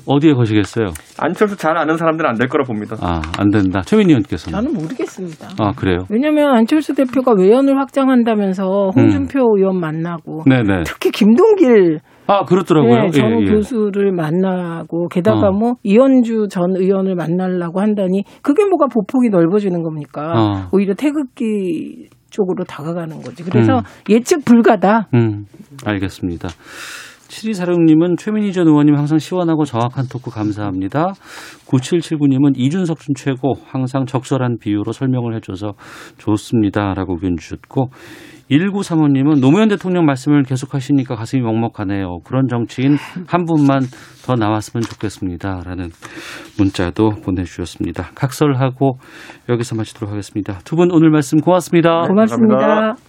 어디에 0.05 0.33
거시겠어요? 0.33 0.87
안철수 1.19 1.57
잘 1.57 1.75
아는 1.77 1.97
사람들은 1.97 2.29
안 2.29 2.37
될 2.37 2.47
거라 2.47 2.63
봅니다. 2.63 2.95
아, 3.01 3.21
안 3.37 3.49
된다. 3.49 3.81
최민희 3.81 4.11
의원께서는. 4.11 4.55
저는 4.57 4.73
모르겠습니다. 4.79 5.49
아, 5.59 5.71
그래요? 5.75 6.05
왜냐하면 6.09 6.55
안철수 6.55 6.93
대표가 6.93 7.33
외연을 7.33 7.77
확장한다면서 7.77 8.91
홍준표 8.95 9.39
의원 9.57 9.79
만나고 9.79 10.43
음. 10.47 10.49
네네. 10.49 10.83
특히 10.85 11.11
김동길 11.11 11.99
아, 12.29 12.45
그렇더라고요. 12.45 13.05
네, 13.05 13.09
전 13.09 13.41
예, 13.41 13.45
예. 13.45 13.51
교수를 13.51 14.11
만나고 14.11 15.07
게다가 15.07 15.47
어. 15.47 15.51
뭐 15.51 15.73
이현주 15.81 16.47
전 16.51 16.75
의원을 16.75 17.15
만나려고 17.15 17.81
한다니 17.81 18.23
그게 18.43 18.65
뭐가 18.65 18.85
보폭이 18.85 19.29
넓어지는 19.29 19.81
겁니까? 19.81 20.33
어. 20.35 20.69
오히려 20.71 20.93
태극기 20.93 22.09
쪽으로 22.29 22.63
다가가는 22.65 23.21
거지. 23.21 23.43
그래서 23.43 23.79
음. 23.79 23.83
예측 24.09 24.45
불가다. 24.45 25.07
음, 25.15 25.45
알겠습니다. 25.83 26.49
7246님은 27.29 28.17
최민희 28.17 28.51
전 28.53 28.67
의원님 28.67 28.95
항상 28.95 29.17
시원하고 29.19 29.63
정확한 29.65 30.05
토크 30.11 30.31
감사합니다. 30.31 31.13
9779님은 31.67 32.53
이준석 32.55 32.99
준 32.99 33.15
최고 33.15 33.53
항상 33.65 34.05
적절한 34.05 34.57
비유로 34.59 34.91
설명을 34.91 35.35
해줘서 35.35 35.73
좋습니다. 36.17 36.93
라고 36.95 37.13
의견 37.13 37.37
주셨고 37.37 37.91
1935님은 38.49 39.41
노무현 39.41 39.69
대통령 39.69 40.05
말씀을 40.05 40.43
계속하시니까 40.43 41.15
가슴이 41.15 41.43
먹먹하네요. 41.43 42.19
그런 42.25 42.47
정치인 42.47 42.97
한 43.27 43.45
분만 43.45 43.81
더 44.25 44.35
나왔으면 44.35 44.81
좋겠습니다. 44.81 45.61
라는 45.65 45.89
문자도 46.57 47.21
보내주셨습니다. 47.23 48.09
각설하고 48.15 48.97
여기서 49.49 49.75
마치도록 49.75 50.11
하겠습니다. 50.11 50.59
두 50.65 50.79
분 50.79 50.91
오늘 50.91 51.11
말씀 51.11 51.39
고맙습니다. 51.41 52.07
고맙습니다. 52.07 53.08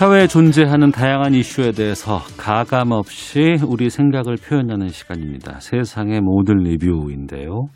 사회에 0.00 0.28
존재하는 0.28 0.92
다양한 0.92 1.34
이슈에 1.34 1.72
대해서 1.72 2.20
가감 2.38 2.90
없이 2.90 3.58
우리 3.68 3.90
생각을 3.90 4.38
표현하는 4.42 4.88
시간입니다. 4.88 5.60
세상의 5.60 6.22
모든 6.22 6.56
리뷰인데요. 6.56 7.66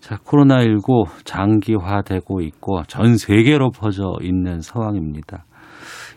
자, 0.00 0.16
코로나19 0.16 1.06
장기화되고 1.24 2.40
있고 2.40 2.82
전 2.84 3.18
세계로 3.18 3.72
퍼져 3.72 4.14
있는 4.22 4.62
상황입니다. 4.62 5.44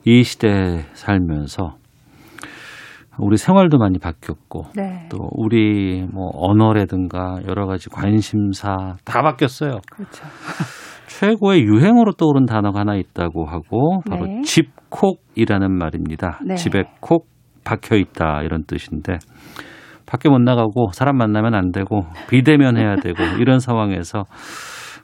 이 0.05 0.24
시대에 0.24 0.86
살면서 0.93 1.76
우리 3.20 3.36
생활도 3.36 3.80
많이 3.80 3.99
바뀌었고 3.99 4.68
네. 4.78 5.09
또 5.12 5.18
우리 5.34 6.07
뭐 6.09 6.30
언어라든가 6.36 7.39
여러 7.49 7.68
가지 7.68 7.89
관심사 7.89 8.95
다 9.03 9.22
바뀌었어요. 9.22 9.82
그렇죠. 9.91 10.24
최고의 11.20 11.64
유행어로 11.64 12.14
떠오른 12.14 12.45
단어가 12.45 12.80
하나 12.82 12.95
있다고 12.95 13.45
하고 13.45 14.01
바로 14.09 14.26
네. 14.26 14.41
집콕이라는 14.41 15.72
말입니다. 15.72 16.39
네. 16.45 16.55
집에 16.55 16.84
콕 16.99 17.28
박혀 17.64 17.95
있다 17.95 18.41
이런 18.43 18.64
뜻인데 18.66 19.18
밖에 20.05 20.30
못 20.30 20.39
나가고 20.39 20.91
사람 20.93 21.18
만나면 21.18 21.53
안 21.53 21.72
되고 21.72 22.05
비대면 22.30 22.78
해야 22.78 22.95
되고 22.95 23.18
이런 23.39 23.59
상황에서 23.59 24.26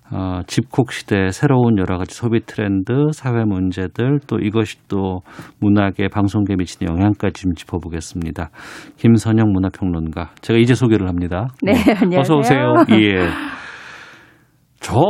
어, 0.10 0.40
집콕 0.48 0.94
시대 0.94 1.32
새로운 1.32 1.78
여러 1.78 1.98
가지 1.98 2.16
소비 2.16 2.40
트렌드, 2.46 2.94
사회 3.12 3.44
문제들 3.44 4.22
또 4.26 4.38
이것이 4.38 4.78
또 4.88 5.20
문학의 5.60 6.08
방송계에 6.08 6.56
미치는 6.56 6.90
영향까지 6.94 7.44
좀 7.44 7.54
짚어보겠습니다. 7.54 8.50
김선영 8.96 9.52
문화평론가 9.52 10.30
제가 10.40 10.58
이제 10.60 10.76
소개를 10.76 11.10
합니다. 11.10 11.50
네, 11.62 11.74
안녕하세요. 11.74 12.20
어서 12.20 12.36
오세요. 12.38 12.74
예. 12.92 13.28
저 14.80 15.02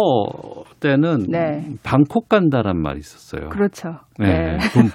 때는 0.80 1.25
네. 1.30 1.63
방콕 1.84 2.30
간다란 2.30 2.82
말이 2.82 2.99
있었어요. 2.99 3.49
그렇죠. 3.49 3.99
네. 4.19 4.57
그럼 4.73 4.89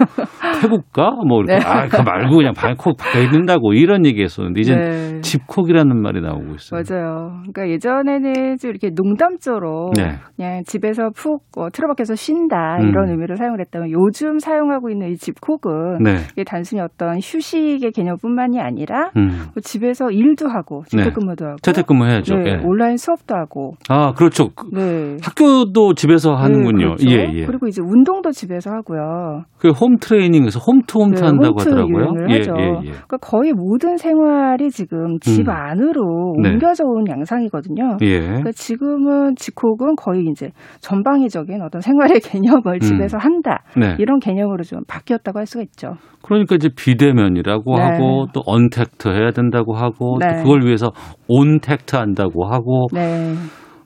태국 0.61 0.91
가? 0.91 1.11
뭐 1.27 1.41
이렇게 1.41 1.55
네. 1.55 1.65
아, 1.65 1.87
그 1.87 2.01
말고 2.01 2.37
그냥 2.37 2.53
방콕 2.53 2.97
박혀 2.97 3.21
있는다고 3.21 3.73
이런 3.73 4.05
얘기 4.05 4.21
했었는데 4.21 4.61
이제 4.61 4.75
네. 4.75 5.21
집콕이라는 5.21 6.01
말이 6.01 6.21
나오고 6.21 6.55
있어요. 6.55 6.81
맞아요. 6.81 7.41
그러니까 7.41 7.69
예전에는 7.69 8.57
좀 8.57 8.69
이렇게 8.69 8.89
농담조로 8.93 9.91
네. 9.95 10.15
그냥 10.35 10.63
집에서 10.65 11.09
푹 11.15 11.43
어, 11.57 11.69
틀어박혀서 11.71 12.15
쉰다 12.15 12.77
음. 12.81 12.89
이런 12.89 13.09
의미로 13.09 13.35
사용을 13.35 13.61
했다면 13.61 13.91
요즘 13.91 14.39
사용하고 14.39 14.89
있는 14.89 15.11
이 15.11 15.15
집콕은 15.15 16.03
네. 16.03 16.15
이게 16.33 16.43
단순히 16.43 16.81
어떤 16.81 17.17
휴식의 17.21 17.91
개념뿐만이 17.91 18.59
아니라 18.59 19.11
음. 19.17 19.29
뭐 19.53 19.61
집에서 19.61 20.11
일도 20.11 20.49
하고 20.49 20.83
네. 20.93 21.03
재택근무도 21.03 21.45
하고 21.45 21.57
재택근무 21.61 22.05
해야죠. 22.05 22.35
네, 22.35 22.51
예. 22.51 22.61
온라인 22.63 22.97
수업도 22.97 23.35
하고 23.35 23.75
아, 23.89 24.13
그렇죠. 24.13 24.49
그 24.49 24.67
네. 24.73 25.17
학교 25.23 25.71
도 25.73 25.93
집에서 25.93 26.33
하는군요. 26.35 26.95
네, 26.95 27.05
그렇죠. 27.05 27.09
예, 27.09 27.33
예. 27.33 27.45
그리고 27.45 27.67
이제 27.67 27.81
운동도 27.81 28.31
집에서 28.31 28.71
하고요. 28.71 29.43
그 29.57 29.69
홈 29.69 29.97
트레이닝에서 29.97 30.59
홈투 30.59 30.99
홈투 30.99 31.21
네, 31.21 31.25
한다고 31.25 31.59
홈트 31.59 31.69
하더라고요. 31.69 32.27
예, 32.29 32.37
하죠. 32.37 32.53
예, 32.57 32.63
예. 32.63 32.91
그러니까 32.91 33.17
거의 33.17 33.53
모든 33.53 33.97
생활이 33.97 34.69
지금 34.69 35.19
집 35.19 35.47
음. 35.47 35.49
안으로 35.49 36.35
네. 36.41 36.51
옮겨져 36.51 36.83
온 36.85 37.05
양상이거든요. 37.09 37.97
예. 38.03 38.19
그러니까 38.19 38.51
지금은 38.51 39.35
집콕은 39.35 39.95
거의 39.97 40.25
이제 40.31 40.51
전방위적인 40.79 41.61
어떤 41.61 41.81
생활의 41.81 42.19
개념을 42.21 42.75
음. 42.75 42.79
집에서 42.79 43.17
한다. 43.17 43.63
네. 43.75 43.95
이런 43.99 44.19
개념으로 44.19 44.63
좀 44.63 44.81
바뀌었다고 44.87 45.39
할 45.39 45.45
수가 45.45 45.63
있죠. 45.63 45.95
그러니까 46.21 46.55
이제 46.55 46.69
비대면이라고 46.75 47.75
네. 47.75 47.81
하고 47.81 48.27
또 48.33 48.41
언택트 48.45 49.09
해야 49.09 49.31
된다고 49.31 49.73
하고 49.75 50.17
네. 50.19 50.27
또 50.27 50.43
그걸 50.43 50.65
위해서 50.65 50.91
온택트 51.27 51.95
한다고 51.95 52.45
하고 52.45 52.87
네. 52.93 53.33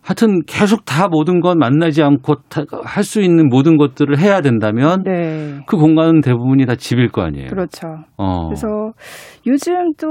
하여튼 0.08 0.42
계속 0.48 0.86
다 0.86 1.10
모든 1.10 1.42
건 1.42 1.60
만나지 1.60 2.02
않고 2.02 2.36
할 2.86 3.04
수 3.04 3.22
있는 3.22 3.48
모든 3.48 3.78
것들을 3.78 4.20
해야 4.20 4.42
된다면 4.42 5.04
네. 5.06 5.60
그 5.66 5.78
공간은 5.78 6.22
대부분이 6.22 6.66
다 6.66 6.76
집일 6.76 7.10
거 7.10 7.22
아니에요. 7.22 7.48
그렇죠. 7.48 7.88
어. 8.18 8.48
그래서 8.48 8.68
요즘 9.46 9.94
또 9.98 10.08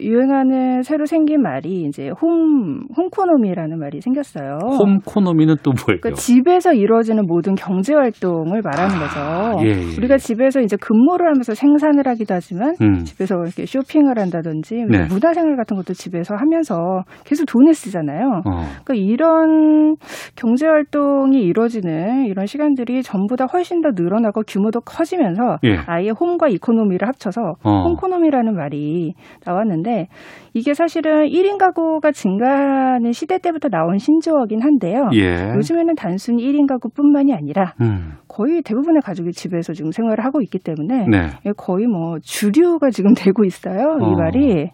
유행하는 0.00 0.82
새로 0.82 1.06
생긴 1.06 1.42
말이 1.42 1.86
이제 1.88 2.10
홈 2.22 2.80
홈코노미라는 2.96 3.80
말이 3.80 4.00
생겼어요. 4.00 4.58
홈코노미는 4.62 5.56
또 5.64 5.72
뭐예요? 5.72 6.00
그러니까 6.00 6.12
집에서 6.12 6.72
이루어지는 6.72 7.26
모든 7.26 7.56
경제 7.56 7.94
활동을 7.94 8.62
말하는 8.62 8.96
거죠. 9.00 9.64
예, 9.64 9.70
예. 9.70 9.96
우리가 9.98 10.18
집에서 10.18 10.60
이제 10.60 10.76
근무를 10.80 11.26
하면서 11.26 11.52
생산을 11.54 12.06
하기도 12.06 12.34
하지만 12.34 12.74
음. 12.80 13.02
집에서 13.04 13.34
이렇게 13.42 13.66
쇼핑을 13.66 14.18
한다든지 14.20 14.76
네. 14.88 15.06
문화생활 15.08 15.56
같은 15.56 15.76
것도 15.76 15.94
집에서 15.94 16.36
하면서 16.36 17.02
계속 17.24 17.46
돈을 17.46 17.74
쓰잖아요. 17.74 18.42
어. 18.46 18.50
그러니까 18.84 18.94
이런 19.20 19.96
경제 20.34 20.66
활동이 20.66 21.42
이루어지는 21.42 22.24
이런 22.24 22.46
시간들이 22.46 23.02
전보다 23.02 23.44
훨씬 23.44 23.82
더 23.82 23.90
늘어나고 23.94 24.44
규모도 24.46 24.80
커지면서 24.80 25.58
예. 25.64 25.76
아예 25.86 26.08
홈과 26.08 26.48
이코노미를 26.48 27.06
합쳐서 27.06 27.56
어. 27.62 27.82
홈코노미라는 27.82 28.54
말이 28.54 29.12
나왔는데 29.44 30.08
이게 30.54 30.72
사실은 30.72 31.26
1인 31.28 31.58
가구가 31.58 32.12
증가하는 32.12 33.12
시대 33.12 33.36
때부터 33.38 33.68
나온 33.68 33.98
신조어긴 33.98 34.62
한데요. 34.62 35.10
예. 35.12 35.52
요즘에는 35.54 35.96
단순히 35.96 36.50
1인 36.50 36.66
가구뿐만이 36.66 37.34
아니라 37.34 37.74
음. 37.82 38.14
거의 38.26 38.62
대부분의 38.62 39.02
가족이 39.02 39.32
집에서 39.32 39.74
지금 39.74 39.92
생활을 39.92 40.24
하고 40.24 40.40
있기 40.40 40.58
때문에 40.60 41.06
네. 41.08 41.52
거의 41.58 41.86
뭐 41.86 42.18
주류가 42.22 42.88
지금 42.88 43.12
되고 43.14 43.44
있어요. 43.44 43.98
어. 44.00 44.10
이 44.10 44.16
말이. 44.16 44.70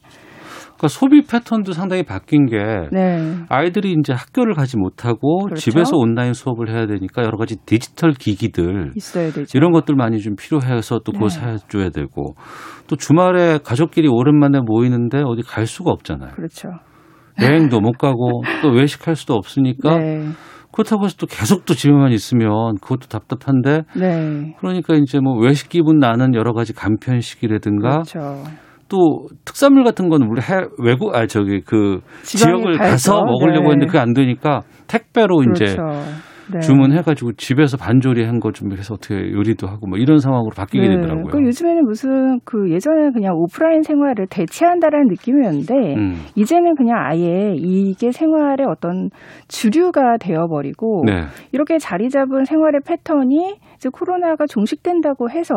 그러니까 0.77 0.89
소비 0.89 1.23
패턴도 1.23 1.73
상당히 1.73 2.03
바뀐 2.03 2.47
게 2.47 2.57
네. 2.93 3.35
아이들이 3.49 3.95
이제 3.99 4.13
학교를 4.13 4.55
가지 4.55 4.77
못하고 4.77 5.45
그렇죠. 5.45 5.61
집에서 5.61 5.97
온라인 5.97 6.35
수업을 6.35 6.69
해야 6.69 6.87
되니까 6.87 7.23
여러 7.23 7.39
가지 7.39 7.57
디지털 7.65 8.13
기기들. 8.13 8.93
이런 9.55 9.73
것들 9.73 9.95
많이 9.95 10.21
좀 10.21 10.37
필요해서 10.37 11.01
또 11.05 11.13
그거 11.13 11.29
네. 11.29 11.35
사줘야 11.35 11.89
되고 11.91 12.35
또 12.87 12.97
주말에 12.97 13.59
가족끼리 13.65 14.09
오랜만에 14.09 14.61
모이는데 14.61 15.23
어디 15.25 15.43
갈 15.43 15.67
수가 15.67 15.91
없잖아요. 15.91 16.33
그렇죠. 16.33 16.69
여행도 17.41 17.81
못 17.81 17.93
가고 17.93 18.43
또 18.63 18.71
외식할 18.71 19.17
수도 19.17 19.35
없으니까 19.35 19.99
네. 19.99 20.29
그렇다고 20.73 21.07
해서 21.07 21.17
또 21.19 21.27
계속 21.27 21.65
또 21.65 21.73
집에만 21.73 22.13
있으면 22.13 22.77
그것도 22.83 23.09
답답한데 23.09 23.83
네. 23.97 24.55
그러니까 24.59 24.95
이제 24.95 25.21
뭐 25.21 25.39
외식 25.39 25.71
기분 25.71 25.99
나는 25.99 26.35
여러 26.35 26.53
가지 26.53 26.75
간편식이라든가 26.75 28.03
그렇죠. 28.03 28.45
또 28.89 29.27
특산물 29.45 29.85
같은 29.85 30.09
건 30.09 30.23
우리 30.23 30.41
해, 30.41 30.67
외국 30.83 31.15
아 31.15 31.27
저기 31.27 31.61
그 31.61 32.01
지역을. 32.23 32.79
가서 32.79 33.25
먹으려고 33.25 33.65
네. 33.65 33.71
했는데 33.71 33.87
그게 33.87 33.99
안 33.99 34.13
되니까 34.15 34.63
택배로 34.87 35.43
이제 35.43 35.75
그렇죠. 35.77 35.83
네. 36.53 36.61
주문해가지고 36.61 37.33
집에서 37.33 37.77
반조리한 37.77 38.39
거 38.39 38.53
좀 38.53 38.71
해서 38.71 38.95
어떻게 38.95 39.17
요리도 39.33 39.67
하고 39.67 39.89
뭐 39.89 39.99
이런 39.99 40.19
상황으로 40.19 40.51
바뀌게 40.57 40.87
되더라고요. 40.89 41.25
그 41.33 41.43
요즘에는 41.43 41.83
무슨 41.85 42.39
그 42.45 42.71
예전에는 42.71 43.13
그냥 43.13 43.35
오프라인 43.35 43.83
생활을 43.83 44.29
대체한다라는 44.31 45.09
느낌이었는데 45.09 45.75
음. 45.97 46.15
이제는 46.37 46.77
그냥 46.77 46.99
아예 47.01 47.55
이게 47.57 48.13
생활의 48.13 48.65
어떤 48.71 49.11
주류가 49.49 50.19
되어버리고 50.19 51.03
네. 51.07 51.25
이렇게 51.51 51.79
자리 51.79 52.09
잡은 52.11 52.45
생활의 52.45 52.83
패턴이 52.87 53.57
이제 53.77 53.89
코로나가 53.93 54.47
종식된다고 54.47 55.31
해서 55.31 55.55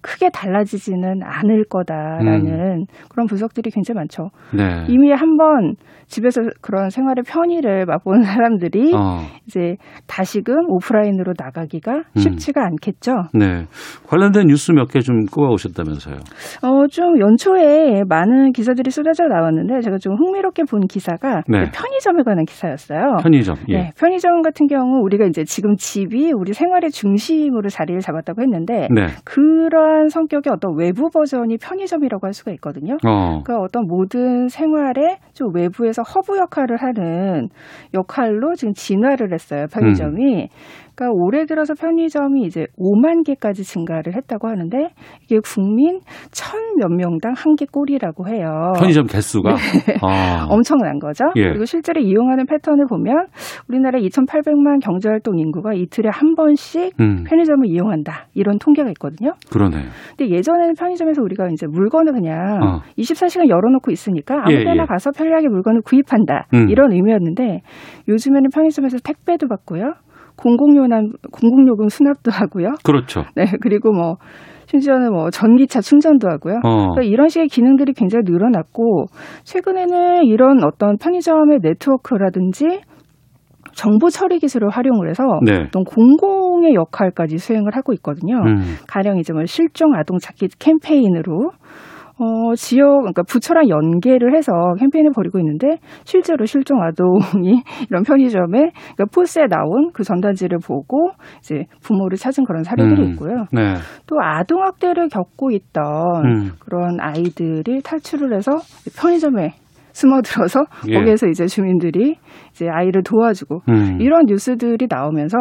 크게 0.00 0.30
달라지지는 0.30 1.20
않을 1.22 1.64
거다라는 1.68 2.86
그런 3.10 3.26
분석들이 3.26 3.70
굉장히 3.70 3.96
많죠. 3.96 4.30
음. 4.54 4.56
네. 4.56 4.86
이미 4.88 5.10
한번 5.12 5.74
집에서 6.06 6.42
그런 6.60 6.90
생활의 6.90 7.22
편의를 7.26 7.86
맛본 7.86 8.22
사람들이 8.22 8.92
어. 8.94 9.20
이제 9.46 9.76
다시금 10.06 10.54
오프라인으로 10.68 11.32
나가기가 11.38 11.92
음. 11.96 12.02
쉽지가 12.16 12.62
않겠죠. 12.64 13.12
네. 13.34 13.66
관련된 14.06 14.46
뉴스 14.46 14.72
몇 14.72 14.88
개 14.88 15.00
좀 15.00 15.24
꼽아 15.26 15.48
오셨다면서요. 15.48 16.16
어, 16.62 16.86
좀 16.88 17.18
연초에 17.18 18.02
많은 18.08 18.52
기사들이 18.52 18.90
쏟아져 18.90 19.24
나왔는데 19.24 19.80
제가 19.80 19.96
좀 19.98 20.14
흥미롭게 20.16 20.64
본 20.64 20.86
기사가 20.86 21.42
네. 21.48 21.70
편의점에 21.72 22.22
관한 22.24 22.44
기사였어요. 22.44 23.16
편의점. 23.22 23.56
예. 23.68 23.72
네, 23.74 23.90
편의점 23.98 24.42
같은 24.42 24.66
경우 24.68 25.00
우리가 25.02 25.24
이제 25.26 25.44
지금 25.44 25.74
집이 25.76 26.32
우리 26.32 26.52
생활의 26.52 26.90
중심 26.90 27.31
으로 27.52 27.68
자리를 27.68 28.00
잡았다고 28.00 28.42
했는데 28.42 28.88
네. 28.90 29.06
그러한 29.24 30.08
성격의 30.08 30.52
어떤 30.52 30.76
외부 30.76 31.10
버전이 31.10 31.58
편의점이라고 31.58 32.26
할 32.26 32.32
수가 32.32 32.52
있거든요. 32.52 32.94
어. 33.06 33.42
그러니까 33.44 33.58
어떤 33.58 33.86
모든 33.86 34.48
생활에 34.48 35.18
좀 35.32 35.54
외부에서 35.54 36.02
허브 36.02 36.38
역할을 36.38 36.76
하는 36.76 37.48
역할로 37.94 38.54
지금 38.54 38.74
진화를 38.74 39.32
했어요. 39.32 39.66
편의점이. 39.72 40.48
그러니까 40.94 41.14
올해 41.14 41.44
들어서 41.46 41.74
편의점이 41.74 42.42
이제 42.44 42.66
5만 42.78 43.24
개까지 43.26 43.64
증가를 43.64 44.14
했다고 44.16 44.48
하는데 44.48 44.88
이게 45.24 45.38
국민 45.44 46.00
천 46.30 46.60
몇 46.78 46.88
명당 46.88 47.34
한 47.36 47.52
개 47.54 47.66
꼴이라고 47.70 48.28
해요. 48.28 48.72
편의점 48.78 49.04
개수가 49.06 49.50
네. 49.86 49.96
아. 50.00 50.46
엄청난 50.50 50.98
거죠. 50.98 51.26
예. 51.36 51.48
그리고 51.50 51.66
실제로 51.66 52.00
이용하는 52.00 52.46
패턴을 52.46 52.86
보면 52.86 53.26
우리나라 53.68 53.98
2,800만 53.98 54.82
경제활동 54.82 55.38
인구가 55.38 55.74
이틀에 55.74 56.08
한 56.10 56.34
번씩 56.34 56.98
음. 56.98 57.24
편의점을 57.28 57.66
이용한다. 57.68 58.28
이런 58.34 58.58
통계가 58.58 58.88
있거든요. 58.92 59.32
그러네. 59.50 59.76
근데 60.16 60.34
예전에는 60.34 60.74
편의점에서 60.74 61.20
우리가 61.22 61.48
이제 61.52 61.66
물건을 61.66 62.12
그냥 62.14 62.58
어. 62.62 62.80
24시간 62.98 63.48
열어놓고 63.50 63.90
있으니까 63.90 64.36
아무 64.44 64.52
예, 64.54 64.64
때나 64.64 64.82
예. 64.82 64.86
가서 64.86 65.10
편리하게 65.10 65.48
물건을 65.48 65.82
구입한다. 65.84 66.46
음. 66.54 66.70
이런 66.70 66.92
의미였는데 66.92 67.60
요즘에는 68.08 68.48
편의점에서 68.50 68.96
택배도 69.04 69.46
받고요. 69.48 69.92
공공요금, 70.42 71.12
공공요금 71.30 71.88
수납도 71.88 72.30
하고요. 72.32 72.74
그렇죠. 72.84 73.22
네, 73.36 73.44
그리고 73.60 73.92
뭐 73.92 74.16
심지어는 74.66 75.12
뭐 75.12 75.30
전기차 75.30 75.80
충전도 75.80 76.28
하고요. 76.28 76.60
어. 76.64 76.92
그러니까 76.92 77.02
이런 77.02 77.28
식의 77.28 77.48
기능들이 77.48 77.92
굉장히 77.92 78.24
늘어났고 78.26 79.06
최근에는 79.44 80.24
이런 80.24 80.64
어떤 80.64 80.96
편의점의 80.96 81.60
네트워크라든지 81.62 82.80
정보 83.74 84.08
처리 84.08 84.38
기술을 84.38 84.68
활용을 84.70 85.08
해서 85.08 85.24
네. 85.44 85.64
어떤 85.66 85.84
공공의 85.84 86.74
역할까지 86.74 87.38
수행을 87.38 87.74
하고 87.74 87.92
있거든요. 87.94 88.36
음. 88.36 88.76
가령 88.88 89.18
이제 89.18 89.32
뭐 89.32 89.44
실종 89.46 89.94
아동 89.94 90.18
찾기 90.18 90.48
캠페인으로 90.58 91.52
어, 92.18 92.54
지역, 92.54 93.00
그러니까 93.00 93.22
부처랑 93.22 93.68
연계를 93.68 94.36
해서 94.36 94.52
캠페인을 94.78 95.12
벌이고 95.12 95.38
있는데 95.38 95.78
실제로 96.04 96.44
실종 96.44 96.82
아동이 96.82 97.62
이런 97.90 98.02
편의점에 98.02 98.58
그러니까 98.70 99.04
포스에 99.12 99.46
나온 99.48 99.90
그 99.92 100.04
전단지를 100.04 100.58
보고 100.58 101.10
이제 101.40 101.64
부모를 101.82 102.16
찾은 102.16 102.44
그런 102.44 102.62
사례들이 102.62 103.02
음. 103.02 103.10
있고요. 103.12 103.46
네. 103.52 103.74
또 104.06 104.16
아동학대를 104.20 105.08
겪고 105.08 105.50
있던 105.50 105.84
음. 106.24 106.50
그런 106.60 107.00
아이들이 107.00 107.80
탈출을 107.82 108.34
해서 108.34 108.52
편의점에 108.98 109.61
숨어들어서 109.92 110.64
예. 110.88 110.94
거기에서 110.94 111.26
이제 111.28 111.46
주민들이 111.46 112.16
이제 112.50 112.68
아이를 112.68 113.02
도와주고 113.02 113.62
음. 113.68 113.98
이런 114.00 114.26
뉴스들이 114.26 114.86
나오면서 114.88 115.38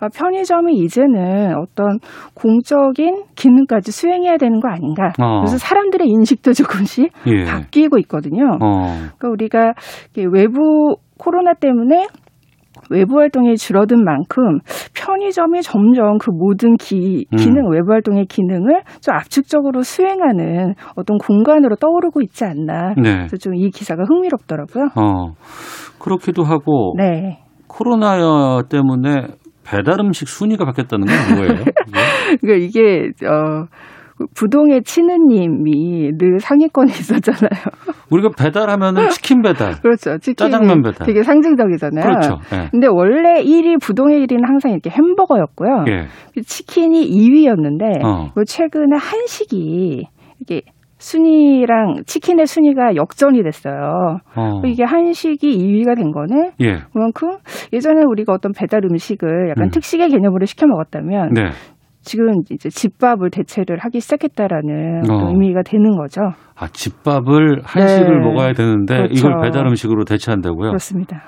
아, 0.00 0.08
편의점이 0.08 0.74
이제는 0.74 1.54
어떤 1.56 1.98
공적인 2.34 3.24
기능까지 3.34 3.92
수행해야 3.92 4.36
되는 4.36 4.60
거 4.60 4.68
아닌가. 4.68 5.12
어. 5.20 5.40
그래서 5.40 5.58
사람들의 5.58 6.06
인식도 6.08 6.52
조금씩 6.52 7.12
예. 7.26 7.44
바뀌고 7.44 7.98
있거든요. 8.00 8.58
어. 8.60 8.86
그러니까 9.18 9.28
우리가 9.28 9.72
외부 10.32 10.96
코로나 11.18 11.52
때문에 11.54 12.06
외부 12.90 13.18
활동이 13.18 13.56
줄어든 13.56 14.02
만큼 14.02 14.60
편의점이 14.94 15.60
점점 15.62 16.16
그 16.16 16.30
모든 16.30 16.76
기, 16.76 17.26
음. 17.32 17.36
기능, 17.36 17.68
외부 17.70 17.92
활동의 17.92 18.24
기능을 18.26 18.82
좀 19.02 19.14
압축적으로 19.14 19.82
수행하는 19.82 20.74
어떤 20.96 21.18
공간으로 21.18 21.76
떠오르고 21.76 22.22
있지 22.22 22.44
않나. 22.44 22.94
네. 22.96 23.26
그래서 23.26 23.36
좀 23.36 23.58
이 23.58 23.70
기사가 23.70 24.04
흥미롭더라고요. 24.04 24.88
어. 24.94 25.32
그렇기도 25.98 26.44
하고 26.44 26.94
네. 26.96 27.40
코로나 27.66 28.62
때문에 28.70 29.26
배달 29.64 30.00
음식 30.00 30.28
순위가 30.28 30.64
바뀌었다는 30.64 31.06
건 31.06 31.36
뭐예요? 31.36 31.64
그러니까 32.40 32.64
이게 32.66 33.10
어 33.26 33.66
부동의 34.34 34.82
치느님이 34.82 36.12
늘 36.18 36.40
상위권에 36.40 36.90
있었잖아요. 36.90 37.50
우리가 38.10 38.30
배달하면은 38.36 39.08
치킨 39.10 39.42
배달. 39.42 39.74
그렇죠. 39.80 40.18
치킨이 40.18 40.50
짜장면 40.50 40.82
배달. 40.82 41.06
되게 41.06 41.22
상징적이잖아요. 41.22 42.02
그렇죠. 42.02 42.38
예. 42.52 42.68
근데 42.70 42.86
원래 42.90 43.42
1위 43.42 43.80
부동의 43.80 44.26
1위는 44.26 44.46
항상 44.46 44.72
이렇게 44.72 44.90
햄버거였고요. 44.90 45.84
예. 45.88 46.06
치킨이 46.42 47.08
2위였는데 47.10 48.04
어. 48.04 48.30
최근에 48.46 48.96
한식이 48.96 50.06
이게 50.40 50.62
순위랑 50.98 52.02
치킨의 52.06 52.46
순위가 52.46 52.96
역전이 52.96 53.42
됐어요. 53.44 54.18
어. 54.34 54.62
이게 54.64 54.82
한식이 54.84 55.46
2위가 55.46 55.96
된 55.96 56.10
거는 56.10 56.50
예. 56.60 56.78
그만큼 56.92 57.36
예전에 57.72 58.02
우리가 58.04 58.32
어떤 58.32 58.52
배달 58.52 58.84
음식을 58.84 59.50
약간 59.50 59.66
음. 59.66 59.70
특식의 59.70 60.08
개념으로 60.08 60.44
시켜 60.44 60.66
먹었다면 60.66 61.34
네. 61.34 61.50
지금 62.08 62.32
이제 62.50 62.70
집밥을 62.70 63.28
대체를 63.30 63.76
하기 63.80 64.00
시작했다라는 64.00 65.10
어. 65.10 65.28
의미가 65.28 65.60
되는 65.62 65.94
거죠. 65.94 66.22
아, 66.56 66.66
집밥을 66.66 67.60
한식을 67.64 68.20
네. 68.20 68.26
먹어야 68.26 68.54
되는데 68.54 68.96
그렇죠. 68.96 69.14
이걸 69.14 69.42
배달 69.42 69.66
음식으로 69.66 70.04
대체한다고요? 70.04 70.70
그렇습니다. 70.70 71.22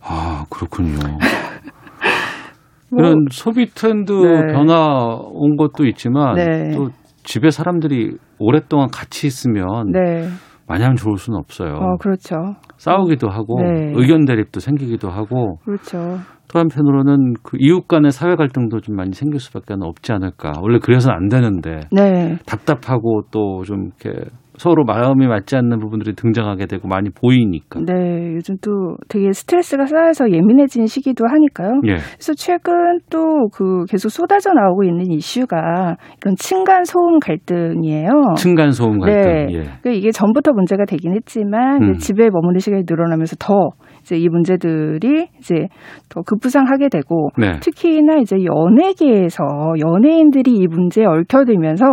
아, 0.00 0.46
그렇군요. 0.48 0.96
뭐, 2.90 2.98
이런 2.98 3.26
소비 3.30 3.66
트렌드 3.66 4.12
네. 4.12 4.52
변화 4.54 4.86
온 5.30 5.56
것도 5.56 5.84
있지만 5.84 6.36
네. 6.36 6.70
또 6.74 6.88
집에 7.22 7.50
사람들이 7.50 8.16
오랫동안 8.38 8.88
같이 8.90 9.26
있으면 9.26 9.90
네. 9.92 10.26
마냥 10.66 10.96
좋을 10.96 11.18
수는 11.18 11.38
없어요. 11.38 11.74
어, 11.74 11.96
그렇죠. 11.98 12.36
싸우기도 12.78 13.28
하고 13.28 13.60
네. 13.60 13.92
의견 13.94 14.24
대립도 14.24 14.60
생기기도 14.60 15.10
하고 15.10 15.58
그렇죠. 15.66 16.16
또 16.54 16.60
한편으로는 16.60 17.34
그 17.42 17.56
이웃 17.58 17.88
간의 17.88 18.12
사회 18.12 18.36
갈등도 18.36 18.80
좀 18.80 18.94
많이 18.94 19.12
생길 19.12 19.40
수밖에 19.40 19.74
없지 19.78 20.12
않을까. 20.12 20.52
원래 20.62 20.78
그래서는 20.78 21.16
안 21.16 21.28
되는데 21.28 21.80
네. 21.90 22.36
답답하고 22.46 23.22
또 23.32 23.62
좀 23.64 23.90
이렇게 23.98 24.24
서로 24.56 24.84
마음이 24.84 25.26
맞지 25.26 25.56
않는 25.56 25.80
부분들이 25.80 26.14
등장하게 26.14 26.66
되고 26.66 26.86
많이 26.86 27.10
보이니까. 27.10 27.80
네, 27.84 28.34
요즘 28.34 28.54
또 28.62 28.96
되게 29.08 29.32
스트레스가 29.32 29.86
쌓여서 29.86 30.30
예민해진 30.30 30.86
시기도 30.86 31.24
하니까요. 31.26 31.80
예. 31.86 31.96
그래서 31.96 32.34
최근 32.36 32.98
또 33.10 33.48
그 33.52 33.84
계속 33.88 34.10
쏟아져 34.10 34.52
나오고 34.52 34.84
있는 34.84 35.10
이슈가 35.10 35.96
이런 36.22 36.36
층간 36.36 36.84
소음 36.84 37.18
갈등이에요. 37.18 38.08
층간 38.36 38.70
소음 38.70 39.00
갈등. 39.00 39.22
네. 39.22 39.46
예. 39.50 39.62
그러니까 39.82 39.90
이게 39.90 40.10
전부터 40.12 40.52
문제가 40.52 40.84
되긴 40.84 41.14
했지만 41.14 41.82
음. 41.82 41.92
집에 41.94 42.30
머무는 42.30 42.60
시간이 42.60 42.84
늘어나면서 42.88 43.36
더 43.40 43.70
이제 44.04 44.16
이 44.16 44.28
문제들이 44.28 45.28
이제 45.38 45.66
더 46.10 46.20
급부상하게 46.20 46.90
되고 46.90 47.30
네. 47.38 47.58
특히나 47.60 48.18
이제 48.20 48.36
연예계에서 48.44 49.44
연예인들이 49.80 50.52
이 50.52 50.66
문제에 50.66 51.06
얽혀들면서 51.06 51.84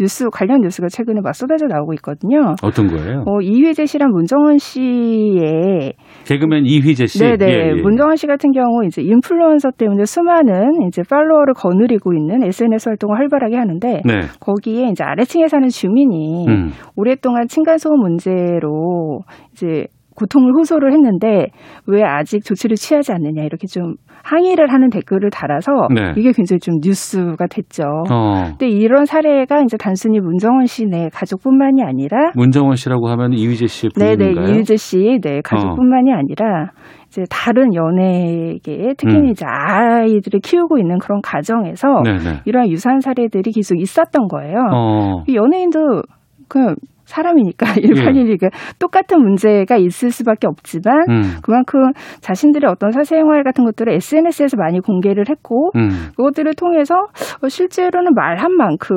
뉴스 0.00 0.30
관련 0.32 0.62
뉴스가 0.62 0.88
최근에 0.88 1.20
막 1.22 1.34
쏟아져 1.34 1.66
나오고 1.66 1.92
있거든요. 1.94 2.54
어떤 2.62 2.86
거예요? 2.86 3.22
어, 3.26 3.40
이휘재 3.42 3.84
씨랑 3.84 4.10
문정원 4.12 4.56
씨의 4.56 5.92
개그맨 6.24 6.64
이휘재 6.64 7.06
씨. 7.06 7.18
네네. 7.18 7.46
예, 7.46 7.76
예. 7.76 7.82
문정원 7.82 8.16
씨 8.16 8.26
같은 8.26 8.50
경우 8.52 8.84
이제 8.86 9.02
인플루언서 9.02 9.72
때문에 9.76 10.06
수많은 10.06 10.86
이제 10.88 11.02
팔로워를 11.08 11.52
거느리고 11.54 12.14
있는 12.14 12.42
SNS 12.42 12.88
활동을 12.88 13.18
활발하게 13.18 13.56
하는데 13.56 14.00
네. 14.06 14.20
거기에 14.40 14.88
이제 14.88 15.04
아래층에 15.04 15.48
사는 15.48 15.68
주민이 15.68 16.46
음. 16.48 16.70
오랫동안 16.96 17.46
층간소음 17.46 17.98
문제로 18.00 19.20
이제 19.52 19.86
고통을 20.18 20.52
호소를 20.54 20.92
했는데 20.92 21.46
왜 21.86 22.02
아직 22.02 22.44
조치를 22.44 22.76
취하지 22.76 23.12
않느냐 23.12 23.42
이렇게 23.44 23.66
좀 23.66 23.94
항의를 24.24 24.72
하는 24.72 24.90
댓글을 24.90 25.30
달아서 25.30 25.72
네. 25.94 26.12
이게 26.16 26.32
굉장히 26.32 26.58
좀 26.60 26.74
뉴스가 26.82 27.46
됐죠. 27.46 27.84
어. 28.10 28.44
근데 28.50 28.68
이런 28.68 29.06
사례가 29.06 29.62
이제 29.62 29.76
단순히 29.76 30.20
문정원 30.20 30.66
씨네 30.66 31.10
가족뿐만이 31.14 31.82
아니라 31.82 32.32
문정원 32.34 32.76
씨라고 32.76 33.08
하면 33.08 33.32
이휘재 33.32 33.66
씨의 33.66 33.90
네네 33.96 34.16
부인인가요? 34.16 34.54
이유재 34.54 34.76
씨, 34.76 35.18
네 35.22 35.40
가족뿐만이 35.42 36.12
아니라 36.12 36.70
이제 37.06 37.22
다른 37.30 37.74
연예계 37.74 38.94
특히 38.98 39.16
음. 39.16 39.26
이제 39.26 39.46
아이들을 39.46 40.40
키우고 40.40 40.78
있는 40.78 40.98
그런 40.98 41.20
가정에서 41.22 42.02
네네. 42.04 42.40
이러한 42.44 42.68
유사한 42.70 43.00
사례들이 43.00 43.52
계속 43.52 43.80
있었던 43.80 44.28
거예요. 44.28 44.56
어. 44.74 45.22
이 45.26 45.36
연예인도 45.36 46.02
그 46.48 46.74
사람이니까 47.08 47.66
일반인이니까 47.80 48.50
똑같은 48.78 49.20
문제가 49.20 49.76
있을 49.76 50.10
수밖에 50.10 50.46
없지만 50.46 51.04
음. 51.08 51.22
그만큼 51.42 51.92
자신들의 52.20 52.70
어떤 52.70 52.92
사생활 52.92 53.42
같은 53.44 53.64
것들을 53.64 53.92
SNS에서 53.94 54.56
많이 54.56 54.80
공개를 54.80 55.24
했고 55.28 55.70
음. 55.76 55.88
그것들을 56.16 56.54
통해서 56.54 56.94
어, 57.42 57.48
실제로는 57.48 58.14
말한 58.14 58.52
만큼 58.52 58.96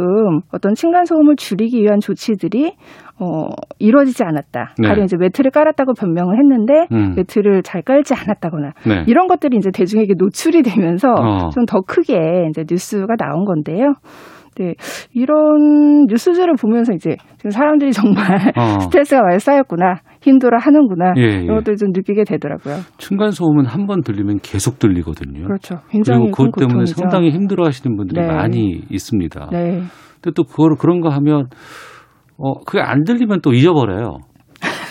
어떤 0.52 0.76
층간 0.76 1.06
소음을 1.06 1.36
줄이기 1.38 1.82
위한 1.82 2.00
조치들이 2.00 2.74
어, 3.20 3.50
이루어지지 3.78 4.24
않았다. 4.24 4.74
네. 4.80 4.88
가령 4.88 5.06
이제 5.06 5.16
매트를 5.16 5.52
깔았다고 5.52 5.94
변명을 5.94 6.38
했는데 6.40 6.88
음. 6.92 7.14
매트를 7.16 7.62
잘 7.62 7.84
깔지 7.84 8.16
않았다거나 8.16 8.72
네. 8.88 9.04
이런 9.08 9.28
것들이 9.28 9.58
이제 9.58 9.70
대중에게 9.72 10.14
노출이 10.18 10.64
되면서 10.64 11.14
어. 11.14 11.50
좀더 11.50 11.82
크게 11.82 12.48
이제 12.50 12.66
뉴스가 12.68 13.16
나온 13.18 13.46
건데요. 13.46 13.94
네, 14.62 14.74
이런 15.14 16.06
뉴스들을 16.08 16.54
보면서 16.62 16.94
이제 16.94 17.16
지금 17.38 17.50
사람들이 17.50 17.92
정말 17.92 18.14
어. 18.58 18.80
스트레스가 18.82 19.22
많이 19.24 19.40
쌓였구나, 19.40 20.02
힘들어 20.22 20.58
하는구나, 20.60 21.14
예, 21.18 21.22
예. 21.22 21.28
이런 21.44 21.58
것들 21.58 21.78
좀 21.78 21.90
느끼게 21.94 22.24
되더라고요. 22.26 22.76
층간 22.98 23.32
소음은 23.32 23.66
한 23.66 23.88
번 23.88 24.02
들리면 24.04 24.40
계속 24.44 24.78
들리거든요. 24.80 25.44
그렇죠. 25.46 25.80
굉장히 25.90 26.26
그리고 26.26 26.32
그것 26.32 26.44
큰 26.52 26.52
때문에 26.68 26.74
고통이죠. 26.86 26.96
상당히 26.96 27.32
힘들어 27.32 27.66
하시는 27.66 27.96
분들이 27.98 28.22
네. 28.22 28.28
많이 28.28 28.82
있습니다. 28.90 29.50
네. 29.52 29.82
근데 30.22 30.34
또 30.36 30.44
그걸 30.44 30.76
그런 30.80 31.02
거 31.02 31.10
하면 31.10 31.48
어 32.38 32.60
그게 32.66 32.80
안 32.82 33.04
들리면 33.04 33.42
또 33.42 33.54
잊어버려요. 33.54 34.18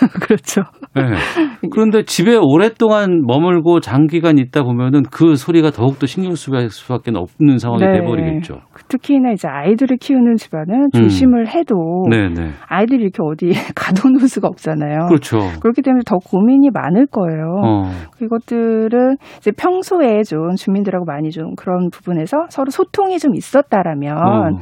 그렇죠. 0.23 0.63
네. 0.95 1.03
그런데 1.73 2.03
집에 2.05 2.37
오랫동안 2.41 3.23
머물고 3.27 3.81
장기간 3.81 4.39
있다 4.39 4.63
보면은 4.63 5.03
그 5.11 5.37
소리가 5.37 5.71
더욱더 5.71 6.07
신경 6.07 6.35
쓰일 6.35 6.71
수밖에 6.71 7.13
없는 7.15 7.59
상황이 7.59 7.85
네. 7.85 8.01
돼버리겠죠. 8.01 8.61
특히나 8.89 9.33
이제 9.33 9.47
아이들을 9.49 9.97
키우는 9.99 10.37
집안은 10.37 10.89
조심을 10.95 11.49
해도 11.49 12.05
음. 12.07 12.11
네네. 12.11 12.51
아이들이 12.67 13.03
이렇게 13.03 13.19
어디 13.23 13.51
가둬놓을 13.75 14.29
수가 14.29 14.49
없잖아요. 14.49 15.07
그렇죠. 15.09 15.39
그렇기 15.61 15.83
때문에 15.83 16.03
더 16.07 16.17
고민이 16.17 16.71
많을 16.73 17.07
거예요. 17.07 17.61
어. 17.63 17.91
이것들은 18.23 19.17
이제 19.39 19.53
평소에 19.53 20.23
좀 20.23 20.55
주민들하고 20.57 21.05
많이 21.05 21.31
좀 21.31 21.55
그런 21.57 21.91
부분에서 21.91 22.47
서로 22.49 22.71
소통이 22.71 23.19
좀 23.19 23.35
있었다라면 23.35 24.17
어, 24.17 24.59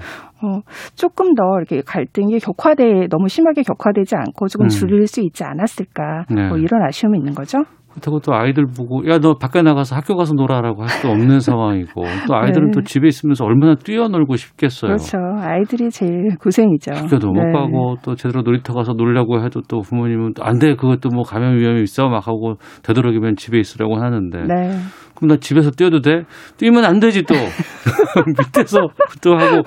조금 0.95 1.35
더 1.35 1.43
이렇게 1.59 1.83
갈등이 1.83 2.39
격화돼 2.39 3.09
너무 3.09 3.29
심하게 3.29 3.63
격화되지 3.63 4.17
않고 4.17 4.49
조금 4.49 4.67
음. 4.67 4.69
줄일 4.69 5.07
수 5.07 5.21
있지 5.21 5.45
않았을까 5.45 6.27
네. 6.31 6.49
뭐 6.49 6.59
이런 6.59 6.83
아쉬움이 6.83 7.19
있는 7.19 7.35
거죠. 7.35 7.59
그렇다고 7.91 8.21
또 8.21 8.35
아이들 8.35 8.67
보고 8.67 9.03
야 9.09 9.19
너 9.19 9.35
밖에 9.39 9.63
나가서 9.63 9.97
학교 9.97 10.15
가서 10.17 10.35
놀아라고 10.35 10.83
할 10.83 10.89
수도 10.89 11.09
없는 11.09 11.41
상황이고 11.41 12.03
또 12.29 12.35
아이들은 12.37 12.67
네. 12.67 12.73
또 12.75 12.83
집에 12.83 13.09
있으면서 13.09 13.45
얼마나 13.45 13.75
뛰어놀고 13.75 14.37
싶겠어요. 14.37 14.91
그렇죠. 14.97 15.19
아이들이 15.41 15.91
제일 15.91 16.37
고생이죠. 16.41 16.93
학교도 16.95 17.33
네. 17.33 17.41
못 17.41 17.53
가고 17.53 17.97
또 18.05 18.15
제대로 18.15 18.43
놀이터 18.43 18.73
가서 18.75 18.93
놀려고 18.93 19.43
해도 19.43 19.61
또 19.69 19.81
부모님은 19.81 20.35
안 20.41 20.59
돼 20.59 20.75
그것도 20.75 21.09
뭐 21.11 21.23
감염 21.23 21.57
위험이 21.57 21.83
있어 21.83 22.09
막 22.09 22.27
하고 22.29 22.57
되도록이면 22.83 23.37
집에 23.37 23.59
있으라고 23.59 23.97
하는데 23.97 24.39
네. 24.43 24.71
그럼 25.15 25.29
나 25.31 25.37
집에서 25.37 25.71
뛰어도 25.71 26.01
돼? 26.01 26.23
뛰면 26.59 26.85
안 26.85 27.01
되지 27.01 27.23
또 27.25 27.35
밑에서 28.27 28.79
또 29.23 29.37
하고 29.37 29.63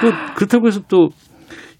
또 0.00 0.10
그렇다고 0.36 0.66
해서 0.68 0.80
또 0.88 1.08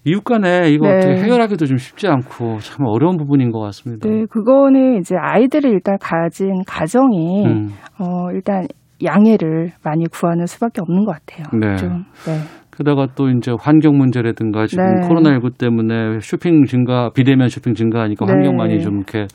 이웃 0.05 0.23
간에 0.23 0.69
이거 0.69 0.87
네. 0.87 0.97
어떻게 0.97 1.15
해결하기도 1.23 1.65
좀 1.65 1.77
쉽지 1.77 2.07
않고 2.07 2.59
참 2.59 2.85
어려운 2.85 3.17
부분인 3.17 3.51
것 3.51 3.59
같습니다. 3.59 4.07
네, 4.07 4.25
그거는 4.29 4.99
이제 4.99 5.15
아이들을 5.19 5.69
일단 5.69 5.97
가진 5.99 6.63
가정이 6.65 7.45
음. 7.45 7.69
어 7.99 8.31
일단 8.31 8.65
양해를 9.03 9.71
많이 9.83 10.05
구하는 10.07 10.45
수밖에 10.45 10.81
없는 10.81 11.05
것 11.05 11.15
같아요. 11.19 11.45
네. 11.59 11.75
좀 11.75 12.03
네. 12.25 12.39
게다가 12.75 13.07
또 13.15 13.29
이제 13.29 13.51
환경 13.59 13.97
문제라든가 13.97 14.67
지금 14.67 14.83
네. 14.85 15.07
코로나19 15.07 15.57
때문에 15.57 16.19
쇼핑 16.21 16.65
증가, 16.65 17.09
비대면 17.09 17.49
쇼핑 17.49 17.73
증가하니까 17.73 18.25
네. 18.25 18.31
환경 18.33 18.55
많이 18.55 18.79
좀 18.81 18.97
이렇게 18.97 19.25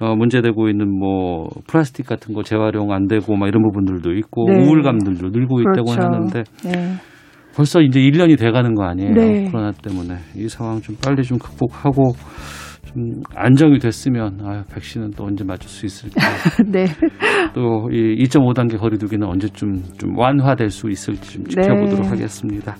어, 0.00 0.14
문제되고 0.14 0.68
있는 0.68 0.88
뭐 0.88 1.48
플라스틱 1.66 2.06
같은 2.06 2.34
거 2.34 2.42
재활용 2.42 2.92
안 2.92 3.08
되고 3.08 3.36
막 3.36 3.48
이런 3.48 3.62
부분들도 3.62 4.12
있고 4.12 4.48
네. 4.48 4.64
우울감들도 4.64 5.28
늘고 5.30 5.60
있다고 5.60 5.90
그렇죠. 5.90 6.02
하는데 6.02 6.44
네. 6.64 6.94
벌써 7.58 7.80
이제 7.80 7.98
1년이 7.98 8.38
돼 8.38 8.52
가는 8.52 8.72
거 8.76 8.84
아니에요. 8.84 9.12
네. 9.14 9.50
코로나 9.50 9.72
때문에. 9.72 10.14
이 10.36 10.48
상황 10.48 10.80
좀 10.80 10.94
빨리 11.04 11.24
좀 11.24 11.38
극복하고 11.38 12.12
좀 12.86 13.20
안정이 13.34 13.80
됐으면 13.80 14.38
아유, 14.44 14.62
백신은 14.72 15.10
또 15.16 15.24
언제 15.24 15.42
맞을 15.42 15.68
수 15.68 15.84
있을까. 15.84 16.20
네. 16.70 16.84
또 17.54 17.88
이 17.90 18.22
2.5단계 18.22 18.78
거리두기는 18.78 19.26
언제쯤 19.26 19.82
좀 19.98 20.16
완화될 20.16 20.70
수 20.70 20.88
있을지 20.88 21.32
좀 21.32 21.44
지켜보도록 21.46 22.02
네. 22.02 22.08
하겠습니다. 22.08 22.76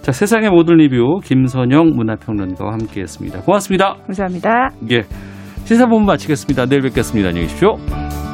자, 0.00 0.12
세상의 0.12 0.48
모든 0.48 0.76
리뷰 0.76 1.20
김선영 1.22 1.90
문화평론가와 1.94 2.72
함께했습니다. 2.72 3.42
고맙습니다. 3.42 3.96
감사합니다. 4.06 4.70
예. 4.92 5.02
시사본부 5.66 6.06
마치겠습니다. 6.06 6.64
내일 6.66 6.80
뵙겠습니다. 6.80 7.28
안녕히 7.28 7.48
계십시오. 7.48 8.25